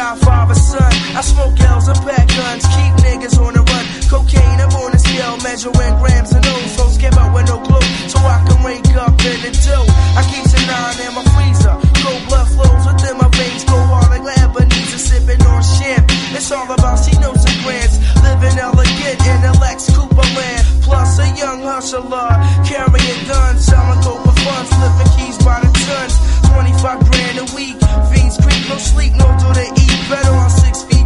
Godfather 0.10 0.56
son. 0.56 0.92
I 1.16 1.22
smoke 1.22 1.60
L's 1.60 1.88
and 1.88 2.00
pack 2.00 2.28
guns, 2.30 2.66
keep 2.66 2.94
niggas 3.06 3.38
on 3.38 3.54
the 3.54 3.62
run. 3.62 3.86
Cocaine, 4.10 4.60
I'm 4.60 4.74
on 4.82 4.92
the 4.92 4.99
scale, 5.20 5.38
measuring 5.44 5.96
grams 6.00 6.32
and 6.32 6.44
those. 6.44 6.72
So 6.76 6.88
skip 6.88 7.16
out 7.18 7.34
with 7.34 7.48
no 7.48 7.60
glue, 7.60 7.88
so 8.08 8.20
I 8.20 8.40
can 8.48 8.64
wake 8.64 8.96
up 8.96 9.16
in 9.20 9.38
the 9.44 9.52
dough. 9.52 9.88
I 10.16 10.22
keep 10.32 10.46
a 10.48 10.60
nine 10.64 11.00
in 11.04 11.12
my 11.16 11.24
freezer. 11.36 11.76
Cold 12.00 12.24
blood 12.28 12.48
flows 12.56 12.84
within 12.88 13.16
my 13.20 13.30
veins, 13.36 13.64
go 13.66 13.78
hard 13.92 14.10
like 14.12 14.24
Lebanese, 14.24 15.00
sipping 15.00 15.42
on 15.44 15.62
champ. 15.76 16.06
It's 16.32 16.52
all 16.52 16.72
about 16.72 16.98
she 17.04 17.14
knows 17.20 17.44
and 17.44 17.60
grants. 17.64 18.00
Living 18.24 18.58
elegant 18.60 19.20
in 19.32 19.40
a 19.44 19.54
Lex 19.60 19.92
Cooper 19.92 20.28
land. 20.40 20.64
Plus 20.88 21.20
a 21.20 21.28
young 21.36 21.62
hustler, 21.64 22.32
carrying 22.64 23.22
guns, 23.28 23.66
selling 23.66 24.02
for 24.04 24.36
funds, 24.44 24.70
flipping 24.72 25.12
keys 25.20 25.38
by 25.44 25.60
the 25.60 25.72
tons. 25.86 26.16
25 26.48 27.12
grand 27.12 27.38
a 27.44 27.46
week, 27.56 27.78
fiends 28.12 28.38
creep, 28.40 28.64
no 28.72 28.78
sleep, 28.78 29.14
no 29.20 29.28
do 29.42 29.48
they 29.54 29.70
eat. 29.84 30.00
Better 30.10 30.32
on 30.32 30.50
six 30.50 30.84
feet. 30.84 30.99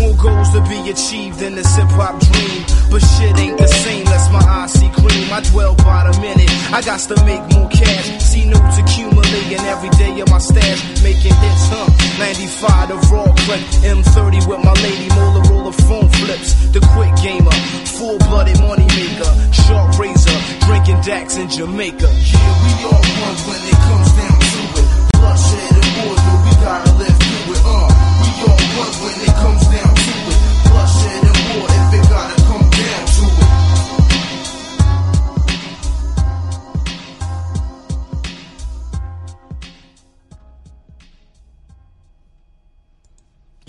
More 0.00 0.16
goals 0.16 0.50
to 0.56 0.60
be 0.64 0.88
achieved 0.88 1.42
in 1.42 1.54
this 1.54 1.76
hip 1.76 1.92
hop 1.92 2.16
dream. 2.20 2.64
But 2.90 3.04
shit 3.04 3.36
ain't 3.36 3.58
the 3.58 3.68
same, 3.68 4.04
that's 4.04 4.32
my 4.32 4.40
eyes 4.40 4.72
see 4.72 4.88
cream. 4.96 5.28
I 5.28 5.40
dwell 5.52 5.76
by 5.76 6.08
the 6.08 6.18
minute, 6.24 6.48
I 6.72 6.80
got 6.80 7.00
to 7.12 7.16
make 7.28 7.44
more 7.52 7.68
cash. 7.68 8.06
See 8.24 8.48
notes 8.48 8.78
accumulating 8.80 9.60
every 9.68 9.92
day 10.00 10.18
of 10.20 10.28
my 10.30 10.38
stash. 10.38 10.80
Making 11.04 11.36
hits, 11.36 11.64
huh? 11.68 11.84
95 12.16 12.88
the 12.88 12.96
raw 13.12 13.28
clip. 13.44 13.60
M30 13.84 14.48
with 14.48 14.62
my 14.64 14.72
lady, 14.80 15.08
Motorola 15.12 15.72
phone 15.84 16.08
flips. 16.08 16.56
The 16.72 16.80
quick 16.96 17.12
gamer, 17.20 17.56
full 17.84 18.16
blooded 18.24 18.58
money 18.64 18.88
maker. 18.96 19.30
Sharp 19.52 19.98
razor, 20.00 20.38
drinking 20.64 21.00
Dax 21.04 21.36
in 21.36 21.48
Jamaica. 21.50 22.08
Yeah, 22.08 22.52
we 22.64 22.72
all 22.88 23.04
one 23.04 23.38
when 23.52 23.60
it 23.68 23.78
comes 23.84 24.10
down 24.16 24.38
to 24.48 24.60
it. 24.80 24.86
Bloodshed 25.12 25.76
and 25.76 25.90
war, 26.00 26.16
we 26.48 26.52
gotta 26.64 26.92
live 26.96 27.16
through 27.20 27.52
it. 27.52 27.62
Uh, 27.68 27.88
we 28.24 28.32
all 28.48 28.64
one 28.80 28.94
when 29.04 29.16
it 29.28 29.29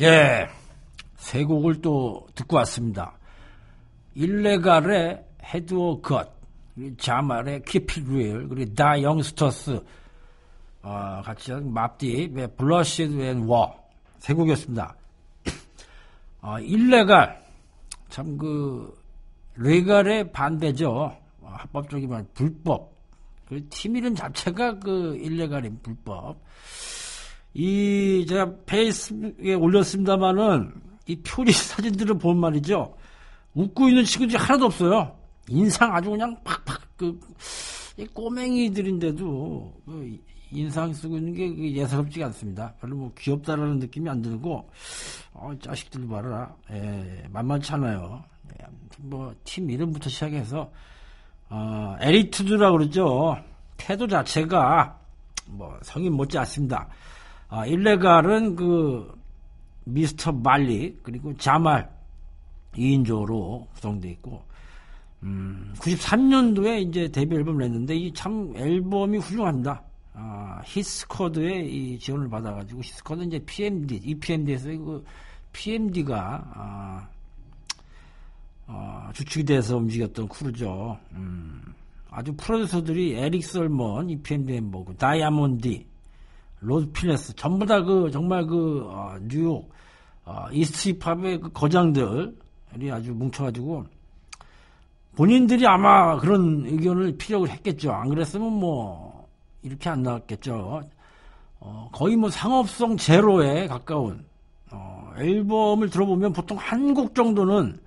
예, 0.02 0.47
세 1.18 1.43
곡을 1.43 1.82
또 1.82 2.28
듣고 2.34 2.58
왔습니다. 2.58 3.14
일레갈의 4.16 5.24
헤드워 5.43 6.02
컷, 6.02 6.32
자말의 6.97 7.64
키피 7.64 8.02
루엘, 8.02 8.47
그리고 8.47 8.74
Da 8.74 9.00
Youngstas, 9.02 9.84
어, 10.82 11.22
같이 11.24 11.52
한 11.52 11.72
Mobb 11.72 11.99
Deep, 11.99 12.34
Bloodshed 12.58 13.22
and 13.22 13.46
War, 13.46 13.76
세 14.18 14.34
곡이었습니다. 14.34 14.95
어, 16.41 16.60
Illegal, 16.60 17.39
참 18.10 18.38
그, 18.38 18.99
legal의 19.56 20.32
반대죠. 20.32 20.89
어, 21.41 21.47
합법적인 21.47 22.10
말, 22.10 22.26
불법. 22.34 22.91
그 23.47 23.62
팀 23.70 23.97
이름 23.97 24.16
자체가 24.16 24.80
그 24.80 25.18
Illegal인 25.18 25.78
불법. 25.84 26.38
이 27.54 28.26
제가 28.28 28.54
페이스북에 28.66 29.54
올렸습니다마는 29.54 30.74
이 31.08 31.16
표리 31.18 31.52
사진들을 31.52 32.18
본 32.18 32.39
말이죠. 32.39 32.95
웃고 33.54 33.89
있는 33.89 34.06
친구들이 34.06 34.38
하나도 34.38 34.66
없어요. 34.68 35.16
인상 35.49 35.93
아주 35.93 36.12
그냥 36.12 36.36
팍팍 36.43 36.97
그이 36.97 38.08
꼬맹이들인데도 38.14 39.74
그 39.86 40.18
인상 40.52 40.93
쓰고 40.93 41.18
있는 41.18 41.34
게그 41.34 41.72
예사롭지가 41.72 42.28
않습니다. 42.28 42.74
별로 42.80 42.95
뭐 42.95 43.12
귀엽다라는 43.18 43.80
느낌이 43.80 44.10
안 44.10 44.22
들고 44.22 44.70
어, 45.34 45.52
자식들 45.62 46.08
봐라. 46.08 46.54
예, 46.72 47.26
만만치 47.30 47.74
않아요. 47.74 48.24
예, 48.60 48.66
뭐팀 48.97 49.70
이름부터 49.70 50.10
시작해서 50.10 50.72
어, 51.49 51.95
에리투드라고 51.99 52.78
그러죠. 52.78 53.38
태도 53.78 54.08
자체가 54.08 54.99
뭐 55.47 55.78
성인 55.82 56.14
못지 56.14 56.38
않습니다. 56.38 56.88
아, 57.52 57.66
Illegal은 57.66 58.56
그 58.56 59.14
Mr. 59.84 60.32
Malik 60.32 60.98
그리고 61.04 61.36
Jamal 61.36 61.92
2인조로 62.76 63.68
구성되어 63.74 64.12
있고 64.12 64.41
음, 65.24 65.74
93년도에 65.78 66.88
이제 66.88 67.10
데뷔 67.10 67.36
앨범을 67.36 67.66
냈는데 67.68 67.93
이 67.95 68.14
참 68.14 68.54
앨범이 68.56 69.18
훌륭합니다. 69.18 69.84
아, 70.14 70.62
Hit 70.64 70.95
Squad의 70.95 71.68
이 71.70 71.99
지원을 71.99 72.30
받아가지고 72.30 72.82
Hit 72.82 72.97
Squad 72.97 73.24
이제 73.24 73.39
PMD, 73.39 73.99
EPMD에서 74.02 74.70
그 74.70 75.04
PMD가 75.52 76.52
아, 76.56 77.08
어, 78.68 79.10
주축이 79.14 79.43
돼서 79.43 79.76
움직였던 79.76 80.30
crew죠. 80.30 80.98
음, 81.12 81.62
아주 82.10 82.34
프로듀서들이 82.34 83.16
Erick 83.18 83.44
Sermon, 83.44 84.10
EPMD 84.10 84.54
멤버고 84.54 84.95
Diamond 84.96 85.66
D, 85.66 85.86
Lord 86.62 86.92
Finesse 86.92 87.36
전부 87.36 87.66
다 87.66 87.82
그 87.84 88.09
정말 88.12 88.45
그 88.45 88.86
어, 88.88 89.16
뉴욕 89.28 89.70
어, 90.26 90.45
East 90.52 90.89
힙합의 90.93 91.41
그 91.41 91.51
거장들이 91.51 92.91
아주 92.91 93.14
뭉쳐가지고 93.14 93.86
본인들이 95.16 95.68
아마 95.68 96.18
그런 96.18 96.66
의견을 96.66 97.18
피력을 97.18 97.49
했겠죠. 97.49 97.91
안 97.91 98.09
그랬으면 98.09 98.53
뭐 98.53 99.28
이렇게 99.62 99.89
안 99.89 100.03
나왔겠죠. 100.03 100.84
어, 101.59 101.89
거의 101.91 102.16
뭐 102.16 102.30
상업성 102.30 102.97
제로에 102.97 103.68
가까운 103.68 104.24
어, 104.72 105.12
앨범을 105.18 105.89
들어보면 105.89 106.34
보통 106.34 106.57
한 106.57 106.93
곡 106.93 107.14
정도는 107.16 107.80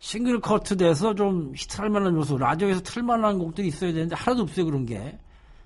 싱글 0.00 0.40
커트 0.40 0.76
돼서 0.76 1.14
좀 1.14 1.52
히트할 1.54 1.88
만한 1.88 2.16
요소, 2.16 2.36
라디오에서 2.38 2.80
틀 2.82 3.02
만한 3.04 3.38
곡들이 3.38 3.68
있어야 3.68 3.92
되는데 3.92 4.16
하나도 4.16 4.42
없어요 4.42 4.66
그런 4.66 4.84
게. 4.84 5.16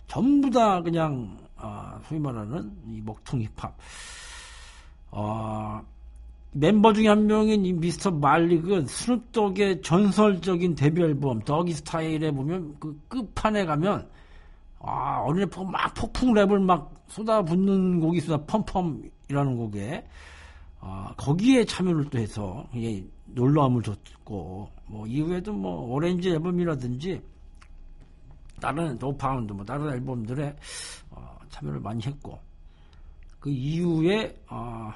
전부 0.09 0.51
다 0.51 0.83
그냥 0.83 1.39
어, 1.57 1.99
소위 2.09 2.21
말하는 2.21 2.73
이 2.87 3.01
먹통 3.01 3.41
힙합. 3.43 3.77
어, 5.11 5.83
멤버 6.53 6.93
중에 6.93 7.09
한 7.09 7.27
명인 7.27 7.65
이 7.67 7.73
Mr. 7.73 8.11
Malik은 8.11 8.87
Snoop 8.87 9.30
Dogg의 9.30 9.83
전설적인 9.83 10.75
데뷔 10.75 11.03
앨범 11.03 11.41
Doggystyle에 11.41 12.31
보면 12.31 12.77
그 12.81 12.99
끝판에 13.09 13.67
가면 13.67 14.09
아 14.81 15.21
어린 15.21 15.43
래퍼가 15.43 15.71
막 15.71 15.95
폭풍 15.95 16.33
랩을 16.33 16.63
막 16.63 16.95
쏟아붓는 17.09 18.01
곡이 18.01 18.19
있어 18.19 18.43
Pump 18.45 18.75
Pump이라는 18.75 19.57
곡에 19.57 20.07
아, 20.81 21.13
거기에 21.17 21.65
참여를 21.65 22.09
또 22.11 22.19
해서 22.19 22.67
이게 22.73 23.05
놀라움을 23.27 23.83
줬고 23.83 24.69
뭐 24.87 25.07
이후에도 25.07 25.53
뭐 25.53 25.93
Warren 25.93 26.25
G 26.25 26.31
앨범이라든지 26.31 27.21
Tha 28.61 28.76
Dogg 28.76 28.97
Pound 28.99 29.53
뭐 29.53 29.65
다른 29.65 29.93
앨범들에 29.93 30.57
어, 31.06 31.06
참여를 31.57 31.81
많이 31.81 32.03
했고 32.03 32.39
그 33.41 33.51
이후에 33.51 34.35
어, 34.49 34.93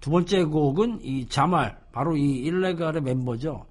두 0.00 0.10
번째 0.10 0.44
곡은 0.44 1.00
이 1.02 1.26
Jamal 1.28 1.78
바로 1.92 2.16
이 2.16 2.38
Illegal의 2.38 3.02
멤버죠. 3.02 3.66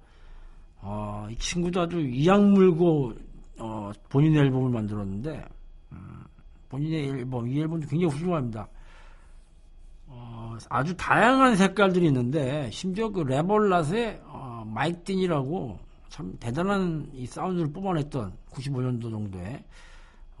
어, 0.80 1.26
이 1.30 1.36
친구도 1.36 1.82
아주 1.82 2.00
이악 2.00 2.42
물고 2.42 3.12
어, 3.58 3.92
본인의 4.08 4.42
앨범을 4.44 4.70
만들었는데 4.70 5.44
음, 5.92 6.24
본인의 6.68 7.08
앨범 7.08 7.48
이 7.48 7.60
앨범도 7.60 7.86
굉장히 7.86 8.14
훌륭합니다. 8.14 8.68
어, 10.06 10.56
아주 10.70 10.96
다양한 10.96 11.56
색깔들이 11.56 12.06
있는데 12.06 12.70
심지어 12.70 13.10
그 13.10 13.22
Rap-A-Lot의 13.22 14.20
어, 14.24 14.64
Mike 14.66 15.02
Dean이라고 15.02 15.78
참 16.08 16.36
대단한 16.40 17.10
이 17.14 17.26
사운드를 17.26 17.72
뽑아냈던 17.72 18.32
95년도 18.50 19.10
정도에 19.10 19.64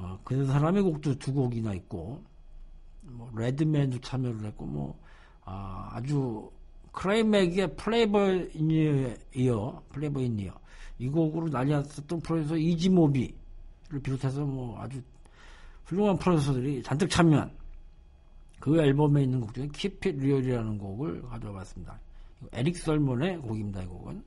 어, 0.02 0.18
그 0.24 0.44
사람의 0.44 0.82
곡도 0.82 1.18
두 1.18 1.32
곡이나 1.32 1.74
있고 1.74 2.22
뭐 3.02 3.30
Redman도 3.36 4.00
참여를 4.00 4.44
했고 4.46 4.66
뭐 4.66 5.00
아, 5.44 6.00
주 6.06 6.50
크라이맥의 6.92 7.76
플레이버 7.76 8.32
인이어 8.32 9.82
플레이버 9.90 10.20
인이어 10.20 10.52
이 10.98 11.08
곡으로 11.08 11.48
난리 11.50 11.72
났었던 11.72 12.20
프로듀서 12.20 12.56
Easy 12.56 12.80
Mo 12.80 12.92
Bee를 12.92 13.34
비롯해서 14.02 14.44
뭐 14.44 14.78
아주 14.80 15.00
훌륭한 15.84 16.16
프로듀서들이 16.18 16.82
잔뜩 16.82 17.08
참여한 17.08 17.50
그 18.60 18.80
앨범에 18.80 19.22
있는 19.22 19.40
곡 19.40 19.54
중에 19.54 19.68
Keep 19.72 20.08
It 20.08 20.20
Real이라는 20.20 20.78
곡을 20.78 21.22
가져와 21.22 21.54
봤습니다. 21.54 21.98
에릭 22.52 22.76
설몬의 22.76 23.38
곡입니다. 23.38 23.82
이 23.82 23.86
곡은 23.86 24.24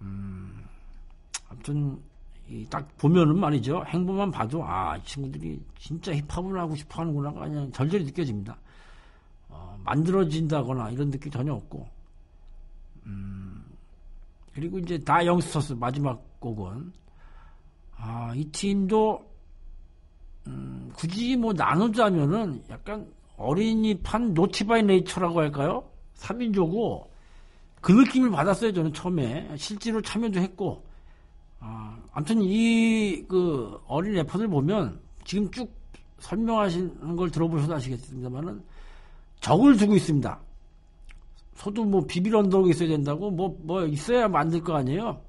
음, 0.00 0.64
아무튼 1.48 2.00
딱 2.70 2.88
보면은 2.96 3.38
말이죠. 3.38 3.84
행보만 3.86 4.30
봐도 4.30 4.64
아, 4.64 4.96
이 4.96 5.04
친구들이 5.04 5.60
진짜 5.78 6.12
힙합을 6.12 6.58
하고 6.58 6.74
싶어 6.74 7.02
하는구나가 7.02 7.40
그냥 7.40 7.70
절절히 7.72 8.04
느껴집니다. 8.04 8.56
어, 9.48 9.78
만들어진다거나 9.84 10.90
이런 10.90 11.10
느낌이 11.10 11.30
전혀 11.30 11.52
없고 11.52 11.88
음, 13.06 13.64
그리고 14.52 14.78
이제 14.78 14.98
다 14.98 15.24
영스터스 15.24 15.74
마지막 15.74 16.22
곡은 16.40 16.92
아, 17.96 18.32
이 18.34 18.44
팀도 18.46 19.28
음, 20.46 20.90
굳이 20.94 21.36
뭐 21.36 21.52
나누자면은 21.52 22.64
약간 22.70 23.06
어린이판 23.36 24.34
Naughty 24.34 24.71
by 24.71 24.82
Nature라고 24.82 25.40
할까요? 25.40 25.84
3인조고 26.16 27.08
그 27.80 27.92
느낌을 27.92 28.30
받았어요 28.30 28.72
저는 28.72 28.92
처음에 28.92 29.54
실제로 29.56 30.00
참여도 30.02 30.40
했고 30.40 30.87
아, 31.60 31.98
아무튼 32.12 32.40
이 32.42 33.24
그 33.28 33.78
어린 33.86 34.14
래퍼들 34.14 34.48
보면 34.48 35.00
지금 35.24 35.50
쭉 35.50 35.70
설명하시는 36.18 37.16
걸 37.16 37.30
들어보셔도 37.30 37.74
아시겠습니다만은 37.74 38.62
적을 39.40 39.76
두고 39.76 39.94
있습니다. 39.94 40.40
소도 41.54 41.84
뭐 41.84 42.04
비빌 42.06 42.34
언덕이 42.34 42.70
있어야 42.70 42.88
된다고 42.88 43.30
뭐뭐 43.30 43.86
있어야 43.86 44.28
만들 44.28 44.62
거 44.62 44.74
아니에요. 44.76 45.20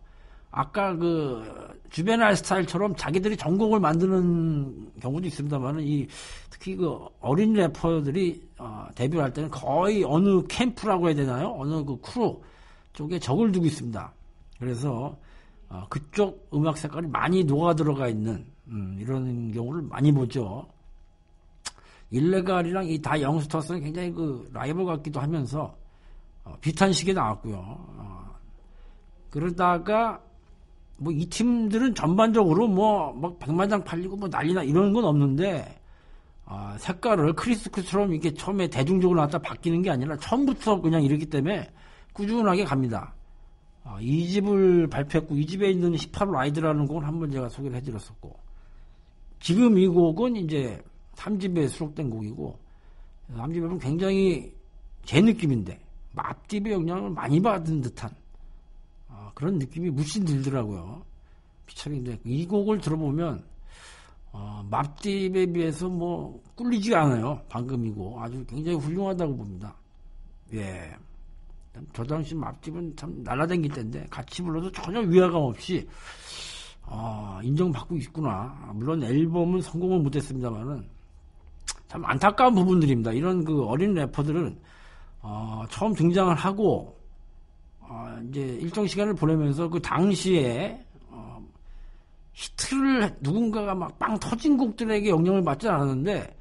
아까 0.52 0.96
그 0.96 1.44
Juvenile 1.92 2.36
Style처럼 2.36 2.96
자기들이 2.96 3.38
전곡을 3.38 3.80
만드는 3.80 4.92
경우도 5.00 5.28
있습니다만은 5.28 5.84
이 5.84 6.08
특히 6.50 6.76
그 6.76 7.06
어린 7.20 7.54
래퍼들이 7.54 8.48
어, 8.58 8.88
데뷔할 8.96 9.32
때는 9.34 9.50
거의 9.50 10.04
어느 10.04 10.42
캠프라고 10.48 11.08
해야 11.08 11.16
되나요? 11.16 11.54
어느 11.58 11.84
그 11.84 12.00
크루 12.02 12.42
쪽에 12.94 13.20
적을 13.20 13.52
두고 13.52 13.66
있습니다. 13.68 14.12
그래서 14.60 15.16
어, 15.70 15.86
그쪽 15.90 16.50
음악 16.54 16.78
색깔이 16.78 17.08
많이 17.08 17.44
녹아 17.44 17.76
들어가 17.76 18.08
있는 18.08 18.46
음, 18.68 18.98
이런 19.00 19.52
경우를 19.52 19.84
많이 19.84 20.12
보죠. 20.12 20.68
Illegal이랑 22.12 22.88
이 22.88 23.00
Da 23.02 23.22
Youngstas는 23.22 23.82
굉장히 23.82 24.12
그 24.12 24.50
라이벌 24.54 24.86
같기도 24.86 25.20
하면서 25.20 25.76
어, 26.44 26.58
비슷한 26.60 26.92
시기에 26.94 27.14
나왔고요. 27.14 27.58
어, 27.58 28.36
그러다가 29.30 30.22
뭐 30.98 31.14
이 31.14 31.26
팀들은 31.28 31.96
전반적으로 31.96 32.68
뭐막 32.68 33.40
백만장 33.40 33.84
팔리고 33.84 34.18
뭐 34.18 34.28
난리나 34.28 34.64
이런 34.64 34.92
건 34.92 35.06
없는데 35.06 35.80
어, 36.46 36.76
색깔을 36.80 37.34
크리스크처럼 37.34 38.12
이렇게 38.12 38.34
처음에 38.34 38.68
대중적으로 38.68 39.18
나왔다 39.18 39.38
바뀌는 39.40 39.84
게 39.84 39.92
아니라 39.92 40.18
처음부터 40.18 40.82
그냥 40.82 41.04
이렇기 41.04 41.28
때문에 41.28 41.70
꾸준하게 42.14 42.66
갑니다. 42.66 43.14
어, 43.90 44.00
이 44.00 44.28
집을 44.28 44.88
발표했고 44.88 45.36
이 45.36 45.46
집에 45.48 45.72
있는 45.72 45.96
힙합 45.96 46.30
라이드라는 46.30 46.86
곡을 46.86 47.08
한번 47.08 47.32
제가 47.32 47.50
소개를 47.50 47.78
해드렸었고 47.78 48.38
지금 49.40 49.80
이 49.80 49.88
곡은 49.88 50.36
이제 50.36 50.80
3집에 51.16 51.68
수록된 51.68 52.10
곡이고 52.10 52.60
3집은 53.34 53.82
굉장히 53.82 54.54
제 55.04 55.22
느낌인데 55.22 55.80
맙딥의 56.12 56.72
영향을 56.72 57.10
많이 57.10 57.42
받은 57.42 57.82
듯한 57.82 58.12
어, 59.08 59.32
그런 59.34 59.58
느낌이 59.58 59.90
무신 59.90 60.24
들더라고요. 60.24 61.04
피처링인데 61.66 62.20
이 62.26 62.46
곡을 62.46 62.80
들어보면 62.82 63.44
어, 64.32 64.68
맙딥에 64.70 65.48
비해서 65.48 65.90
뭐 65.90 66.44
꿀리지가 66.56 67.02
않아요. 67.04 67.42
방금이고 67.50 68.22
아주 68.22 68.46
굉장히 68.46 68.78
훌륭하다고 68.78 69.36
봅니다. 69.36 69.76
예. 70.54 70.96
저 71.94 72.04
당시 72.04 72.36
맙딥은 72.36 72.96
참 72.96 73.24
날라다닐 73.24 73.72
때인데 73.72 74.06
같이 74.10 74.42
불러도 74.42 74.72
전혀 74.72 75.00
위화감 75.02 75.42
없이 75.42 75.88
어, 76.84 77.40
인정받고 77.44 77.96
있구나. 77.98 78.72
물론 78.74 79.04
앨범은 79.04 79.62
성공을 79.62 80.00
못했습니다만은 80.00 80.88
참 81.88 82.06
안타까운 82.06 82.56
부분들입니다. 82.56 83.12
이런 83.14 83.44
그 83.44 83.64
어린 83.66 83.94
래퍼들은 83.94 84.60
어, 85.22 85.64
처음 85.70 85.94
등장을 85.94 86.34
하고 86.36 86.98
어, 87.80 88.20
이제 88.30 88.42
일정 88.42 88.88
시간을 88.88 89.16
보내면서 89.16 89.70
그 89.70 89.80
당시에 89.82 90.84
어, 91.10 91.42
히트를 92.34 93.18
누군가가 93.22 93.76
막 93.76 94.00
빵 94.00 94.18
터진 94.20 94.58
곡들에게 94.58 95.10
영향을 95.10 95.44
받지 95.44 95.68
않았는데 95.68 96.39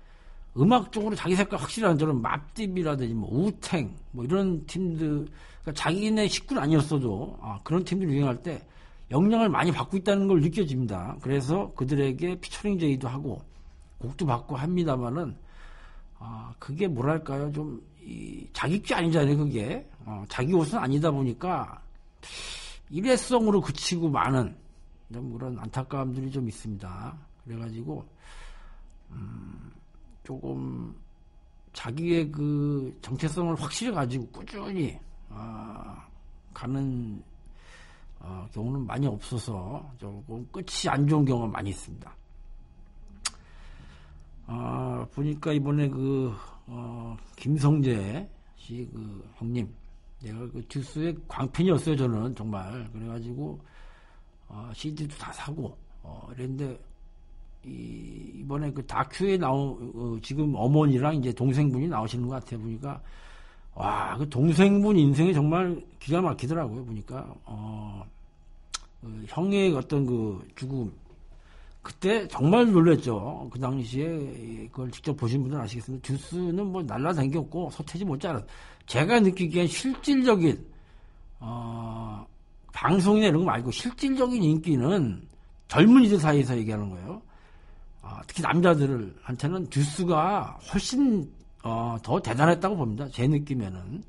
음악적으로 0.59 1.14
자기 1.14 1.36
색깔 1.36 1.60
확실한 1.60 1.98
저런 1.98 2.20
맙딥이라든지 2.20 3.14
뭐 3.14 3.28
우탱 3.32 3.94
뭐 4.10 4.24
이런 4.24 4.64
팀들 4.66 5.26
그러니까 5.62 5.72
자기네 5.74 6.28
식구는 6.28 6.62
아니었어도 6.62 7.39
아, 7.40 7.60
그런 7.62 7.85
팀들 7.85 8.09
유행할 8.09 8.43
때 8.43 8.60
영향을 9.10 9.48
많이 9.48 9.70
받고 9.72 9.97
있다는 9.97 10.28
걸 10.28 10.40
느껴집니다. 10.40 11.16
그래서 11.22 11.72
그들에게 11.74 12.40
피처링 12.40 12.78
제의도 12.78 13.09
하고 13.09 13.40
곡도 13.98 14.26
받고 14.26 14.56
합니다만은 14.56 15.36
아, 16.18 16.52
그게 16.59 16.89
뭐랄까요 16.89 17.52
좀 17.52 17.80
이, 18.02 18.47
자기 18.52 18.80
게 18.82 18.94
아니잖아요 18.94 19.36
그게 19.36 19.89
어, 20.05 20.24
자기 20.28 20.55
옷은 20.55 20.78
아니다 20.78 21.10
보니까 21.10 21.80
일회성으로 22.90 23.60
그치고 23.60 24.09
많은 24.09 24.56
좀 25.12 25.32
그런 25.32 25.59
안타까움들이 25.59 26.30
좀 26.30 26.48
있습니다. 26.48 27.16
그래가지고 27.44 28.05
음, 29.10 29.68
조금 30.28 30.94
자기의 31.72 32.30
그 32.30 32.94
정체성을 33.00 33.55
확실히 33.55 33.92
가지고 33.92 34.26
꾸준히 34.26 34.98
아, 35.30 36.06
가는 36.52 37.22
어, 38.20 38.46
경우는 38.52 38.86
많이 38.86 39.06
없어서 39.06 39.90
조금 39.96 40.46
끝이 40.52 40.86
안 40.88 41.09
좋은 41.09 41.24
경우가 41.24 41.46
많이 41.46 41.70
있습니다. 41.70 42.14
아, 44.48 45.06
보니까 45.14 45.55
이번에 45.55 45.88
그, 45.88 46.34
어, 46.66 47.16
김성재 47.36 48.28
씨 48.56 48.86
그 48.92 49.26
형님, 49.36 49.74
내가 50.20 50.40
그 50.50 50.62
듀스의 50.68 51.16
광팬이었어요, 51.26 51.96
저는 51.96 52.34
정말. 52.34 52.90
그래가지고, 52.92 53.59
어, 54.48 54.70
CD도 54.74 55.16
다 55.16 55.32
사고, 55.32 55.74
어, 56.02 56.28
이랬는데, 56.34 56.78
이, 57.69 58.40
이번에 58.40 58.73
그 58.73 58.85
다큐에 58.86 59.36
나오, 59.36 59.78
어, 59.95 60.19
지금 60.23 60.55
어머니랑 60.55 61.16
이제 61.16 61.32
동생분이 61.32 61.89
나오시는 61.89 62.28
것 62.28 62.36
같아요, 62.36 62.61
보니까. 62.61 63.01
와, 63.74 64.16
그 64.16 64.28
동생분 64.28 64.97
인생이 64.97 65.32
정말 65.35 65.81
기가 66.01 66.20
막히더라고요, 66.20 66.85
보니까. 66.85 67.27
어, 67.45 68.05
그 69.01 69.24
형의 69.28 69.74
어떤 69.74 70.07
그 70.07 70.47
죽음. 70.57 70.93
그때 71.82 72.27
정말 72.28 72.70
놀랬죠. 72.70 73.49
그 73.51 73.59
당시에 73.59 74.69
그걸 74.70 74.90
직접 74.90 75.16
보신 75.16 75.40
분들은 75.43 75.62
아시겠습니다. 75.62 76.07
듀스는 76.07 76.66
뭐 76.66 76.82
날라다녔고 76.82 77.70
서태지 77.70 78.05
못지않았 78.05 78.45
제가 78.86 79.20
느끼기엔 79.20 79.66
실질적인, 79.66 80.66
어, 81.40 82.27
방송이나 82.73 83.28
이런 83.28 83.40
거 83.40 83.47
말고 83.47 83.70
실질적인 83.70 84.43
인기는 84.43 85.23
젊은이들 85.69 86.19
사이에서 86.19 86.57
얘기하는 86.59 86.90
거예요. 86.90 87.23
어, 88.09 88.20
특히 88.26 88.43
남자들한테는 88.43 89.68
듀스가 89.68 90.59
훨씬 90.72 91.30
어, 91.62 91.98
더 92.02 92.20
대단했다고 92.20 92.76
봅니다. 92.76 93.06
제 93.09 93.28
느낌에는 93.28 94.02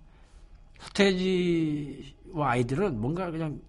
후태지와 0.79 2.51
아이들은 2.51 3.01
뭔가 3.01 3.29
그냥 3.29 3.59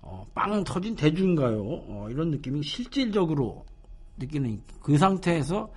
어, 0.00 0.26
빵 0.34 0.64
터진 0.64 0.96
대중가요 0.96 1.62
어, 1.62 2.08
이런 2.10 2.30
느낌이 2.30 2.62
실질적으로 2.62 3.66
느끼는 4.16 4.62
그 4.80 4.96
상태에서 4.96 5.70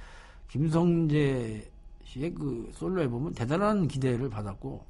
김성재 0.48 1.70
씨의 2.06 2.34
그 2.34 2.72
솔로 2.74 3.02
앨범은 3.02 3.34
대단한 3.34 3.88
기대를 3.88 4.30
받았고 4.30 4.86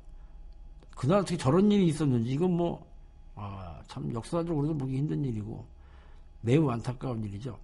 그날 0.96 1.20
어떻게 1.20 1.38
저런 1.38 1.72
일이 1.72 1.88
있었는지 1.88 2.30
이건 2.30 2.52
뭐 2.56 2.86
아, 3.34 3.82
참 3.88 4.14
역사적으로도 4.14 4.78
보기 4.78 4.98
힘든 4.98 5.26
일이고 5.26 5.66
매우 6.42 6.70
안타까운 6.70 7.24
일이죠. 7.24 7.58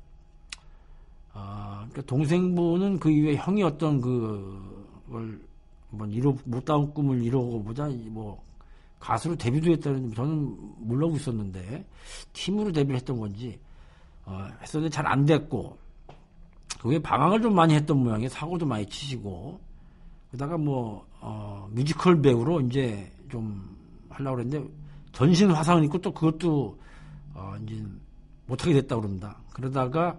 아, 1.38 1.86
그러니까 1.90 2.02
동생분은 2.02 3.00
그 3.00 3.12
이후에 3.12 3.36
형이 3.36 3.62
어떤 3.62 4.02
그걸 4.02 5.40
뭐 5.92 6.08
이루 6.08 6.36
못다운 6.46 6.92
꿈을 6.94 7.24
이루고 7.24 7.64
보자 7.64 7.88
뭐 8.10 8.44
가수로 9.00 9.36
데뷔도 9.36 9.72
했다는 9.74 10.16
저는 10.16 10.58
몰라고 10.80 11.16
있었는데 11.16 11.86
팀으로 12.34 12.72
데뷔를 12.72 12.96
했던 12.96 13.20
건지 13.20 13.60
어, 14.26 14.48
했었는데 14.62 14.92
잘 14.92 15.06
안 15.06 15.26
됐고 15.26 15.78
그게 16.80 17.00
방황을 17.00 17.42
좀 17.42 17.54
많이 17.54 17.76
했던 17.76 17.98
모양에 18.00 18.28
사고도 18.28 18.66
많이 18.66 18.86
치시고 18.88 19.60
그러다가 20.30 20.58
뭐 20.58 21.06
어, 21.20 21.70
뮤지컬 21.72 22.20
배우로 22.20 22.62
이제 22.62 23.12
좀 23.30 23.78
하려고 24.10 24.38
그랬는데 24.38 24.68
전신 25.12 25.52
화상을 25.52 25.84
입고 25.86 26.00
또 26.00 26.12
그것도 26.12 26.78
어, 27.36 27.56
이제 27.64 27.84
못하게 28.48 28.74
됐다고 28.74 29.02
그럽니다. 29.02 29.38
그러다가 29.54 30.18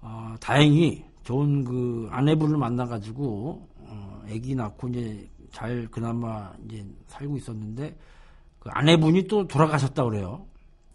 어, 0.00 0.34
다행히 0.40 1.04
좋은 1.24 1.64
그 1.64 2.08
아내분을 2.10 2.56
만나가지고 2.56 3.68
어, 3.78 4.22
아기 4.26 4.54
낳고 4.54 4.88
이제 4.88 5.28
잘 5.52 5.88
그나마 5.90 6.52
이제 6.66 6.86
살고 7.08 7.36
있었는데 7.36 7.96
그 8.58 8.70
아내분이 8.70 9.26
또 9.28 9.46
돌아가셨다 9.46 10.04
그래요. 10.04 10.46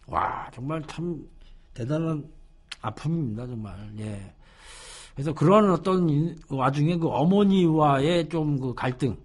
와 0.08 0.50
정말 0.54 0.82
참 0.88 1.28
대단한 1.74 2.30
아픔입니다 2.82 3.48
정말. 3.48 3.76
예. 4.00 4.34
그래서 5.14 5.34
그런 5.34 5.72
어떤 5.72 6.36
와중에 6.50 6.98
그 6.98 7.08
어머니와의 7.08 8.30
좀 8.30 8.60
그 8.60 8.74
갈등 8.74 9.18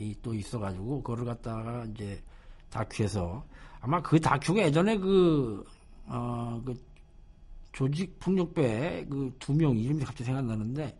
이또 0.00 0.34
있어가지고 0.34 1.02
그거를 1.02 1.24
갖다가 1.24 1.84
이제 1.84 2.22
다큐에서 2.70 3.44
아마 3.80 4.02
그 4.02 4.20
다큐가 4.20 4.62
예전에 4.62 4.98
그 4.98 5.64
어, 6.06 6.60
그 6.64 6.74
조직 7.76 8.18
폭력배 8.18 9.04
그 9.10 9.30
두 9.38 9.52
명 9.52 9.76
이름이 9.76 10.02
갑자기 10.02 10.24
생각나는데 10.24 10.96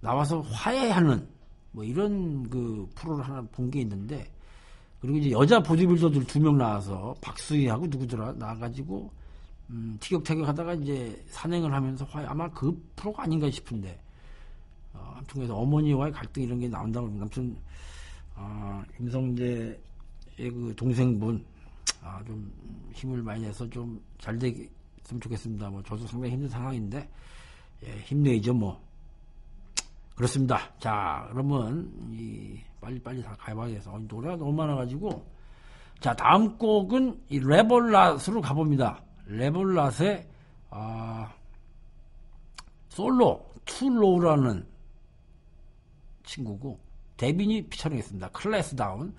나와서 0.00 0.40
화해하는 0.40 1.26
뭐 1.72 1.84
이런 1.84 2.48
그 2.50 2.88
프로를 2.96 3.24
하나 3.24 3.42
본 3.52 3.70
게 3.70 3.80
있는데 3.82 4.28
그리고 5.00 5.18
이제 5.18 5.30
여자 5.30 5.60
보디빌더들 5.62 6.24
두 6.26 6.40
명 6.40 6.58
나와서 6.58 7.14
박수희하고 7.20 7.86
누구더라 7.86 8.32
나와가지고 8.32 9.10
음, 9.70 9.96
티격태격 10.00 10.46
하다가 10.48 10.74
이제 10.74 11.24
산행을 11.28 11.72
하면서 11.72 12.04
화해. 12.06 12.26
아마 12.26 12.48
그 12.50 12.76
프로가 12.96 13.22
아닌가 13.24 13.48
싶은데 13.50 13.96
어, 14.94 15.12
아무튼 15.16 15.34
그래서 15.36 15.54
어머니와의 15.56 16.12
갈등 16.12 16.42
이런 16.42 16.58
게 16.58 16.68
나온다고 16.68 17.06
그러는데 17.06 17.22
아무튼 17.22 17.56
어, 18.34 18.82
김성재의 18.96 19.78
그 20.38 20.72
동생분 20.76 21.44
아, 22.02 22.20
좀 22.26 22.52
힘을 22.94 23.22
많이 23.22 23.42
내서 23.42 23.68
좀 23.70 24.00
잘 24.18 24.38
되 24.38 24.52
겠으면 25.06 25.20
좋겠습니다. 25.20 25.70
뭐 25.70 25.82
저도 25.82 26.06
상당히 26.06 26.34
힘든 26.34 26.48
상황인데 26.48 27.08
예, 27.86 27.98
힘내죠 28.00 28.54
뭐. 28.54 28.84
그렇습니다. 30.14 30.72
자, 30.78 31.28
그러면 31.30 31.92
이 32.10 32.58
빨리빨리 32.80 33.22
다 33.22 33.36
가봐야겠어. 33.38 33.92
어, 33.92 33.98
노래가 34.08 34.36
너무 34.36 34.52
많아가지고 34.52 35.24
자, 36.00 36.14
다음 36.14 36.56
곡은 36.58 37.24
이 37.28 37.40
레볼랏으로 37.40 38.40
가봅니다. 38.40 39.02
레볼랏의 39.28 40.26
아, 40.70 41.32
솔로 42.88 43.44
투로우라는 43.64 44.66
친구고 46.24 46.80
데빈이 47.16 47.68
피처링했습니다. 47.68 48.30
클래스 48.30 48.76
다운 48.76 49.14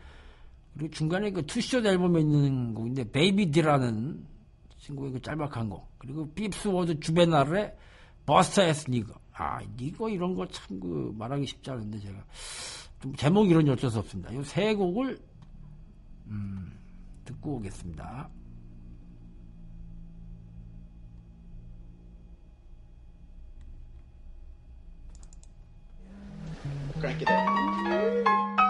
그리고 0.76 0.92
중간에 0.94 1.32
그 1.32 1.46
투쇼 1.46 1.80
앨범에 1.86 2.22
있는 2.22 2.74
곡인데 2.74 3.12
베이비 3.12 3.52
디라는 3.52 4.37
친구의 4.88 5.12
그 5.12 5.22
짤막한 5.22 5.70
곡 5.70 5.88
그리고 6.00 6.28
5th 6.34 6.74
Ward 6.74 7.00
Juvenilez의 7.02 7.76
Buster 8.26 8.64
Ass 8.64 8.90
Nigga 8.90 9.14
아 9.34 9.60
nigga 9.78 10.10
이런 10.10 10.34
거 10.36 10.48
참 10.48 10.80
그 10.80 11.14
말하기 11.18 11.46
쉽지 11.46 11.70
않은데 11.72 12.00
제가 12.00 12.26
좀 13.02 13.16
제목 13.16 13.50
이런지 13.50 13.72
어쩔 13.72 13.90
수 13.92 14.00
없습니다. 14.00 14.32
이 14.32 14.42
세 14.44 14.74
곡을 14.74 15.20
음, 16.28 16.72
듣고 17.26 17.56
오겠습니다. 17.58 18.30
Crank 27.00 27.22
it 27.22 27.30
up. 27.30 28.67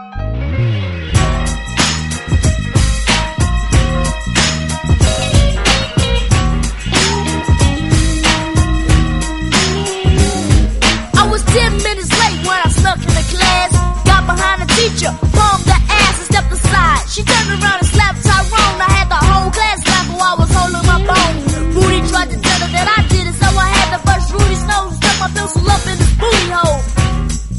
teacher 14.88 15.12
bummed 15.36 15.66
the 15.68 15.76
ass 15.76 16.16
and 16.16 16.28
stepped 16.32 16.52
aside. 16.52 17.04
She 17.12 17.22
turned 17.24 17.50
around 17.60 17.80
and 17.84 17.90
slapped 17.92 18.24
Tyrone. 18.24 18.80
I 18.80 18.90
had 18.96 19.08
the 19.12 19.20
whole 19.20 19.52
class 19.52 19.80
laughing 19.84 20.16
while 20.16 20.36
I 20.36 20.40
was 20.40 20.52
holding 20.56 20.86
my 20.88 21.00
phone. 21.04 21.36
Rudy 21.76 22.00
tried 22.08 22.30
to 22.32 22.38
tell 22.40 22.60
her 22.64 22.72
that 22.72 22.88
I 22.96 23.00
did 23.12 23.28
it, 23.28 23.36
so 23.36 23.48
I 23.52 23.68
had 23.68 23.88
to 23.96 24.00
bust 24.08 24.32
Rudy's 24.32 24.64
nose. 24.64 24.96
and 24.96 25.00
Stuck 25.04 25.18
my 25.20 25.30
pencil 25.36 25.68
up 25.68 25.84
in 25.92 25.98
his 26.00 26.14
booty 26.16 26.48
hole. 26.56 26.80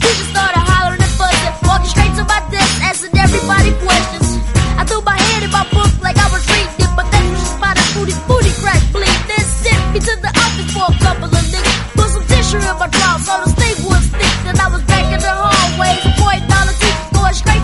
Teacher 0.01 0.27
started 0.33 0.65
hollering 0.73 1.03
and 1.05 1.15
fussing, 1.21 1.55
walking 1.69 1.91
straight 1.93 2.15
to 2.17 2.25
my 2.25 2.41
desk, 2.49 2.75
asking 2.81 3.13
everybody 3.21 3.71
questions. 3.85 4.29
I 4.81 4.83
threw 4.89 5.03
my 5.05 5.19
head 5.21 5.43
in 5.45 5.53
my 5.53 5.65
book 5.69 5.93
like 6.01 6.17
I 6.17 6.29
was 6.33 6.43
reading 6.49 6.81
it, 6.81 6.93
but 6.97 7.07
then 7.13 7.25
she 7.37 7.45
spotted 7.45 7.85
Rudy's 7.93 8.21
booty 8.25 8.53
crack 8.65 8.81
bleed. 8.89 9.21
Then 9.29 9.45
sent 9.45 9.83
me 9.93 10.01
to 10.01 10.15
the 10.25 10.33
office 10.33 10.71
for 10.73 10.87
a 10.89 10.97
couple 11.05 11.29
of 11.29 11.45
niggas. 11.53 11.77
Put 11.93 12.09
some 12.09 12.25
tissue 12.25 12.57
in 12.57 12.77
my 12.81 12.89
drawers, 12.89 13.23
so 13.29 13.35
the 13.45 13.58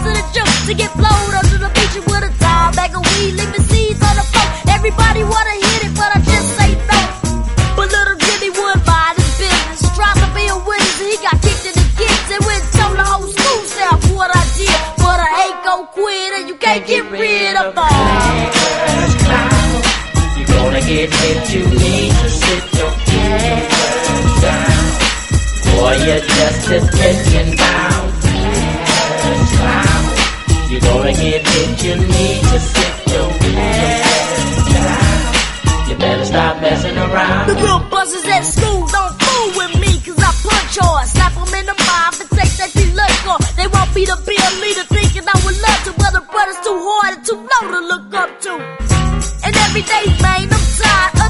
to 0.05 0.10
the 0.12 0.24
gym 0.36 0.48
to 0.68 0.72
get 0.76 0.93
blowed 1.01 1.32
onto 1.32 1.56
the 1.56 1.70
beach 1.72 1.97
with 2.05 2.28
a 2.28 2.32
towel 2.36 2.72
bag 2.76 2.93
of 2.93 3.01
weed, 3.09 3.32
leaving 3.40 3.64
seeds 3.72 4.01
on 4.05 4.14
the 4.20 4.24
floor. 4.28 4.48
Everybody 4.76 5.24
wanna 5.24 5.56
hit 5.64 5.81
it, 5.89 5.93
but 5.97 6.10
I 6.12 6.18
just 6.20 6.48
say 6.60 6.70
no. 6.76 7.01
But 7.76 7.89
little 7.89 8.18
Jimmy 8.20 8.51
would 8.52 8.81
buy 8.85 9.16
this 9.16 9.32
business, 9.40 9.81
tried 9.97 10.18
to 10.20 10.28
be 10.36 10.44
a 10.52 10.56
witness, 10.60 11.01
and 11.01 11.09
he 11.09 11.16
got 11.24 11.36
kicked 11.40 11.64
in 11.64 11.74
the 11.81 11.89
kids 11.97 12.26
and 12.36 12.43
went 12.44 12.64
told 12.76 12.97
the 13.01 13.06
whole 13.09 13.28
school 13.32 13.60
staff 13.64 13.98
what 14.12 14.28
I 14.28 14.44
did. 14.60 14.76
But 15.01 15.18
I 15.24 15.31
ain't 15.48 15.60
gon' 15.64 15.86
quit, 15.97 16.31
and 16.36 16.44
you 16.52 16.56
can't 16.60 16.85
get 16.85 17.05
rid 17.09 17.55
of 17.56 17.72
the 17.72 17.89
You're 20.36 20.52
gonna 20.52 20.85
get 20.85 21.09
hit, 21.09 21.40
you 21.55 21.64
need 21.81 22.12
to 22.12 22.28
sit 22.28 22.64
your 22.76 22.93
down. 24.44 24.85
Boy, 25.72 25.97
you're 26.05 26.24
just 26.36 26.62
a 26.76 26.78
taking 26.93 27.56
down. 27.56 27.94
You're 30.74 30.82
gonna 30.82 31.12
get 31.12 31.46
hit, 31.46 31.84
you 31.86 31.94
need 31.94 32.40
to 32.51 32.59
sit 32.59 32.94
your 33.14 33.30
ass 33.30 34.74
down. 34.74 35.88
You 35.88 35.94
better 35.94 36.24
stop 36.24 36.60
messing 36.60 36.98
around. 36.98 37.46
The 37.46 37.55
little 37.55 37.78
buzzers 37.78 38.26
at 38.26 38.42
school 38.42 38.82
don't 38.88 39.14
fool 39.22 39.48
with 39.55 39.78
me, 39.78 40.02
cause 40.02 40.18
I 40.18 40.34
punch 40.42 40.74
yours. 40.74 41.10
Slap 41.14 41.32
them 41.38 41.55
in 41.55 41.66
the 41.70 41.78
mouth 41.78 42.18
and 42.18 42.30
take 42.34 42.51
that 42.59 42.74
you 42.74 42.90
look 42.90 43.14
for. 43.22 43.38
They 43.55 43.68
want 43.68 43.94
me 43.94 44.02
to 44.06 44.18
be 44.26 44.34
a 44.34 44.51
leader, 44.59 44.82
thinking 44.90 45.22
I 45.22 45.38
would 45.46 45.59
love 45.62 45.80
to, 45.86 45.92
but 45.94 46.10
the 46.10 46.26
brother's 46.26 46.59
too 46.66 46.74
hard 46.74 47.18
and 47.18 47.22
too 47.22 47.38
low 47.38 47.64
to 47.70 47.80
look 47.94 48.10
up 48.18 48.30
to. 48.42 48.52
And 49.46 49.55
every 49.55 49.82
day, 49.86 50.06
man, 50.26 50.51
I'm 50.51 50.64
tired 50.74 51.23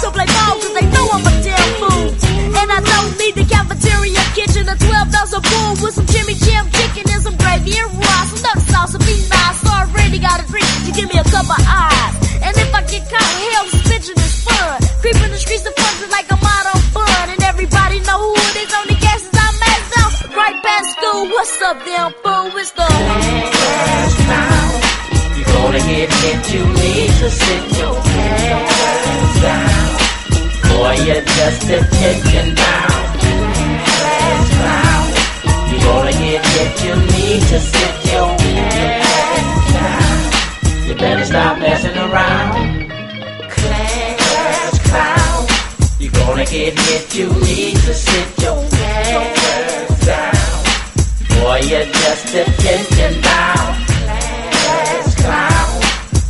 To 0.00 0.10
play 0.10 0.24
ball 0.24 0.56
cause 0.56 0.72
they 0.72 0.86
know 0.96 1.06
I'm 1.12 1.20
a 1.28 1.32
damn 1.44 1.70
fool. 1.76 2.08
And 2.56 2.68
I 2.72 2.80
don't 2.80 3.12
need 3.20 3.34
the 3.36 3.44
cafeteria 3.44 4.22
kitchen, 4.32 4.64
a 4.64 4.72
12 4.72 5.12
ounce 5.12 5.32
of 5.36 5.44
bull 5.44 5.72
with 5.84 5.92
some 5.92 6.08
Jimmy 6.08 6.32
Jim 6.40 6.64
chicken 6.72 7.04
and 7.12 7.20
some 7.20 7.36
gravy 7.36 7.76
and 7.76 7.92
rice. 8.00 8.32
The 8.40 8.52
sauce 8.72 8.96
will 8.96 9.04
be 9.04 9.20
nice. 9.28 9.60
So 9.60 9.68
I 9.68 9.84
already 9.84 10.18
got 10.18 10.40
a 10.40 10.46
drink 10.48 10.64
to 10.88 10.92
give 10.96 11.04
me 11.12 11.20
a 11.20 11.26
couple 11.28 11.52
eyes. 11.52 12.14
And 12.40 12.56
if 12.56 12.72
I 12.72 12.80
get 12.88 13.04
caught, 13.12 13.34
hell, 13.44 13.64
suspension 13.68 14.16
is 14.16 14.34
fun. 14.40 14.80
Creeping 15.04 15.32
the 15.36 15.40
streets 15.44 15.68
of 15.68 15.76
fun 15.76 16.08
like 16.08 16.32
I'm 16.32 16.40
out 16.40 16.66
on 16.72 16.80
fun. 16.96 17.24
And 17.36 17.42
everybody 17.44 18.00
know 18.00 18.18
who 18.24 18.32
it 18.40 18.56
is 18.56 18.72
on 18.72 18.88
the 18.88 18.96
gases 18.96 19.36
I'm 19.36 19.60
at 19.68 19.80
now. 20.00 20.08
Right 20.32 20.56
past 20.64 20.96
school, 20.96 21.28
what's 21.28 21.60
up, 21.60 21.76
damn 21.84 22.12
fool? 22.24 22.56
It's 22.56 22.72
the 22.72 22.88
You're 25.36 25.52
gonna 25.60 25.82
get 25.92 26.08
hit, 26.08 26.40
you 26.56 26.64
need 26.72 27.12
to 27.20 27.28
sit 27.28 27.64
your 27.84 27.89
Just 31.40 31.64
a 31.70 31.78
taking 32.00 32.54
down. 32.54 33.00
You're 35.70 35.84
gonna 35.88 36.12
get 36.12 36.44
hit, 36.44 36.84
you 36.84 36.94
need 37.14 37.40
to 37.48 37.58
sit 37.58 37.94
your 38.12 38.28
ass 38.60 39.72
down. 39.72 40.86
You 40.86 40.94
better 40.96 41.24
stop 41.24 41.58
messing 41.58 41.96
around. 41.96 42.90
Class 43.48 44.78
clown. 44.86 45.46
You're 45.98 46.12
gonna 46.12 46.44
get 46.44 46.78
hit, 46.78 47.14
you 47.14 47.28
need 47.28 47.76
to 47.86 47.94
sit 47.94 48.28
your 48.42 48.62
ass 48.74 50.04
down. 50.04 51.40
Boy, 51.40 51.60
you're 51.70 51.86
just 51.86 52.34
a 52.34 52.44
taking 52.60 53.22
down. 53.22 53.64
Class 53.86 55.14
clown. 55.22 55.70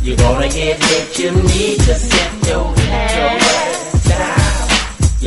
You're 0.01 0.15
gonna 0.15 0.47
get 0.47 0.81
hit, 0.81 1.19
you 1.19 1.31
need 1.31 1.79
to 1.81 1.95
sit 1.95 2.47
your. 2.47 2.80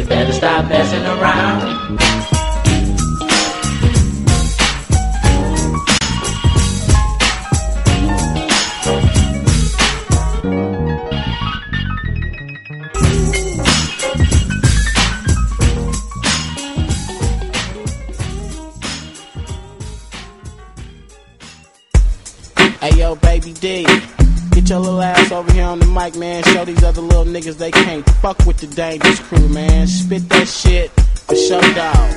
You 0.05 0.11
better 0.11 0.33
stop 0.35 0.69
messing 0.69 1.03
around. 1.07 2.34
Mic, 26.05 26.17
man. 26.17 26.43
Show 26.45 26.65
these 26.65 26.83
other 26.83 27.01
little 27.01 27.25
niggas 27.25 27.57
they 27.57 27.71
can't 27.71 28.05
fuck 28.21 28.39
with 28.47 28.59
the 28.59 28.67
dangerous 28.67 29.21
crew, 29.21 29.49
man. 29.49 29.87
Spit 29.87 30.29
that 30.29 30.49
shit 30.49 30.91
for 31.27 31.37
show 31.37 31.61
dog. 31.61 32.11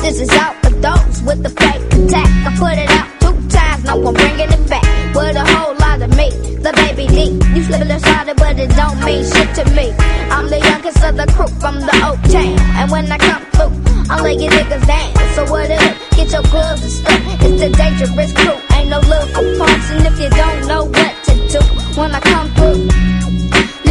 This 0.00 0.20
is 0.20 0.30
out 0.30 0.54
for 0.64 0.70
those 0.70 1.22
with 1.22 1.42
the 1.42 1.50
fake 1.50 1.84
attack. 1.92 2.30
I 2.46 2.50
put 2.56 2.74
it 2.78 2.90
out 2.90 3.08
two 3.20 3.36
times, 3.48 3.84
no 3.84 4.08
I'm 4.08 4.14
bringing 4.14 4.52
it 4.56 4.68
back. 4.68 4.84
With 5.14 5.36
a 5.36 5.44
whole 5.52 5.74
lot 5.76 6.00
of 6.00 6.10
meat, 6.16 6.34
the 6.62 6.72
baby 6.72 7.06
D. 7.06 7.18
You 7.54 7.62
slip 7.64 7.82
inside 7.82 8.28
it, 8.28 8.36
but 8.36 8.58
it 8.58 8.70
don't 8.76 8.98
mean 9.04 9.24
shit 9.24 9.50
to 9.58 9.64
me. 9.76 9.92
I'm 10.30 10.48
the 10.48 10.60
youngest 10.60 11.04
of 11.04 11.16
the 11.16 11.26
crew 11.36 11.52
from 11.60 11.80
the 11.80 11.94
Oak 12.08 12.20
Town. 12.32 12.56
And 12.80 12.90
when 12.90 13.12
I 13.12 13.18
come 13.18 13.44
through, 13.52 13.74
I'm 14.10 14.22
laying 14.24 14.50
niggas 14.50 14.86
down. 14.86 15.10
So 15.34 15.44
what 15.50 15.70
up? 15.70 15.96
Get 16.16 16.32
your 16.32 16.42
gloves 16.48 16.82
and 16.82 16.92
stuff. 16.92 17.20
It's 17.44 17.60
the 17.60 17.70
dangerous 17.76 18.32
crew. 18.32 18.56
Ain't 18.76 18.88
no 18.88 19.00
love 19.00 19.28
for. 19.32 19.68
And 19.92 20.06
if 20.06 20.16
you 20.20 20.30
don't 20.30 20.66
know 20.66 20.84
what 20.84 21.12
to 21.26 21.34
do 21.52 21.60
when 22.00 22.14
I 22.14 22.20
come 22.20 22.48
through, 22.54 23.23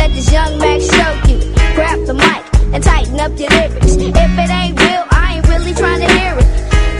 let 0.04 0.16
this 0.16 0.32
young 0.34 0.58
man 0.58 0.80
show 0.82 1.12
you. 1.30 1.40
Grab 1.76 2.00
the 2.06 2.14
mic 2.14 2.44
and 2.74 2.84
tighten 2.84 3.18
up 3.22 3.32
your 3.40 3.50
lyrics. 3.50 3.96
If 3.96 4.32
it 4.44 4.52
ain't 4.60 4.76
real, 4.84 5.04
I 5.10 5.36
ain't 5.36 5.48
really 5.48 5.74
trying 5.74 6.02
to 6.06 6.10
hear 6.18 6.36
it. 6.44 6.48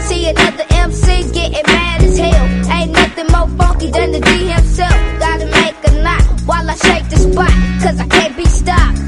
See 0.08 0.22
another 0.30 0.64
MC 0.70 1.30
getting 1.32 1.66
mad 1.66 2.00
as 2.00 2.16
hell. 2.16 2.46
Ain't 2.76 2.92
nothing 2.92 3.28
more 3.34 3.48
funky 3.58 3.90
than 3.90 4.12
the 4.12 4.20
D 4.20 4.30
himself. 4.48 4.96
Gotta 5.18 5.46
make 5.60 5.76
a 5.84 5.92
knot 6.02 6.24
while 6.48 6.70
I 6.70 6.76
shake 6.86 7.06
the 7.10 7.18
spot. 7.26 7.54
Cause 7.82 8.00
I 8.00 8.06
can't 8.08 8.36
be 8.38 8.46
stopped. 8.46 8.98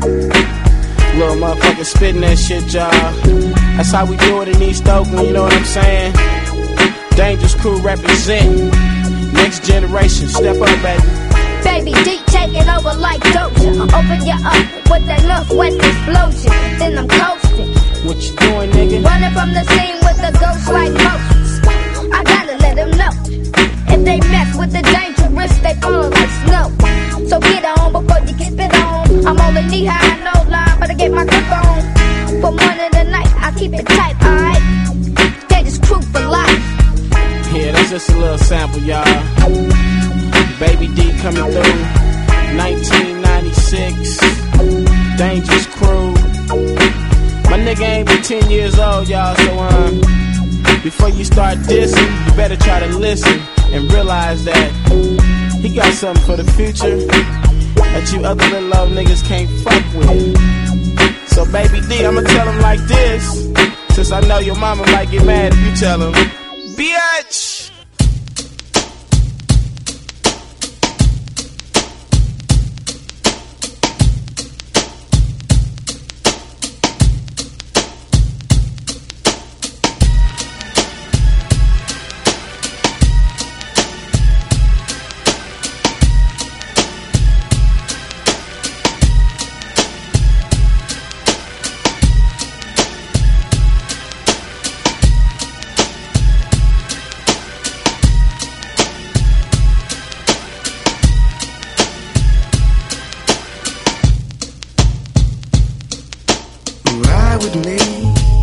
Little 1.16 1.36
motherfucker 1.43 1.86
spitting 1.86 2.20
that 2.20 2.39
shit, 2.39 2.64
y'all. 2.74 2.90
That's 3.77 3.93
how 3.93 4.05
we 4.05 4.18
do 4.18 4.43
it 4.43 4.48
in 4.48 4.62
East 4.62 4.86
Oakland, 4.86 5.27
you 5.28 5.32
know 5.32 5.44
what 5.44 5.55
I'm 5.55 5.64
saying? 5.64 6.12
Dangerous 7.16 7.55
crew 7.55 7.78
represent. 7.81 8.74
Next 9.32 9.64
generation, 9.64 10.28
step 10.28 10.60
up, 10.60 10.82
baby. 10.82 11.35
Baby 11.64 11.92
D 12.04 12.18
taking 12.26 12.68
over 12.68 12.94
like 12.98 13.20
Doja. 13.34 13.70
I 13.78 13.84
open 13.98 14.20
you 14.26 14.36
up 14.36 14.90
with 14.90 15.04
that 15.06 15.22
Northwest 15.28 15.76
explosion. 15.76 16.52
Then 16.78 16.98
I'm 16.98 17.08
coasting. 17.08 17.70
What 18.06 18.16
you 18.22 18.32
doing, 18.36 18.70
nigga? 18.70 19.04
Running 19.04 19.32
from 19.36 19.50
the 19.52 19.64
scene 19.72 19.98
with 20.06 20.18
the 20.24 20.32
ghost 20.40 20.66
like 20.72 20.92
Moses. 20.92 21.50
I 22.12 22.22
gotta 22.24 22.56
let 22.64 22.74
them 22.76 22.90
know. 23.00 23.12
If 23.92 24.04
they 24.04 24.18
mess 24.30 24.56
with 24.56 24.72
the 24.72 24.82
dangerous, 24.82 25.58
they 25.58 25.74
fall 25.80 26.08
like 26.10 26.32
snow. 26.46 26.66
So 27.28 27.40
get 27.40 27.64
on 27.64 27.92
before 27.92 28.20
you 28.26 28.34
get 28.38 28.52
spit 28.52 28.74
on. 28.74 29.26
I'm 29.26 29.40
only 29.40 29.62
knee 29.70 29.86
high, 29.86 30.16
no 30.22 30.50
line, 30.50 30.78
but 30.78 30.90
I 30.90 30.94
get 30.94 31.10
my 31.12 31.24
grip 31.24 31.50
on. 31.50 31.82
For 32.40 32.52
morning 32.52 32.90
to 32.92 33.04
night, 33.04 33.32
I 33.42 33.52
keep 33.58 33.72
it 33.74 33.86
tight, 33.86 34.16
alright? 34.22 35.48
Dangerous 35.48 35.78
crew 35.78 36.00
for 36.02 36.20
life. 36.20 36.62
Yeah, 37.52 37.72
that's 37.72 37.90
just 37.90 38.10
a 38.10 38.16
little 38.18 38.38
sample, 38.38 38.80
y'all. 38.80 39.95
Baby 40.58 40.88
D 40.88 41.12
coming 41.20 41.52
through. 41.52 42.06
1996. 42.56 44.20
Dangerous 45.18 45.66
crew. 45.66 46.12
My 47.50 47.58
nigga 47.58 47.82
ain't 47.82 48.06
but 48.06 48.24
10 48.24 48.50
years 48.50 48.78
old, 48.78 49.08
y'all, 49.08 49.34
so 49.36 49.58
um, 49.58 50.00
before 50.82 51.10
you 51.10 51.24
start 51.24 51.58
dissing, 51.58 52.26
you 52.26 52.32
better 52.36 52.56
try 52.56 52.80
to 52.80 52.86
listen 52.96 53.38
and 53.72 53.92
realize 53.92 54.44
that 54.44 54.70
he 55.60 55.74
got 55.74 55.92
something 55.92 56.24
for 56.24 56.36
the 56.36 56.50
future 56.52 57.04
that 57.76 58.10
you 58.12 58.24
other 58.24 58.44
little 58.48 58.76
old 58.76 58.92
niggas 58.92 59.22
can't 59.26 59.50
fuck 59.60 59.84
with. 59.94 60.36
So 61.28 61.44
baby 61.52 61.80
D, 61.86 62.04
I'ma 62.04 62.22
tell 62.22 62.48
him 62.48 62.60
like 62.62 62.80
this, 62.80 63.44
since 63.94 64.10
I 64.10 64.20
know 64.20 64.38
your 64.38 64.56
mama 64.56 64.86
might 64.92 65.10
get 65.10 65.24
mad 65.26 65.52
if 65.52 65.58
you 65.58 65.76
tell 65.76 66.00
him, 66.00 66.12
bitch. 66.76 67.75
With 107.36 107.52
me, 107.66 107.76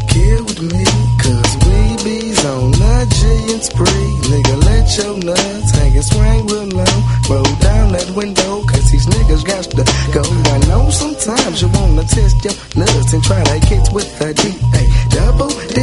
kill 0.07 0.45
with 0.45 0.61
me, 0.61 0.85
cause 1.17 1.57
we 1.65 1.97
bees 2.05 2.45
on 2.45 2.75
a 2.77 3.05
G 3.09 3.25
and 3.51 3.63
spree. 3.63 4.11
Nigga, 4.29 4.55
let 4.69 4.85
your 4.95 5.17
nuts 5.17 5.71
hang 5.71 5.95
and 5.95 6.05
swing 6.05 6.45
real 6.45 6.67
low. 6.69 7.01
Roll 7.27 7.55
down 7.57 7.91
that 7.93 8.11
window, 8.15 8.63
cause 8.63 8.91
these 8.91 9.07
niggas 9.07 9.43
got 9.45 9.63
to 9.63 9.83
go. 10.13 10.21
I 10.21 10.59
know 10.69 10.91
sometimes 10.91 11.63
you 11.63 11.69
wanna 11.69 12.03
test 12.03 12.43
your 12.45 12.53
nuts 12.77 13.13
and 13.13 13.23
try 13.23 13.43
to 13.43 13.59
get 13.67 13.91
with 13.91 14.21
a 14.21 14.31
D. 14.31 14.53
A 14.77 14.85
double 15.09 15.49
D. 15.49 15.81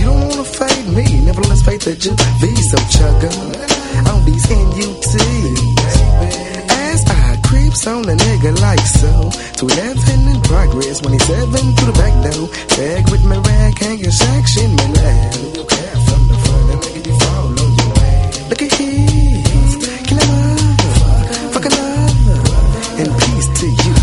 You 0.00 0.06
don't 0.06 0.26
wanna 0.28 0.44
fade 0.44 0.88
me, 0.96 1.04
nevertheless, 1.26 1.60
faith 1.60 1.84
that 1.84 2.06
you 2.06 2.12
be 2.40 2.56
so 2.56 2.78
chugger 2.88 3.36
on 4.10 4.24
these 4.24 4.46
NUTs. 4.48 6.53
Creeps 7.74 7.86
on 7.88 8.08
a 8.08 8.14
nigga 8.14 8.54
like 8.60 8.86
so. 8.86 9.30
To 9.58 9.66
11 9.66 10.28
in 10.28 10.40
progress, 10.42 11.00
27 11.00 11.50
through 11.74 11.90
the 11.90 11.98
back 11.98 12.14
door. 12.22 12.46
Bag 12.78 13.10
with 13.10 13.24
my 13.24 13.36
rag 13.36 13.78
hanging 13.78 14.12
section, 14.12 14.76
my. 14.76 15.34
Look 15.58 15.72
out 15.72 16.00
from 16.06 16.22
the 16.30 16.38
front, 16.38 16.94
make 16.94 17.02
it 17.02 17.18
fall 17.18 17.50
on 17.50 17.70
your 17.74 17.92
ass. 17.98 18.48
Look 18.48 18.62
at 18.62 18.70
kill 20.06 20.18
him 20.22 20.76
fuck 21.50 21.66
and 23.02 23.10
peace 23.10 23.48
to 23.58 23.66
you. 23.66 23.94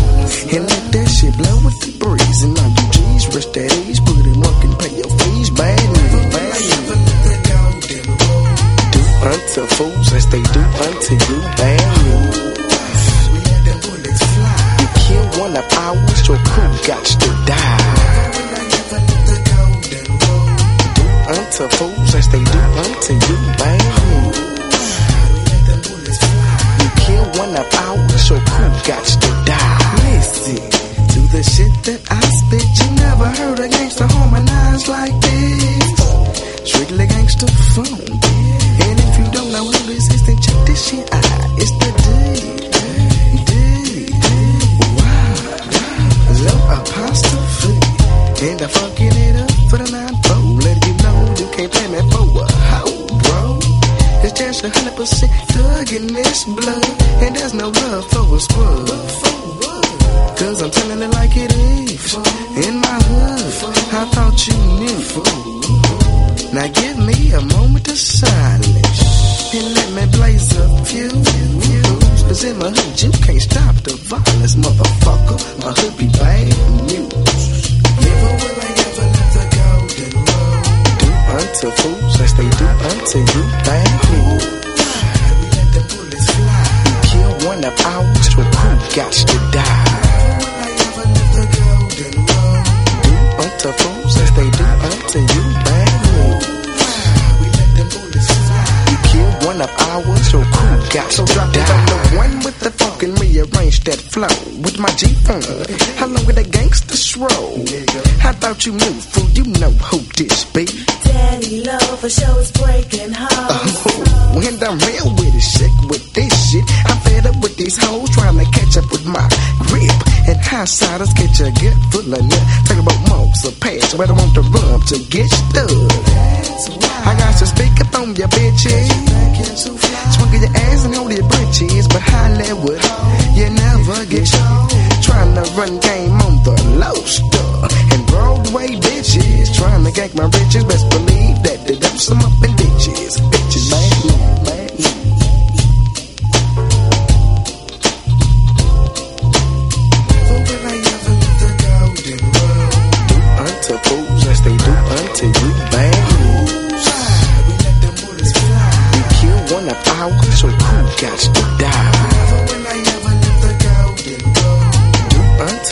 And 0.52 0.68
let 0.68 0.84
that 0.92 1.08
shit 1.08 1.34
blow 1.40 1.56
with 1.64 1.80
the 1.80 1.96
breeze. 1.96 2.42
And 2.44 2.52
you 2.76 2.84
G's, 2.92 3.24
that 3.56 3.72
put 4.04 4.20
and 4.64 4.76
pay 4.78 4.92
your 5.00 5.08
fees. 5.16 5.48
Bad 5.48 5.80
bad. 6.28 6.60
Do 8.92 9.00
unto 9.32 9.62
fools 9.76 10.12
as 10.12 10.26
they 10.28 10.42
do 10.42 10.60
unto 10.60 11.14
you, 11.14 11.40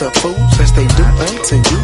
as 0.03 0.73
they 0.73 0.87
do 0.87 1.03
unto 1.03 1.55
you, 1.57 1.80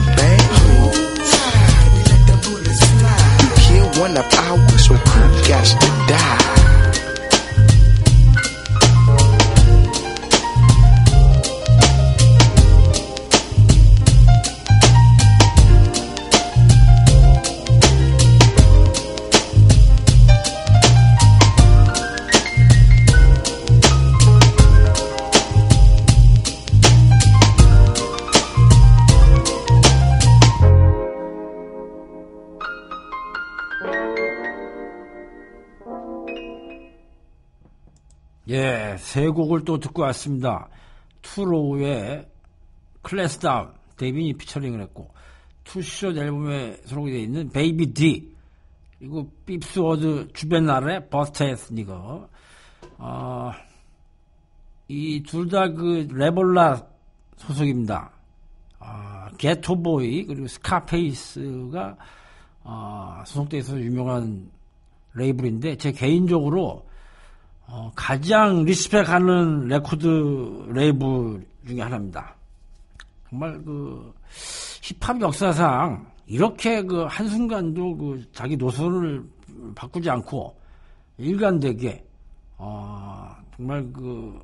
곡을 39.48 39.64
또 39.66 39.80
듣고 39.80 40.02
왔습니다. 40.04 40.68
2 41.22 41.39
Low의 41.39 42.28
Class 43.02 43.40
Clown, 43.40 43.70
Devin이 43.98 44.34
피처링을 44.34 44.82
했고, 44.82 45.10
Too 45.64 45.81
Short 45.81 46.10
앨범에 46.18 46.82
수록이 46.86 47.12
되어 47.12 47.20
있는 47.20 47.50
Baby 47.50 47.94
D, 47.94 48.36
그리고 49.00 49.32
5th 49.46 49.83
Ward 49.83 50.34
Juvenilez의 50.34 51.10
Buster 51.10 51.52
Ass 51.52 51.74
Nigga, 51.74 52.28
어, 52.98 53.52
이 54.90 55.22
둘 55.24 55.50
다 55.50 55.68
그 55.74 56.08
Rap-A-Lot 56.12 56.82
소속입니다. 57.38 58.12
어, 58.80 59.28
Geto 59.38 59.77
Boys, 59.77 60.26
그리고 60.26 60.48
Scarface가, 60.48 61.98
어, 62.64 63.24
소속되어 63.26 63.60
있어서 63.60 63.80
유명한 63.80 64.50
레이블인데, 65.14 65.78
제 65.78 65.92
개인적으로 65.92 66.87
어, 67.68 67.92
가장 67.96 68.64
respect하는 68.64 69.68
레코드 69.68 70.66
레이블 70.70 71.46
중에 71.68 71.82
하나입니다. 71.82 72.34
정말 73.30 73.62
그 73.64 74.14
힙합 74.82 75.20
역사상 75.20 76.10
이렇게 76.26 76.82
그 76.82 77.04
한순간도 77.04 77.98
그 77.98 78.26
자기 78.32 78.56
노선을 78.56 79.24
바꾸지 79.76 80.10
않고 80.10 80.56
일관되게 81.18 82.06
어, 82.58 83.36
정말 83.56 83.92
그 83.92 84.42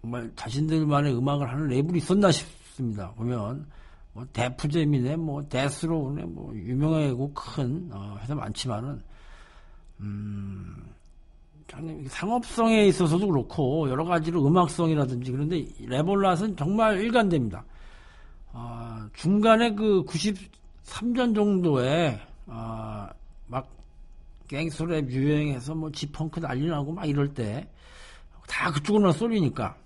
정말 0.00 0.32
자신들만의 0.34 1.14
음악을 1.14 1.50
하는 1.50 1.68
레이블이 1.68 1.98
있었나 1.98 2.32
싶습니다. 2.32 3.10
보면 3.12 3.66
뭐 4.14 4.26
데프잼이네, 4.32 5.16
뭐 5.16 5.46
데스로우네, 5.46 6.24
뭐 6.24 6.54
유명하고 6.54 7.32
큰 7.34 7.90
어, 7.92 8.16
회사 8.22 8.34
많지만은 8.34 9.02
음, 10.00 10.74
상업성에 12.08 12.86
있어서도 12.86 13.26
그렇고 13.28 13.88
여러 13.88 14.04
가지로 14.04 14.46
음악성이라든지 14.46 15.30
그런데 15.30 15.64
레볼랏은 15.86 16.56
정말 16.56 17.00
일관됩니다. 17.00 17.64
아, 18.52 19.08
중간에 19.14 19.74
그 19.74 20.04
93년 20.04 21.34
정도에 21.34 22.20
아, 22.46 23.08
막 23.46 23.68
갱스랩 24.48 25.08
유행해서 25.10 25.74
뭐 25.74 25.90
지펑크 25.92 26.40
난리 26.40 26.66
나고 26.66 26.92
막 26.92 27.08
이럴 27.08 27.32
때 27.32 27.68
다 28.50 28.72
그쪽으로만 28.72 29.12
쏠리니까 29.12 29.76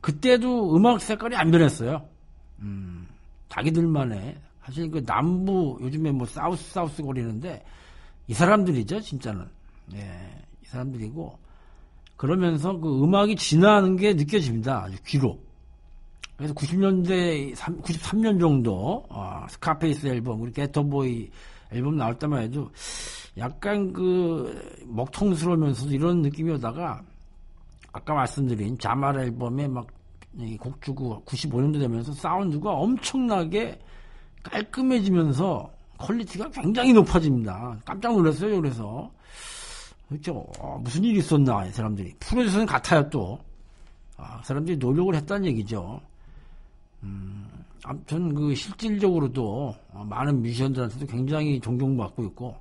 그때도 0.00 0.76
음악 0.76 1.00
색깔이 1.00 1.34
안 1.34 1.50
변했어요. 1.50 2.08
음, 2.60 3.08
자기들만의 3.48 4.38
사실 4.62 4.88
그 4.90 5.04
남부 5.04 5.76
요즘에 5.82 6.12
뭐 6.12 6.26
사우스 6.26 6.72
사우스 6.72 7.02
거리는데 7.02 7.64
이 8.28 8.34
사람들이죠 8.34 9.00
진짜는 9.00 9.46
예, 9.94 10.42
이 10.66 10.68
사람들이고 10.70 11.38
그러면서 12.16 12.76
그 12.78 13.02
음악이 13.02 13.36
진화하는 13.36 13.96
게 13.96 14.14
느껴집니다 14.14 14.84
아주 14.84 14.96
귀로 15.06 15.38
그래서 16.36 16.52
90년대 16.54 17.54
93년 17.54 18.38
정도 18.38 19.04
어, 19.08 19.46
스카페이스 19.48 20.06
앨범 20.06 20.42
우리 20.42 20.52
게터보이 20.52 21.30
앨범 21.72 21.96
나올 21.96 22.18
때만 22.18 22.42
해도 22.42 22.70
약간 23.38 23.92
그 23.92 24.82
먹통스러우면서도 24.86 25.92
이런 25.92 26.22
느낌이 26.22 26.52
오다가 26.52 27.02
아까 27.92 28.14
말씀드린 28.14 28.78
자말 28.78 29.18
앨범에 29.18 29.68
막 29.68 29.96
곡 30.58 30.82
주고 30.82 31.22
95년도 31.24 31.80
되면서 31.80 32.12
사운드가 32.12 32.70
엄청나게 32.70 33.78
깔끔해지면서 34.42 35.70
퀄리티가 35.98 36.50
굉장히 36.50 36.92
높아집니다. 36.92 37.78
깜짝 37.84 38.12
놀랐어요. 38.12 38.60
그래서 38.60 39.10
그렇죠. 40.08 40.46
어, 40.58 40.78
무슨 40.82 41.02
일이 41.04 41.18
있었나 41.18 41.66
이 41.66 41.72
사람들이 41.72 42.14
프로듀서는 42.20 42.66
같아요 42.66 43.08
또 43.10 43.38
아, 44.16 44.38
그 44.40 44.46
사람들이 44.46 44.76
노력을 44.76 45.14
했다는 45.14 45.46
얘기죠. 45.46 46.00
음, 47.02 47.48
아무튼 47.84 48.34
그 48.34 48.54
실질적으로도 48.54 49.74
어, 49.92 50.04
많은 50.08 50.42
뮤지션들한테도 50.42 51.06
굉장히 51.06 51.60
존경받고 51.60 52.24
있고 52.24 52.56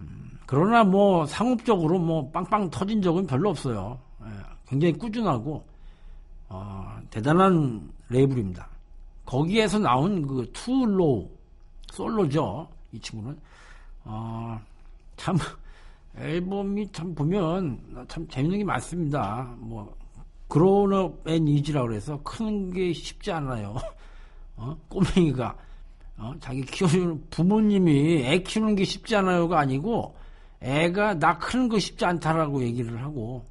음, 0.00 0.38
그러나 0.46 0.84
뭐 0.84 1.26
상업적으로 1.26 1.98
뭐 1.98 2.28
빵빵 2.30 2.70
터진 2.70 3.00
적은 3.02 3.26
별로 3.26 3.50
없어요. 3.50 3.98
예, 4.22 4.26
굉장히 4.66 4.94
꾸준하고 4.94 5.64
어, 6.48 6.98
대단한 7.10 7.90
레이블입니다. 8.08 8.68
거기에서 9.24 9.78
나온 9.78 10.26
그 10.26 10.50
2 10.52 10.71
Low 10.71 11.28
솔로죠. 11.92 12.68
이 12.92 13.00
친구는 13.00 13.38
어, 14.04 14.60
참 15.16 15.36
앨범이 16.20 16.90
참 16.92 17.14
보면 17.14 18.06
참 18.08 18.26
재밌는 18.28 18.58
게 18.58 18.64
많습니다. 18.64 19.54
뭐 19.58 19.96
Growin' 20.48 21.12
Ain't 21.26 21.46
Easy라고 21.46 21.88
그래서 21.88 22.20
크는 22.22 22.70
게 22.72 22.92
쉽지 22.92 23.30
않아요. 23.32 23.76
어? 24.56 24.76
꼬맹이가 24.88 25.56
어? 26.18 26.34
자기 26.40 26.62
키우는 26.62 27.26
부모님이 27.30 28.24
애 28.24 28.38
키우는 28.42 28.74
게 28.74 28.84
쉽지 28.84 29.14
않아요가 29.16 29.60
아니고 29.60 30.16
애가 30.60 31.14
나 31.14 31.38
크는 31.38 31.68
거 31.68 31.78
쉽지 31.78 32.04
않다라고 32.04 32.62
얘기를 32.62 33.00
하고 33.02 33.44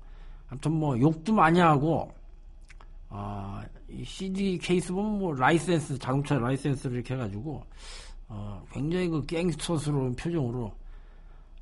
아무튼 0.49 0.73
뭐 0.73 0.99
욕도 0.99 1.33
많이 1.33 1.59
하고 1.59 2.11
어, 3.09 3.61
이 3.89 4.03
CD 4.03 4.57
케이스 4.57 4.91
보면 4.91 5.19
뭐 5.19 5.33
라이센스 5.33 5.97
자동차 5.97 6.35
라이센스를 6.35 6.97
이렇게 6.97 7.13
해가지고 7.13 7.63
어, 8.27 8.63
굉장히 8.71 9.07
그 9.07 9.25
갱스터스러운 9.25 10.15
표정으로 10.15 10.73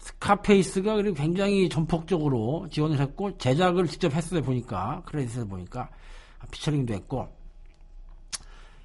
Scarface가 0.06 0.96
그리고 0.98 1.16
굉장히 1.16 1.68
전폭적으로 1.68 2.68
지원을 2.70 3.00
했고 3.00 3.36
제작을 3.40 3.88
직접 3.88 4.14
했어요 4.14 4.44
보니까 4.44 5.02
크레딧에서 5.08 5.48
보니까 5.48 5.90
피처링도 6.52 6.94
했고 6.94 7.28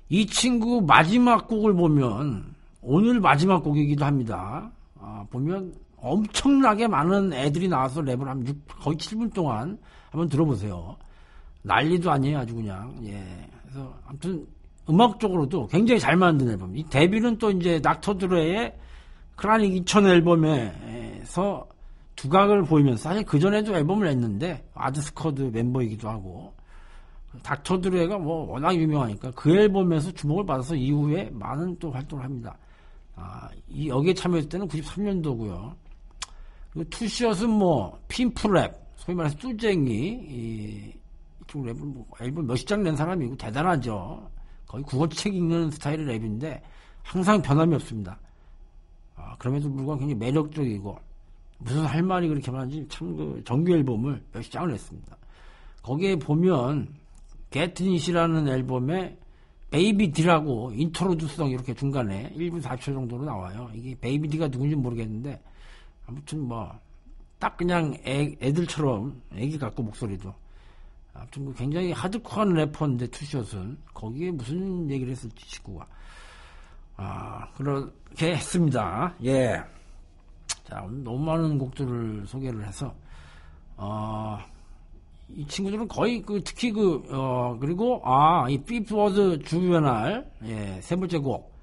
이 0.09 0.24
친구 0.26 0.80
마지막 0.80 1.47
곡을 1.47 1.74
보면 1.74 2.55
오늘 2.80 3.20
마지막 3.20 3.62
곡이기도 3.62 4.05
합니다. 4.05 4.72
아, 4.98 5.26
보면 5.30 5.74
엄청나게 5.98 6.88
많은 6.88 7.34
애들이 7.34 7.68
나와서 7.68 8.01
랩을 8.01 8.24
한 8.24 8.47
6, 8.47 8.56
거의 8.80 8.97
7분 8.97 9.34
동안 9.34 9.78
한번 10.10 10.28
들어보세요. 10.30 10.97
난리도 11.62 12.10
아니에요, 12.10 12.38
아주 12.38 12.55
그냥. 12.55 12.97
예. 13.05 13.22
그래서 13.62 13.94
아무튼 14.06 14.47
음악적으로도 14.88 15.66
굉장히 15.66 16.01
잘 16.01 16.16
만든 16.16 16.48
앨범. 16.48 16.74
이 16.74 16.82
Devin은 16.89 17.36
또 17.36 17.51
이제 17.51 17.78
Dr. 17.82 18.17
Dre의 18.17 18.74
Chronic 19.40 19.74
2000 19.75 20.07
앨범에서 20.07 21.67
두각을 22.15 22.65
보이면서 22.65 23.05
사실 23.05 23.25
그 23.25 23.39
전에도 23.39 23.75
앨범을 23.75 24.07
냈는데 24.09 24.69
Odd 24.74 25.03
Squad 25.03 25.51
멤버이기도 25.55 26.11
하고 26.11 26.53
닥터 27.43 27.81
드레가 27.81 28.19
뭐 28.19 28.53
워낙 28.53 28.75
유명하니까 28.75 29.31
그 29.31 29.57
앨범에서 29.57 30.12
주목을 30.12 30.45
받아서 30.45 30.75
이후에 30.75 31.31
많은 31.33 31.79
또 31.79 31.91
활동을 31.91 32.23
합니다. 32.23 32.55
아, 33.17 33.49
이 33.67 33.89
여기에 33.89 34.12
참여했을 34.12 34.51
때는 34.51 34.69
93년도고요. 34.69 35.75
그리고 36.75 36.91
투시엇은 36.91 37.49
뭐 37.49 37.99
핀프랩 38.09 38.75
소위 38.97 39.17
말해서 39.17 39.39
뚜쟁이 39.39 40.21
이, 40.29 40.93
이쪽 41.45 41.65
랩을 41.65 41.79
뭐 41.79 42.05
앨범 42.21 42.47
몇십 42.47 42.69
장 42.69 42.83
낸 42.83 42.95
사람이고 42.95 43.39
대단하죠. 43.39 44.31
거의 44.67 44.85
국어책 44.85 45.35
읽는 45.35 45.71
스타일의 45.71 46.05
랩인데 46.05 46.61
항상 47.03 47.41
변함이 47.41 47.75
없습니다. 47.77 48.19
아, 49.31 49.36
그럼에도 49.39 49.70
불구하고 49.73 50.01
굉장히 50.01 50.19
매력적이고 50.19 50.98
무슨 51.59 51.85
할 51.85 52.02
말이 52.02 52.28
그렇게 52.28 52.51
많은지 52.51 52.86
참 52.89 53.16
그 53.16 53.43
정규 53.44 53.73
앨범을 53.73 54.23
몇십 54.32 54.52
장을 54.52 54.70
냈습니다. 54.70 55.16
거기에 55.82 56.16
보면 56.16 56.89
게트닛이라는 57.51 58.48
앨범에 58.48 59.16
베이비 59.70 60.12
디라고 60.12 60.73
인트로듀스성 60.74 61.51
이렇게 61.51 61.74
중간에 61.74 62.32
1분 62.35 62.61
4초 62.62 62.86
정도로 62.86 63.24
나와요. 63.24 63.70
이게 63.74 63.94
베이비 64.01 64.28
디가 64.28 64.48
누군지 64.48 64.74
모르겠는데 64.74 65.40
아무튼 66.07 66.40
뭐 66.40 66.90
딱 67.40 67.57
그냥 67.57 67.97
애, 68.07 68.36
애들처럼 68.43 69.20
애기 69.35 69.59
같고 69.59 69.82
목소리도 69.82 70.32
아무튼 71.15 71.47
그 71.47 71.55
굉장히 71.55 71.90
하드코어한 71.90 72.52
래퍼인데 72.52 73.07
투샷은 73.09 73.78
거기에 73.94 74.31
무슨 74.31 74.89
얘기를 74.90 75.11
했을지 75.11 75.48
친구가 75.48 75.86
아 77.02 77.48
그렇게 77.56 78.35
했습니다. 78.35 79.14
예. 79.24 79.62
자 80.64 80.82
오늘 80.85 81.02
너무 81.02 81.18
많은 81.24 81.56
곡들을 81.59 82.27
소개를 82.27 82.66
해서 82.66 82.94
어. 83.77 84.39
이 85.32 85.47
친구들은 85.47 85.86
거의 85.86 86.20
그 86.22 86.43
특히 86.44 86.72
그 86.72 87.02
어 87.09 87.56
그리고 87.60 88.02
아이 88.05 88.59
피프워드 88.64 89.39
주변할 89.44 90.28
예, 90.44 90.81
세 90.82 90.97
번째 90.97 91.18
곡 91.18 91.55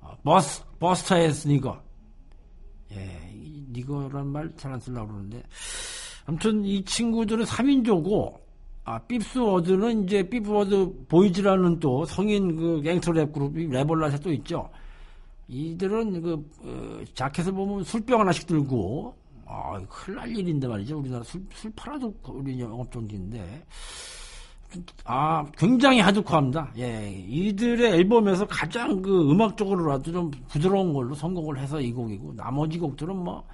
어, 0.00 0.16
버스 0.22 0.62
버스터에스 0.78 1.48
니거 1.48 1.82
예, 2.92 3.28
니거란 3.72 4.28
말 4.28 4.54
잘 4.56 4.72
안 4.74 4.78
쓰려고 4.80 5.08
그러는데 5.08 5.42
아무튼 6.26 6.64
이 6.64 6.84
친구들은 6.84 7.44
3인조고 7.44 8.40
아 8.84 8.98
삐프워드는 8.98 10.04
이제 10.04 10.28
삐프워드 10.28 11.06
보이즈라는 11.08 11.78
또 11.78 12.04
성인 12.04 12.56
그 12.56 12.80
갱스터 12.82 13.12
랩 13.12 13.32
그룹이 13.32 13.66
레볼라에 13.66 14.18
또 14.18 14.32
있죠. 14.32 14.68
이들은 15.48 16.22
그 16.22 16.50
어, 16.64 17.04
자켓을 17.14 17.52
보면 17.52 17.84
술병 17.84 18.20
하나씩 18.20 18.46
들고 18.46 19.14
아, 19.52 19.78
큰일 19.88 20.16
날 20.16 20.36
일인데 20.36 20.66
말이죠. 20.66 20.98
우리나라 20.98 21.22
술, 21.22 21.44
술 21.52 21.70
팔아도 21.76 22.14
우리 22.26 22.58
영업정지인데. 22.58 23.64
아, 25.04 25.44
굉장히 25.58 26.00
하드코어합니다. 26.00 26.72
예, 26.78 27.10
이들의 27.28 27.92
앨범에서 27.92 28.46
가장 28.46 29.02
그 29.02 29.30
음악적으로라도 29.30 30.10
좀 30.10 30.30
부드러운 30.48 30.94
걸로 30.94 31.14
선곡을 31.14 31.58
해서 31.58 31.78
이 31.78 31.92
곡이고, 31.92 32.34
나머지 32.34 32.78
곡들은 32.78 33.14
뭐, 33.14 33.44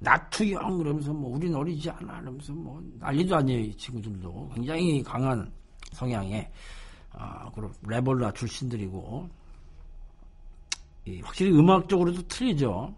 나투형 0.00 0.78
그러면서 0.78 1.12
뭐, 1.12 1.36
우린 1.36 1.54
어리지 1.54 1.90
않아. 1.90 2.20
그러면서 2.20 2.52
뭐, 2.52 2.82
난리도 2.98 3.36
아니에요. 3.36 3.60
이 3.60 3.74
친구들도. 3.76 4.50
굉장히 4.54 5.02
강한 5.02 5.50
성향의, 5.92 6.50
아, 7.12 7.50
그런 7.52 7.72
레볼라 7.86 8.32
출신들이고, 8.32 9.28
이, 11.06 11.20
확실히 11.20 11.52
음악적으로도 11.52 12.22
틀리죠. 12.28 12.94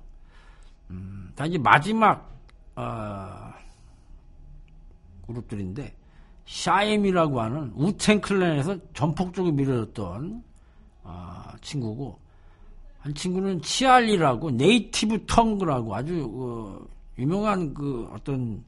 음, 0.90 1.32
단지 1.34 1.58
마지막 1.58 2.30
어, 2.74 3.52
그룹들인데 5.26 5.94
샤임이라고 6.46 7.40
하는 7.40 7.72
우텐 7.74 8.20
클랜에서 8.20 8.76
전폭적으로 8.92 9.52
밀어졌던 9.54 10.42
어, 11.04 11.44
친구고 11.60 12.18
한 13.02 13.12
친구는 13.14 13.60
치알리라고 13.62 14.50
네이티브 14.52 15.26
텅그라고 15.26 15.94
아주 15.94 16.24
어, 16.32 16.86
유명한 17.18 17.74
그 17.74 18.08
어떤 18.12 18.64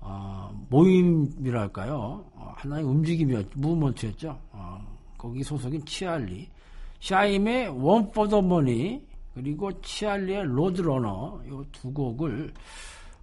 어, 0.00 0.50
모임이랄까요 0.68 1.94
어, 2.34 2.52
하나의 2.56 2.84
움직임이었죠 2.84 3.50
무브먼트였죠. 3.54 4.36
어, 4.52 4.84
거기 5.16 5.42
소속인 5.44 5.84
치알리, 5.84 6.48
샤임의 7.00 7.68
원 7.68 8.10
포 8.10 8.26
더 8.28 8.42
머니 8.42 9.06
그리고 9.34 9.70
치알리의 9.80 10.44
로드러너 10.46 11.40
이 11.46 11.50
두 11.70 11.92
곡을 11.92 12.52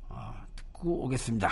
어, 0.09 0.33
듣고 0.55 1.03
오겠습니다. 1.05 1.49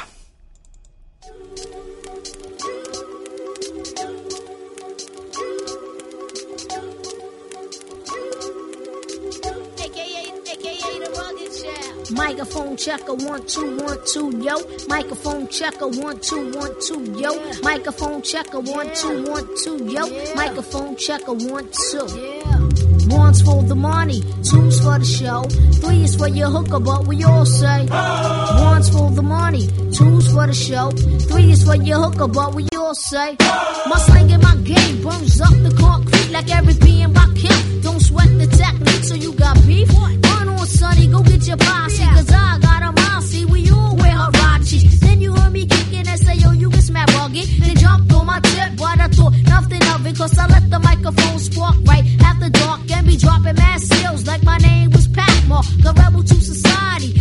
Microphone 12.11 12.77
checker, 12.77 13.13
one, 13.13 13.45
two, 13.47 13.77
one, 13.77 13.97
two, 14.05 14.37
yo. 14.37 14.55
Microphone 14.87 15.47
checker, 15.47 15.87
one, 15.87 16.19
two, 16.19 16.51
one, 16.53 16.71
two, 16.79 17.03
yo. 17.19 17.31
Microphone 17.61 18.21
checker, 18.21 18.59
one 18.59 18.93
two, 18.93 19.23
one 19.23 19.47
two, 19.63 19.85
yo. 19.85 20.35
Microphone 20.35 20.95
checker, 20.97 21.33
one, 21.33 21.67
two. 21.89 22.65
One's 23.07 23.41
for 23.41 23.61
the 23.63 23.75
money, 23.75 24.21
two's 24.43 24.81
for 24.81 24.97
the 24.99 25.05
show, 25.05 25.43
three 25.79 26.03
is 26.03 26.15
for 26.15 26.27
your 26.27 26.49
hooker, 26.49 26.79
but 26.79 27.07
we 27.07 27.23
all 27.23 27.45
say. 27.45 27.87
One's 27.89 28.89
for 28.89 29.11
the 29.11 29.21
money, 29.21 29.67
two's 29.93 30.31
for 30.31 30.47
the 30.47 30.53
show, 30.53 30.91
three 30.91 31.51
is 31.51 31.63
for 31.63 31.75
your 31.75 31.99
hooker, 31.99 32.27
but 32.27 32.55
we 32.55 32.67
all 32.75 32.95
say. 32.95 33.35
Oh. 33.39 33.83
My 33.87 33.97
slang 33.97 34.31
and 34.31 34.41
my 34.41 34.55
game 34.57 35.03
burns 35.03 35.39
up 35.39 35.51
the 35.51 35.75
concrete 35.79 36.31
like 36.31 36.49
every 36.55 36.73
being 36.75 37.15
I 37.15 37.31
kill. 37.35 37.81
Don't 37.81 37.99
sweat 37.99 38.27
the 38.39 38.47
technique, 38.47 39.03
so 39.03 39.13
you 39.13 39.33
got 39.33 39.55
beef. 39.67 39.91
What? 39.93 40.24
sonny, 40.65 41.07
go 41.07 41.21
get 41.23 41.47
your 41.47 41.57
posse. 41.57 42.03
Cause 42.03 42.31
I 42.31 42.59
got 42.59 42.81
a 42.83 42.91
mossy, 42.91 43.45
we 43.45 43.69
all 43.71 43.95
wear 43.95 44.11
harachis. 44.11 44.99
Then 44.99 45.21
you 45.21 45.33
heard 45.33 45.51
me 45.51 45.65
kicking 45.65 46.07
and 46.07 46.19
say, 46.19 46.35
yo, 46.35 46.51
you 46.51 46.69
can 46.69 46.81
smack 46.81 47.07
buggy. 47.07 47.45
Then 47.45 47.75
jumped 47.75 48.11
on 48.13 48.25
my 48.25 48.39
tip, 48.39 48.71
but 48.77 48.99
I 48.99 49.07
thought 49.07 49.33
nothing 49.47 49.83
of 49.93 50.05
it. 50.05 50.17
Cause 50.17 50.37
I 50.37 50.47
let 50.47 50.69
the 50.69 50.79
microphone 50.79 51.39
spark 51.39 51.75
right 51.85 52.05
after 52.23 52.49
dark 52.49 52.91
and 52.91 53.07
be 53.07 53.17
dropping 53.17 53.55
mad 53.55 53.81
seals 53.81 54.25
like 54.27 54.43
my 54.43 54.57
name 54.57 54.91
was 54.91 55.07
Pac 55.07 55.47
More. 55.47 55.63
The 55.83 55.93
rebel 55.97 56.23
to 56.23 56.35
society. 56.35 57.14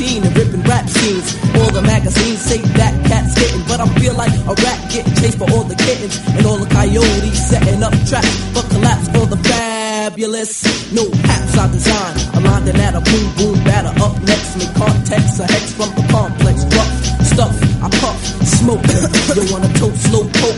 routine 0.00 0.24
and 0.24 0.36
ripping 0.36 0.62
rap 0.62 0.88
scenes. 0.88 1.36
All 1.56 1.70
the 1.72 1.82
magazines 1.82 2.40
say 2.40 2.58
that 2.78 2.94
cat's 3.06 3.34
gettin', 3.34 3.64
but 3.68 3.80
I 3.80 3.86
feel 4.00 4.14
like 4.14 4.32
a 4.32 4.54
rat 4.64 4.90
getting 4.90 5.14
chased 5.14 5.38
by 5.38 5.46
all 5.52 5.64
the 5.64 5.76
kittens 5.76 6.16
and 6.36 6.46
all 6.46 6.58
the 6.58 6.68
coyotes 6.72 7.48
setting 7.48 7.82
up 7.82 7.92
traps 8.08 8.32
for 8.54 8.64
collapse 8.72 9.08
for 9.08 9.26
the 9.26 9.36
fabulous. 9.36 10.64
No 10.92 11.04
apps 11.04 11.58
I 11.58 11.68
design, 11.70 12.16
a 12.34 12.40
line 12.40 12.64
that 12.64 12.94
a 12.96 13.00
boom 13.00 13.26
boom 13.36 13.64
batter 13.64 13.92
up 14.00 14.16
next. 14.22 14.56
Me 14.56 14.66
context 14.74 15.40
a 15.40 15.44
hex 15.44 15.72
from 15.72 15.90
the 15.94 16.04
complex 16.08 16.64
rough 16.76 16.94
stuff 17.24 17.54
I 17.84 17.88
puff 18.00 18.18
smoke. 18.60 18.84
you 19.36 19.52
wanna 19.52 19.68
toast 19.76 20.00
slow 20.08 20.24
cold 20.40 20.49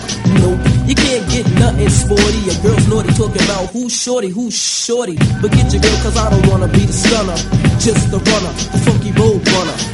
it's 1.79 1.95
sporty. 1.95 2.39
Your 2.45 2.57
girl's 2.63 2.87
naughty 2.89 3.13
talking 3.15 3.43
about 3.43 3.71
who's 3.71 3.93
shorty, 3.93 4.29
who's 4.29 4.55
shorty. 4.55 5.17
But 5.41 5.53
get 5.53 5.73
your 5.73 5.83
girl, 5.83 5.97
cause 6.03 6.17
I 6.17 6.31
don't 6.31 6.47
wanna 6.49 6.69
be 6.69 6.85
the 6.87 6.93
stunner. 6.93 7.37
Just 7.79 8.11
the 8.11 8.19
runner, 8.19 8.53
the 8.73 8.79
funky 8.85 9.13
road 9.13 9.47
runner. 9.49 9.92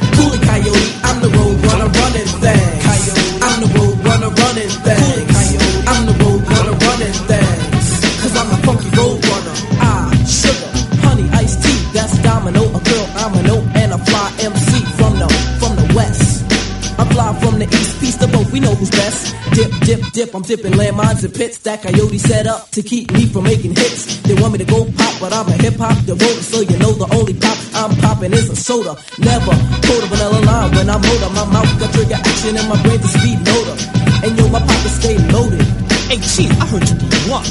Dip, 19.89 20.05
dip, 20.13 20.35
I'm 20.35 20.43
dipping 20.43 20.73
landmines 20.73 21.23
and 21.23 21.33
pits 21.33 21.57
that 21.65 21.81
coyote 21.81 22.19
set 22.19 22.45
up 22.45 22.69
to 22.77 22.83
keep 22.83 23.11
me 23.11 23.25
from 23.25 23.45
making 23.45 23.73
hits. 23.73 24.21
They 24.21 24.35
want 24.39 24.53
me 24.53 24.59
to 24.59 24.65
go 24.65 24.85
pop, 24.85 25.19
but 25.19 25.33
I'm 25.33 25.47
a 25.47 25.53
hip 25.53 25.77
hop 25.81 25.97
devotee. 26.05 26.45
so 26.45 26.61
you 26.61 26.77
know 26.77 26.93
the 26.93 27.09
only 27.09 27.33
pop 27.33 27.57
I'm 27.73 27.97
popping 27.97 28.31
is 28.31 28.47
a 28.51 28.55
soda. 28.55 28.93
Never 29.17 29.49
cold 29.81 30.05
vanilla 30.13 30.45
line. 30.45 30.75
when 30.77 30.91
I'm 30.91 31.01
older. 31.03 31.29
My 31.33 31.45
mouth 31.49 31.79
got 31.79 31.91
trigger 31.91 32.21
action 32.21 32.55
and 32.55 32.69
my 32.69 32.79
brain's 32.83 33.03
a 33.03 33.17
speed 33.17 33.39
motor. 33.41 33.77
And 34.21 34.37
yo, 34.37 34.47
my 34.49 34.59
pockets 34.59 34.93
stay 35.01 35.17
loaded. 35.33 35.65
Hey, 36.05 36.21
chief, 36.21 36.53
I 36.61 36.67
heard 36.69 36.85
you 36.87 36.93
do 36.93 37.31
one. 37.31 37.45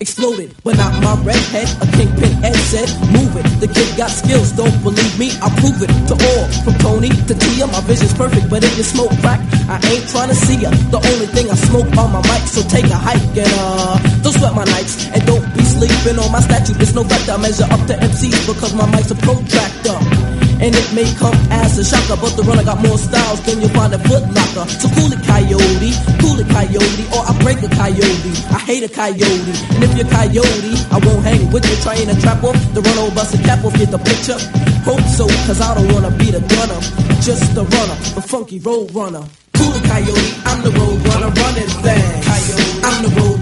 Exploded, 0.00 0.56
but 0.64 0.78
not 0.78 0.96
my 1.04 1.12
redhead. 1.28 1.68
A 1.84 1.86
kingpin 1.92 2.32
head 2.40 2.56
said, 2.72 2.88
move 3.12 3.36
it. 3.36 3.44
The 3.60 3.68
kid 3.68 3.84
got 3.98 4.08
skills, 4.08 4.50
don't 4.52 4.72
believe 4.82 5.18
me, 5.18 5.28
I'll 5.44 5.52
prove 5.60 5.76
it 5.76 5.92
to 6.08 6.16
all. 6.16 6.44
From 6.64 6.72
Tony 6.80 7.10
to 7.10 7.34
Tia, 7.36 7.66
my 7.66 7.84
vision's 7.84 8.14
perfect, 8.14 8.48
but 8.48 8.64
if 8.64 8.72
you 8.78 8.82
smoke 8.82 9.12
crack, 9.20 9.40
I 9.68 9.76
ain't 9.92 10.08
trying 10.08 10.32
to 10.32 10.34
see 10.34 10.56
ya. 10.56 10.70
The 10.88 11.04
only 11.04 11.28
thing 11.28 11.50
I 11.50 11.54
smoke 11.68 11.92
on 12.00 12.16
my 12.16 12.24
mic, 12.32 12.48
so 12.48 12.64
take 12.64 12.88
a 12.88 12.96
hike 12.96 13.20
and 13.36 13.52
uh, 13.60 14.00
don't 14.24 14.32
sweat 14.32 14.54
my 14.56 14.64
nights 14.64 15.04
and 15.12 15.20
don't 15.26 15.44
be 15.52 15.60
sleeping 15.68 16.16
on 16.16 16.32
my 16.32 16.40
statue. 16.40 16.72
There's 16.80 16.94
no 16.94 17.04
vector, 17.04 17.32
I 17.32 17.36
measure 17.36 17.68
up 17.68 17.84
to 17.88 17.94
MCs 18.00 18.48
because 18.48 18.72
my 18.72 18.88
mic's 18.88 19.10
a 19.12 19.16
protractor. 19.20 20.29
And 20.60 20.76
it 20.76 20.92
may 20.92 21.08
come 21.16 21.32
as 21.48 21.78
a 21.80 21.84
shocker, 21.84 22.20
but 22.20 22.36
the 22.36 22.44
runner 22.44 22.64
got 22.64 22.84
more 22.84 22.98
styles 22.98 23.40
than 23.48 23.60
you'll 23.60 23.72
find 23.72 23.94
a 23.96 23.98
foot 23.98 24.20
locker. 24.28 24.68
So 24.68 24.92
cool 24.92 25.08
it, 25.08 25.24
coyote, 25.24 25.90
cool 26.20 26.36
it, 26.36 26.48
coyote, 26.52 27.04
or 27.16 27.24
I 27.24 27.32
break 27.40 27.64
a 27.64 27.70
coyote. 27.72 28.32
I 28.52 28.60
hate 28.68 28.84
a 28.84 28.92
coyote, 28.92 29.56
and 29.72 29.80
if 29.80 29.96
you're 29.96 30.10
coyote, 30.12 30.74
I 30.92 31.00
won't 31.00 31.24
hang 31.24 31.48
with 31.50 31.64
you. 31.64 31.76
Trying 31.80 32.12
to 32.12 32.16
trap 32.20 32.44
off 32.44 32.60
the 32.76 32.84
run 32.84 32.98
over, 33.00 33.14
bust 33.16 33.34
a 33.34 33.38
cap 33.40 33.64
off, 33.64 33.72
get 33.80 33.90
the 33.90 33.98
picture. 34.04 34.36
Hope 34.84 35.00
so, 35.08 35.24
cause 35.48 35.60
I 35.64 35.72
don't 35.74 35.88
wanna 35.96 36.12
be 36.20 36.28
the 36.28 36.44
gunner, 36.44 36.80
just 37.24 37.54
the 37.56 37.64
runner, 37.64 37.96
the 38.12 38.20
funky 38.20 38.60
road 38.60 38.92
runner. 38.92 39.24
Cool 39.56 39.72
it, 39.72 39.84
coyote, 39.88 40.32
I'm 40.44 40.60
the 40.60 40.72
road 40.76 41.00
runner, 41.08 41.32
running 41.40 41.72
things. 41.80 42.20
Coyote, 42.28 42.84
I'm 42.84 43.00
the 43.00 43.10
road 43.16 43.39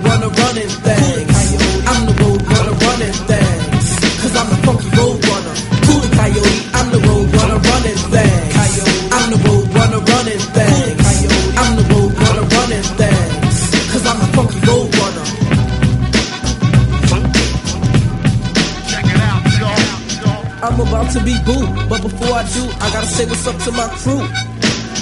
about 20.89 21.13
to 21.13 21.21
be 21.23 21.37
boo, 21.45 21.69
but 21.89 22.01
before 22.01 22.33
I 22.33 22.45
do, 22.49 22.65
I 22.81 22.91
gotta 22.91 23.07
say 23.07 23.27
what's 23.27 23.47
up 23.47 23.57
to 23.65 23.73
my 23.73 23.89
crew. 24.01 24.25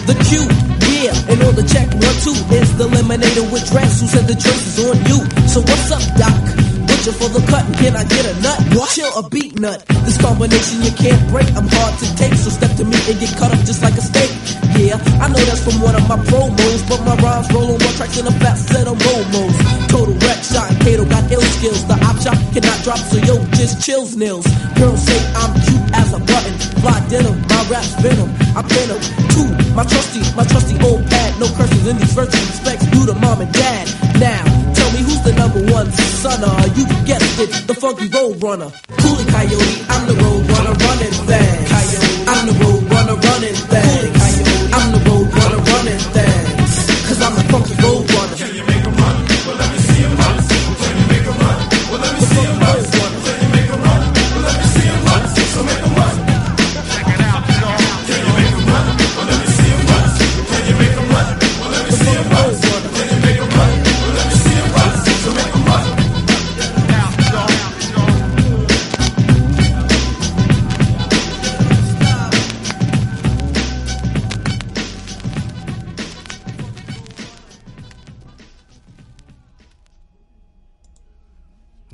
The 0.06 0.14
Q, 0.26 0.42
yeah, 1.02 1.14
and 1.30 1.42
on 1.42 1.54
the 1.54 1.62
check 1.62 1.86
one 1.94 2.16
two 2.22 2.34
is 2.54 2.76
the 2.76 2.88
eliminator 2.90 3.50
with 3.52 3.68
dress 3.70 4.00
who 4.00 4.06
said 4.08 4.26
the 4.26 4.34
choice 4.34 4.78
is 4.78 4.84
on 4.84 4.98
you. 5.06 5.18
So 5.48 5.60
what's 5.60 5.90
up, 5.92 6.02
Doc? 6.18 6.65
Butcher 7.06 7.22
for 7.22 7.30
the 7.38 7.46
cut, 7.46 7.62
can 7.78 7.94
I 7.94 8.02
get 8.02 8.26
a 8.26 8.34
nut? 8.42 8.58
What? 8.74 8.90
Chill 8.90 9.06
a 9.14 9.22
beat 9.30 9.54
nut. 9.62 9.78
This 10.02 10.18
combination 10.18 10.82
you 10.82 10.90
can't 10.90 11.22
break. 11.30 11.46
I'm 11.54 11.70
hard 11.70 11.94
to 12.02 12.06
take, 12.18 12.34
so 12.34 12.50
step 12.50 12.74
to 12.82 12.84
me 12.84 12.98
and 13.06 13.14
get 13.22 13.30
cut 13.38 13.54
up 13.54 13.62
just 13.62 13.78
like 13.78 13.94
a 13.94 14.02
steak. 14.02 14.26
Yeah, 14.74 14.98
I 15.22 15.30
know 15.30 15.38
that's 15.46 15.62
from 15.62 15.78
one 15.78 15.94
of 15.94 16.02
my 16.10 16.18
promos, 16.26 16.82
but 16.90 16.98
my 17.06 17.14
rhymes 17.22 17.46
roll 17.54 17.70
on 17.70 17.78
more 17.78 17.94
tracks 17.94 18.18
than 18.18 18.26
a 18.26 18.34
fat 18.42 18.58
set 18.58 18.90
of 18.90 18.98
momos. 18.98 19.54
Total 19.86 20.18
wreck 20.18 20.42
shot, 20.42 20.66
Kato 20.82 21.06
got 21.06 21.30
ill 21.30 21.46
skills. 21.62 21.86
The 21.86 21.94
op 21.94 22.18
shot 22.18 22.42
cannot 22.50 22.78
drop, 22.82 22.98
so 22.98 23.22
yo, 23.22 23.38
just 23.54 23.78
chills 23.86 24.18
nils. 24.18 24.46
Girls 24.74 24.98
say 24.98 25.18
I'm 25.38 25.54
cute 25.62 25.86
as 25.94 26.10
a 26.10 26.18
button. 26.18 26.54
Fly 26.82 26.98
denim, 27.06 27.38
my 27.46 27.62
rap's 27.70 27.94
venom. 28.02 28.34
I 28.58 28.66
pin 28.66 28.90
them. 28.90 28.98
Two, 29.30 29.46
my 29.78 29.86
trusty, 29.86 30.26
my 30.34 30.42
trusty 30.42 30.74
old 30.82 31.06
pad. 31.06 31.38
No 31.38 31.46
curses 31.54 31.86
in 31.86 32.02
these 32.02 32.14
verses. 32.18 32.34
Respects 32.34 32.90
due 32.90 33.06
to 33.06 33.14
mom 33.14 33.46
and 33.46 33.52
dad. 33.54 33.86
Now, 34.18 34.55
number 35.86 36.02
one 36.02 36.08
son? 36.08 36.44
Uh, 36.44 36.74
you 36.76 36.84
guessed 37.04 37.40
it, 37.40 37.66
the 37.66 37.74
funky 37.74 38.08
road 38.08 38.42
runner. 38.42 38.70
Cooley 38.98 39.24
Coyote, 39.24 39.84
I'm 39.88 40.06
the 40.06 40.14
road 40.22 40.50
runner, 40.50 40.72
running 40.72 41.14
thing. 41.28 41.66
Coyote, 41.66 42.24
I'm 42.28 42.46
the 42.46 42.64
road 42.64 42.82
runner, 42.90 43.16
running 43.16 43.54
thing. 43.54 44.05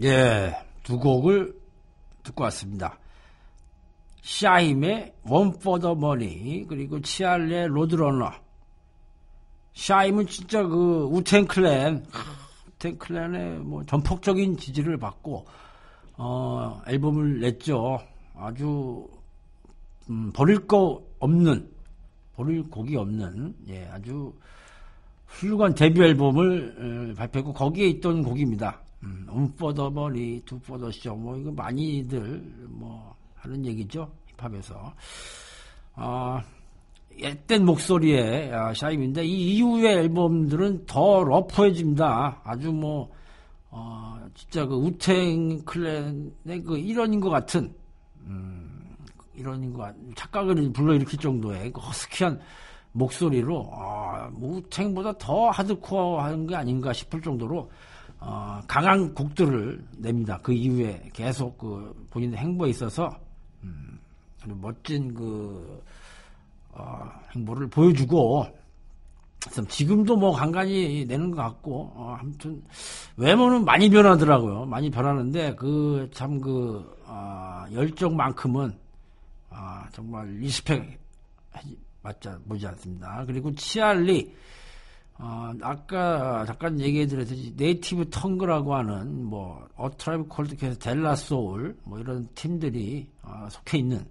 예, 0.03 0.53
두 0.83 0.99
곡을 0.99 1.55
듣고 2.25 2.43
왔습니다. 2.45 2.99
샤임의 4.23 5.15
One 5.29 5.53
for 5.57 5.81
the 5.81 5.97
Money 5.97 6.67
그리고 6.67 7.01
치알레 7.01 7.69
로드러너 7.69 8.33
샤임은 9.75 10.27
진짜 10.27 10.63
그 10.65 11.09
우텐 11.11 11.47
클랜 11.47 12.05
우텐 12.67 12.99
클랜의 12.99 13.59
뭐 13.61 13.85
전폭적인 13.85 14.57
지지를 14.57 14.97
받고 14.97 15.47
어, 16.17 16.83
앨범을 16.87 17.41
냈죠. 17.41 18.01
아주 18.37 19.09
음, 20.11 20.33
버릴 20.33 20.67
거 20.67 21.01
없는 21.21 21.71
버릴 22.35 22.63
곡이 22.69 22.97
없는 22.97 23.55
예, 23.69 23.87
아주 23.93 24.35
훌륭한 25.27 25.75
데뷔 25.75 26.03
앨범을 26.03 27.11
에, 27.11 27.15
발표했고 27.15 27.53
거기에 27.53 27.87
있던 27.89 28.23
곡입니다. 28.25 28.82
음, 29.03 29.27
음포더버리, 29.29 30.43
두포더쇼, 30.45 31.17
뭐, 31.17 31.37
이거 31.37 31.51
많이들, 31.51 32.43
뭐, 32.69 33.15
하는 33.35 33.65
얘기죠. 33.67 34.11
힙합에서. 34.39 34.95
아, 35.95 36.43
옛된 37.19 37.65
목소리의 37.65 38.53
아, 38.55 38.73
샤임인데, 38.73 39.25
이 39.25 39.57
이후의 39.57 39.97
앨범들은 39.97 40.87
더 40.87 41.25
러프해집니다. 41.25 42.43
아주 42.45 42.73
뭐, 42.73 43.11
어, 43.71 44.19
진짜 44.35 44.67
그 44.67 44.75
우탱 44.75 45.65
클랜의 45.65 46.63
그 46.65 46.79
일원인 46.79 47.21
것 47.21 47.31
같은, 47.31 47.75
음, 48.27 48.97
일원인 49.35 49.73
것 49.73 49.83
같은, 49.83 50.15
착각을 50.15 50.73
불러일으킬 50.73 51.19
정도의 51.19 51.73
그 51.73 51.81
허스키한 51.81 52.39
목소리로, 52.93 53.71
아, 53.73 54.31
우탱보다 54.41 55.19
더 55.19 55.51
하드코어 55.51 56.23
하는 56.23 56.47
게 56.47 56.55
아닌가 56.55 56.93
싶을 56.93 57.21
정도로, 57.21 57.69
어, 58.25 58.61
강한 58.69 59.13
곡들을 59.15 59.85
냅니다. 59.99 60.39
그 60.43 60.53
이후에 60.53 61.11
계속 61.13 61.59
그 61.59 62.07
본인의 62.11 62.39
행보에 62.39 62.71
있어서 62.71 63.11
음, 63.65 63.99
멋진 64.47 65.13
그 65.13 65.83
어, 66.71 67.11
행보를 67.35 67.69
보여주고 67.69 68.47
참 69.41 69.67
지금도 69.67 70.17
뭐 70.17 70.31
간간히 70.33 71.05
내는 71.05 71.33
것 71.33 71.43
같고 71.43 71.93
어, 71.97 72.17
아무튼 72.21 72.63
외모는 73.17 73.65
많이 73.65 73.91
변하더라고요. 73.91 74.67
많이 74.67 74.89
변하는데 74.89 75.57
그 75.57 76.09
참그 76.15 77.03
어, 77.07 77.65
열정만큼은 77.73 78.79
아, 79.51 79.89
정말 79.93 80.29
리스펙 80.29 80.99
맞자 82.03 82.39
보지 82.49 82.67
않습니다. 82.69 83.25
그리고 83.27 83.53
치알리 83.55 84.35
어, 85.23 85.53
아까 85.63 86.45
잠깐 86.47 86.81
얘기해 86.81 87.07
드렸듯이 87.07 87.55
네이티브 87.57 88.11
텅그라고 88.11 88.75
하는 88.75 89.25
뭐 89.25 89.65
어트라이브 89.77 90.27
콜드캐스 90.27 90.81
델라 90.81 91.15
소울 91.15 91.77
뭐 91.85 92.01
이런 92.01 92.27
팀들이 92.35 93.07
어, 93.23 93.47
속해 93.49 93.79
있는 93.79 94.05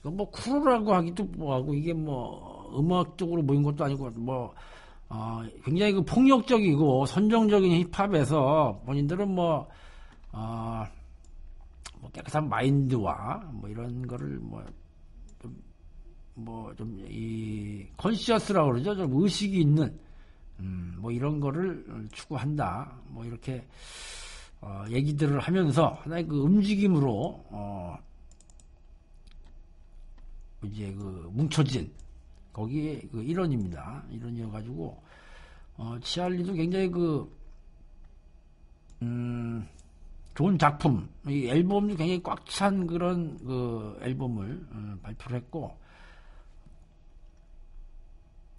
이거 0.00 0.10
뭐 0.10 0.28
쿨하고 0.30 0.92
하기도 0.92 1.22
뭐하고 1.36 1.72
이게 1.74 1.92
뭐 1.92 2.68
음악적으로 2.76 3.42
모인 3.42 3.62
것도 3.62 3.84
아니고 3.84 4.10
뭐 4.16 4.52
어, 5.08 5.42
굉장히 5.64 5.92
그 5.92 6.02
폭력적이고 6.02 7.06
선정적인 7.06 7.86
힙합에서 7.92 8.82
본인들은 8.86 9.32
뭐 9.32 9.68
어, 10.32 10.82
뭐 12.00 12.10
깨끗한 12.10 12.48
마인드와 12.48 13.50
뭐 13.52 13.68
이런 13.70 14.04
거를 14.06 14.38
뭐 14.40 14.64
좀 15.40 15.54
뭐 16.34 16.74
좀 16.76 16.98
이 17.08 17.86
컨시어스라고 17.96 18.72
그러죠? 18.72 18.96
좀 18.96 19.10
의식이 19.22 19.60
있는 19.60 19.96
음, 20.60 20.96
뭐 20.98 21.10
이런 21.10 21.40
거를 21.40 22.08
추구한다. 22.12 22.92
뭐 23.08 23.24
이렇게 23.24 23.66
어, 24.60 24.84
얘기들을 24.88 25.40
하면서 25.40 25.88
하나의 26.02 26.26
그 26.26 26.38
움직임으로 26.40 27.44
어, 27.50 27.98
이제 30.62 30.92
그 30.92 31.30
뭉쳐진 31.32 31.90
거기에 32.52 33.00
그 33.10 33.22
일원입니다. 33.22 34.04
일원이어 34.10 34.50
가지고 34.50 35.02
어, 35.76 35.98
치알리도 36.02 36.52
굉장히 36.52 36.90
그 36.90 37.40
음, 39.02 39.66
좋은 40.34 40.58
작품, 40.58 41.08
이 41.26 41.48
앨범도 41.48 41.96
굉장히 41.96 42.22
꽉 42.22 42.44
찬 42.46 42.86
그런 42.86 43.38
그 43.38 43.98
앨범을 44.02 44.66
어, 44.72 44.98
발표를 45.02 45.38
했고, 45.38 45.76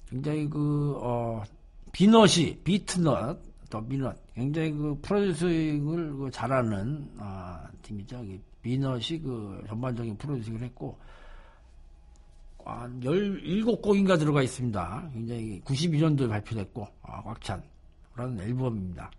굉장히 0.10 0.50
그, 0.50 0.98
어, 1.02 1.44
비넛이, 1.92 2.60
비트넛, 2.64 3.40
더 3.70 3.86
비넛, 3.86 4.18
굉장히 4.34 4.72
그 4.72 4.98
프로듀싱을 5.02 6.18
그 6.18 6.32
잘하는, 6.32 7.10
아, 7.18 7.68
팀이죠. 7.82 8.24
이 8.24 8.40
비넛이 8.62 9.22
그 9.22 9.64
전반적인 9.68 10.18
프로듀싱을 10.18 10.62
했고, 10.62 10.98
한 12.64 13.00
17곡인가 13.00 14.20
들어가 14.20 14.42
있습니다. 14.42 15.10
굉장히 15.14 15.62
92년도에 15.62 16.30
발표됐고, 16.30 16.88
아, 17.02 17.24
꽉찬 17.24 17.62
그런 18.14 18.40
앨범입니다. 18.40 19.12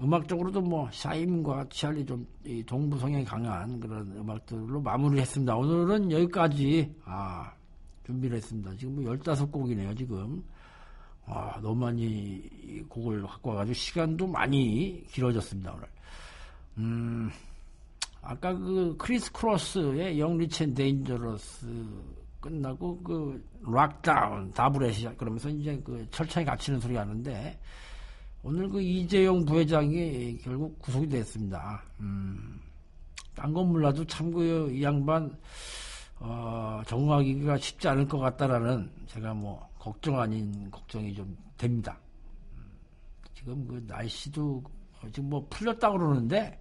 음악적으로도 0.00 0.60
뭐, 0.60 0.88
샤임과 0.92 1.66
치알리 1.70 2.04
좀, 2.04 2.26
이 2.44 2.62
동부 2.64 2.98
성향이 2.98 3.24
강한 3.24 3.80
그런 3.80 4.06
음악들로 4.16 4.80
마무리를 4.80 5.20
했습니다. 5.20 5.56
오늘은 5.56 6.10
여기까지, 6.12 6.94
아, 7.04 7.52
준비를 8.04 8.36
했습니다. 8.36 8.74
지금 8.76 8.96
뭐 8.96 9.12
15곡이네요, 9.12 9.96
지금. 9.96 10.42
아, 11.30 11.58
너무 11.60 11.74
많이 11.86 12.04
이 12.06 12.82
곡을 12.88 13.22
갖고 13.22 13.50
와가지고 13.50 13.74
시간도 13.74 14.26
많이 14.26 15.04
길어졌습니다, 15.10 15.72
오늘. 15.72 15.86
음, 16.78 17.30
아까 18.22 18.54
그 18.54 18.96
Kris 18.98 19.30
Kross의 19.32 20.18
Young, 20.18 20.38
Rich 20.38 20.64
and 20.64 20.74
Dangerous 20.74 21.66
끝나고 22.40 23.02
그 23.02 23.44
lockdown 23.62 24.50
Da 24.52 24.68
Brat이 24.68 25.08
그러면서 25.16 25.48
이제 25.50 25.80
그 25.84 26.06
철창에 26.10 26.44
갇히는 26.46 26.80
소리가 26.80 27.04
나는데 27.04 27.58
오늘 28.42 28.68
그 28.68 28.80
이재용 28.80 29.44
부회장이 29.44 30.38
결국 30.38 30.78
구속이 30.78 31.08
됐습니다. 31.08 31.82
음, 32.00 32.60
딴건 33.34 33.68
몰라도 33.68 34.04
참 34.06 34.30
그 34.32 34.70
이 34.72 34.82
양반 34.82 35.36
어, 36.20 36.80
적응하기가 36.86 37.58
쉽지 37.58 37.88
않을 37.88 38.06
것 38.08 38.18
같다라는 38.18 38.90
제가 39.06 39.34
뭐 39.34 39.67
걱정 39.78 40.20
아닌 40.20 40.70
걱정이 40.70 41.14
좀 41.14 41.36
됩니다. 41.56 41.98
음, 42.54 42.70
지금 43.34 43.66
그 43.66 43.84
날씨도 43.86 44.62
지금 45.12 45.30
뭐 45.30 45.46
풀렸다 45.48 45.90
그러는데 45.90 46.60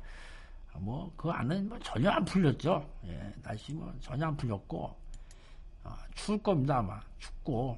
뭐 0.79 1.11
그 1.15 1.29
안은 1.29 1.69
뭐 1.69 1.79
전혀 1.79 2.09
안 2.09 2.23
풀렸죠. 2.25 2.87
예, 3.05 3.33
날씨 3.41 3.73
뭐 3.73 3.93
전혀 3.99 4.27
안 4.27 4.37
풀렸고 4.37 4.95
어, 5.83 5.95
추울 6.15 6.41
겁니다 6.41 6.77
아마 6.79 6.99
춥고 7.17 7.77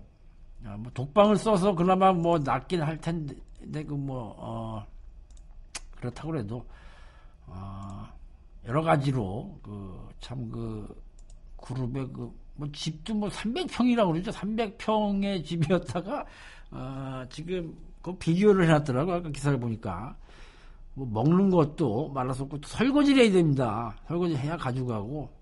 어, 0.65 0.75
뭐 0.77 0.91
독방을 0.93 1.37
써서 1.37 1.73
그나마 1.73 2.11
뭐 2.11 2.37
낫긴 2.37 2.81
할 2.81 2.99
텐데 2.99 3.83
그뭐 3.83 4.35
어, 4.37 4.85
그렇다고 5.95 6.37
해도 6.37 6.65
어, 7.47 8.07
여러 8.65 8.81
가지로 8.81 9.59
그 9.63 10.09
참그 10.19 11.01
그룹의 11.57 12.07
그 12.13 12.33
뭐 12.59 12.67
집도 12.73 13.15
뭐 13.15 13.29
300평이라고 13.29 14.11
그러죠 14.11 14.31
300평의 14.31 15.43
집이었다가 15.45 16.25
어, 16.71 17.23
지금 17.29 17.75
그 18.01 18.13
비교를 18.17 18.65
해놨더라고 18.65 19.13
아까 19.13 19.29
기사를 19.29 19.59
보니까 19.59 20.15
뭐 20.93 21.07
먹는 21.11 21.49
것도 21.49 22.09
말라서 22.09 22.47
또 22.47 22.59
설거지를 22.63 23.23
해야 23.23 23.31
됩니다 23.31 23.95
설거지 24.07 24.35
해야 24.35 24.57
가져가고 24.57 25.39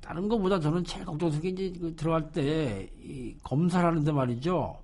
다른 0.00 0.26
것보다 0.26 0.58
저는 0.58 0.82
제일 0.84 1.04
걱정스러운 1.04 1.42
게 1.42 1.48
이제 1.66 1.78
그 1.78 1.94
들어갈 1.94 2.32
때 2.32 2.88
이 3.08 3.34
검사를 3.42 3.86
하는데 3.86 4.12
말이죠. 4.12 4.78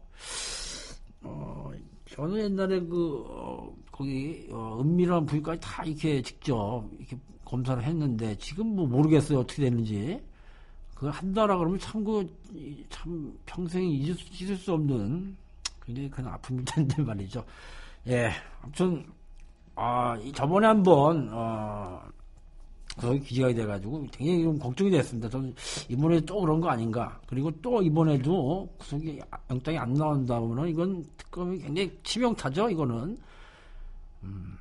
어, 1.22 1.72
저는 2.06 2.38
옛날에 2.44 2.80
그, 2.80 3.24
어, 3.28 3.74
거기, 3.90 4.46
어, 4.50 4.78
은밀한 4.80 5.26
부위까지 5.26 5.60
다 5.60 5.84
이렇게 5.84 6.20
직접 6.22 6.84
이렇게 6.98 7.16
검사를 7.44 7.82
했는데 7.82 8.36
지금 8.36 8.74
뭐 8.76 8.86
모르겠어요. 8.86 9.40
어떻게 9.40 9.62
됐는지. 9.62 10.20
그걸 10.94 11.10
한다라 11.10 11.56
그러면 11.58 11.78
참 11.78 12.04
그, 12.04 12.26
참 12.88 13.36
평생 13.46 13.82
잊을 13.88 14.14
수, 14.14 14.44
잊을 14.44 14.56
수 14.56 14.72
없는 14.72 15.36
굉장히 15.84 16.10
큰 16.10 16.26
아픔일 16.26 16.64
텐데 16.64 17.00
말이죠. 17.02 17.44
예. 18.08 18.30
아무튼, 18.62 19.04
아, 19.74 20.16
저번에 20.34 20.66
한 20.66 20.82
번, 20.82 21.28
어, 21.32 22.00
거기 22.96 23.18
기재가 23.20 23.52
돼가지고 23.54 24.06
굉장히 24.12 24.42
좀 24.44 24.58
걱정이 24.58 24.90
됐습니다. 24.90 25.28
저는 25.28 25.54
이번에 25.88 26.20
또 26.20 26.40
그런 26.40 26.60
거 26.60 26.68
아닌가. 26.68 27.20
그리고 27.26 27.50
또 27.60 27.82
이번에도 27.82 28.68
구속이 28.78 29.20
영장이 29.50 29.76
안 29.76 29.94
나온다 29.94 30.38
보면 30.38 30.68
이건 30.68 31.04
특검이 31.16 31.58
굉장히 31.58 31.98
치명타죠. 32.04 32.70
이거는. 32.70 33.18
음, 34.22 34.58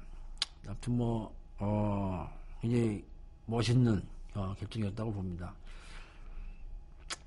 아무튼 0.67 0.97
뭐, 0.97 1.33
어, 1.59 2.27
굉장히 2.59 3.03
멋있는 3.45 4.01
어, 4.33 4.55
결정이었다고 4.59 5.13
봅니다. 5.13 5.53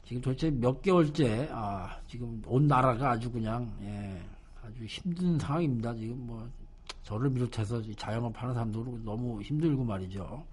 지금 0.07 0.23
도대체 0.23 0.51
몇 0.51 0.81
개월째, 0.83 1.49
아, 1.51 1.99
지금 2.07 2.41
온 2.47 2.67
나라가 2.67 3.11
아주 3.11 3.31
그냥, 3.31 3.71
예, 3.83 4.23
아주 4.65 4.85
힘든 4.85 5.39
상황입니다. 5.39 5.95
지금 5.95 6.27
뭐, 6.27 6.49
저를 7.03 7.33
비롯해서 7.33 7.83
자영업 7.97 8.41
하는 8.41 8.55
사람도 8.55 9.01
너무 9.05 9.43
힘들고 9.43 9.85
말이죠. 9.85 10.45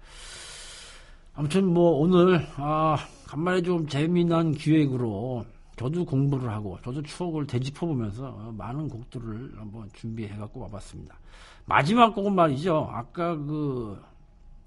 아무튼 1.34 1.66
뭐 1.66 1.98
오늘 1.98 2.46
아 2.56 2.96
간만에 3.26 3.60
좀 3.60 3.88
재미난 3.88 4.52
기획으로 4.52 5.44
저도 5.76 6.04
공부를 6.04 6.48
하고 6.50 6.78
저도 6.84 7.02
추억을 7.02 7.44
되짚어 7.44 7.86
보면서 7.88 8.52
많은 8.56 8.88
곡들을 8.88 9.54
한번 9.56 9.90
준비해 9.92 10.36
갖고 10.36 10.60
와봤습니다. 10.60 11.18
마지막 11.66 12.14
곡은 12.14 12.36
말이죠. 12.36 12.88
아까 12.88 13.34
그 13.36 14.00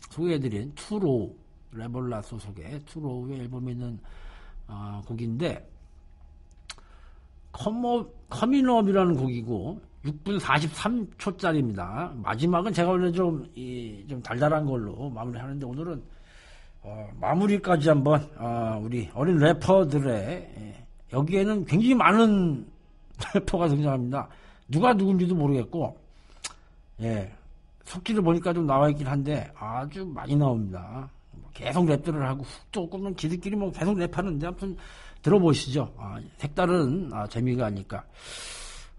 소개해드린 0.09 0.73
2 0.75 0.90
Low 0.90 1.33
Rap-A-Lot 1.71 2.21
소속의 2.21 2.81
2 2.85 2.94
Low의 2.94 3.39
앨범에 3.39 3.71
있는 3.71 3.97
어, 4.67 5.01
곡인데 5.05 5.67
Comin', 7.51 8.05
Comin' 8.29 8.64
Up이라는 8.64 9.15
곡이고 9.15 9.81
6분 10.05 10.39
43초짜리입니다. 10.39 12.15
마지막은 12.21 12.71
제가 12.71 12.91
원래 12.91 13.11
좀, 13.11 13.45
이, 13.55 14.05
좀 14.07 14.21
달달한 14.21 14.65
걸로 14.65 15.09
마무리 15.09 15.39
하는데 15.39 15.65
오늘은 15.65 16.03
어, 16.83 17.09
마무리까지 17.19 17.89
한번 17.89 18.29
어, 18.37 18.79
우리 18.81 19.09
어린 19.13 19.37
래퍼들의 19.37 20.15
예, 20.15 20.85
여기에는 21.11 21.65
굉장히 21.65 21.95
많은 21.95 22.65
래퍼가 23.33 23.67
등장합니다. 23.67 24.29
누가 24.69 24.93
누군지도 24.93 25.35
모르겠고 25.35 25.97
예 27.01 27.31
속지를 27.85 28.21
보니까 28.21 28.53
좀 28.53 28.65
나와 28.65 28.89
있긴 28.89 29.07
한데 29.07 29.51
아주 29.57 30.05
많이 30.05 30.35
나옵니다. 30.35 31.09
계속 31.57 31.85
랩들을 31.87 32.19
하고 32.19 32.43
훅도 32.43 32.87
꾸면 32.87 33.17
지들끼리 33.17 33.55
뭐 33.55 33.71
계속 33.71 33.95
랩하는데 33.95 34.43
아무튼 34.45 34.77
들어보시죠. 35.23 35.91
아, 35.97 36.19
색다른 36.37 37.09
아, 37.11 37.25
재미가 37.27 37.65
아닐까. 37.65 38.03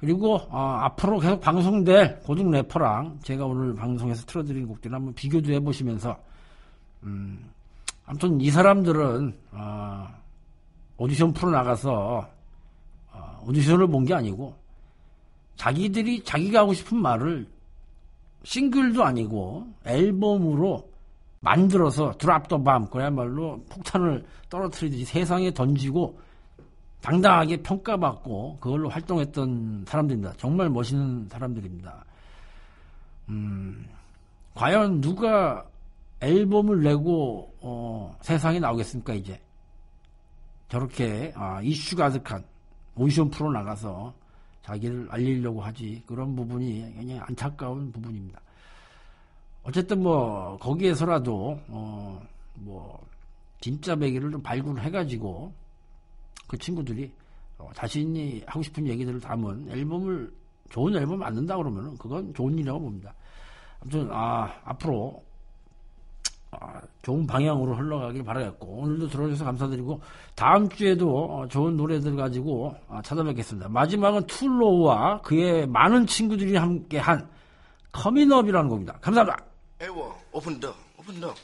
그리고 0.01 0.41
아, 0.51 0.87
앞으로 0.87 1.21
계속 1.21 1.41
방송될 1.41 2.21
고등 2.25 2.51
래퍼랑 2.51 3.21
제가 3.23 3.47
오늘 3.47 3.75
방송에서 3.77 4.25
틀어드린 4.27 4.67
곡들 4.67 4.93
한번 4.93 5.15
비교도 5.15 5.53
해보시면서 5.53 6.19
음, 7.05 7.49
아무튼 8.05 8.41
이 8.41 8.51
사람들은 8.51 9.39
어, 9.53 10.09
오디션 10.97 11.33
프로 11.33 11.53
나가서 11.53 12.29
어, 13.13 13.43
오디션을 13.47 13.87
본 13.87 14.05
게 14.05 14.15
아니고 14.15 14.57
자기들이 15.55 16.25
자기가 16.25 16.61
하고 16.61 16.75
싶은 16.75 16.99
말을 16.99 17.47
싱글도 18.43 19.05
아니고 19.05 19.69
앨범으로 19.85 20.88
만들어서 21.49 22.13
드랍 22.19 22.47
더 22.49 22.63
밤 22.63 22.89
그야말로 22.91 23.63
폭탄을 23.71 24.25
떨어뜨리듯이 24.51 25.05
세상에 25.05 25.51
던지고 25.53 26.19
당당하게 27.01 27.63
평가받고 27.63 28.59
그걸로 28.61 28.89
활동했던 28.89 29.85
사람들입니다. 29.87 30.35
정말 30.37 30.69
멋있는 30.69 31.29
사람들입니다. 31.29 32.05
음, 33.31 33.87
과연 34.55 35.01
누가 35.01 35.65
앨범을 36.21 36.83
내고 36.83 37.55
어, 37.61 38.17
세상에 38.21 38.59
나오겠습니까 38.59 39.15
이제 39.15 39.41
저렇게 40.69 41.33
아, 41.37 41.63
이슈 41.63 41.97
가득한 41.97 42.45
오디션 42.97 43.31
프로 43.31 43.51
나가서 43.53 44.13
자기를 44.63 45.07
알리려고 45.11 45.63
하지 45.63 46.03
그런 46.05 46.35
부분이 46.37 46.95
굉장히 46.97 47.21
안타까운 47.21 47.91
부분입니다. 47.93 48.41
어쨌든 49.69 50.03
뭐 50.03 50.57
거기에서라도 50.63 51.61
어, 51.69 52.23
뭐 52.55 52.99
진짜 53.61 53.95
배기를 53.95 54.31
좀 54.31 54.43
발굴해가지고 54.43 55.53
그 56.47 56.57
친구들이 56.57 57.13
어, 57.59 57.71
자신이 57.75 58.45
하고 58.47 58.63
싶은 58.63 58.87
얘기들을 58.87 59.21
담은 59.21 59.69
앨범을 59.71 60.33
좋은 60.71 60.97
앨범 60.97 61.19
만든다 61.19 61.59
그러면 61.59 61.99
그건 61.99 62.33
좋은 62.33 62.55
일이라고 62.55 62.81
봅니다. 62.81 63.13
아무튼 63.83 64.09
아 64.11 64.51
앞으로 64.65 65.23
아, 66.51 66.81
좋은 67.03 67.27
방향으로 67.27 67.75
흘러가길 67.75 68.25
바라겠고 68.25 68.67
오늘도 68.67 69.09
들어주셔서 69.09 69.45
감사드리고 69.45 70.01
다음 70.35 70.67
주에도 70.71 71.41
어, 71.41 71.47
좋은 71.47 71.77
노래들 71.77 72.17
가지고 72.17 72.75
아, 72.89 73.03
찾아뵙겠습니다. 73.03 73.69
마지막은 73.69 74.27
툴로우와 74.29 75.21
그의 75.21 75.67
많은 75.67 76.07
친구들이 76.07 76.57
함께한 76.57 77.29
Coming 77.93 78.24
Up이라는 78.24 78.71
곡입니다. 78.71 78.95
감사합니다. 79.01 79.48
Hey, 79.81 79.91
well, 79.91 80.19
open 80.35 80.55
the 80.55 80.59
door. 80.59 80.75
Open 80.99 81.21
the 81.21 81.27
door. 81.29 81.35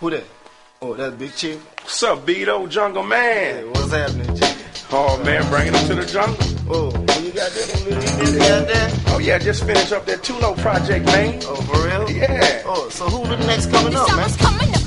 Who 0.00 0.10
that? 0.10 0.24
Oh, 0.82 0.94
that's 0.94 1.14
Big 1.14 1.32
Chief. 1.36 1.64
What's 1.82 2.02
up, 2.02 2.26
Beto? 2.26 2.68
Jungle 2.68 3.04
Man. 3.04 3.54
Hey, 3.54 3.64
what's 3.64 3.92
happening, 3.92 4.36
Chief? 4.36 4.88
Oh, 4.90 5.22
man, 5.22 5.48
bringing 5.48 5.74
him 5.74 5.86
to 5.86 5.94
the 5.94 6.04
jungle. 6.04 6.36
Oh, 6.68 6.86
you 7.22 7.30
got 7.30 7.52
that 7.52 8.26
you 8.32 8.38
got 8.38 8.66
that? 8.66 9.04
Oh, 9.06 9.18
yeah, 9.18 9.38
just 9.38 9.64
finished 9.64 9.92
up 9.92 10.04
that 10.06 10.18
Tulo 10.22 10.58
project, 10.58 11.06
man. 11.06 11.38
Oh, 11.44 11.54
for 11.54 11.86
real? 11.86 12.10
Yeah. 12.10 12.62
Oh, 12.66 12.88
so 12.88 13.04
who 13.04 13.28
the 13.28 13.36
next 13.46 13.70
coming 13.70 13.94
up, 13.94 14.08
man? 14.16 14.30
Coming 14.30 14.74
up. 14.74 14.77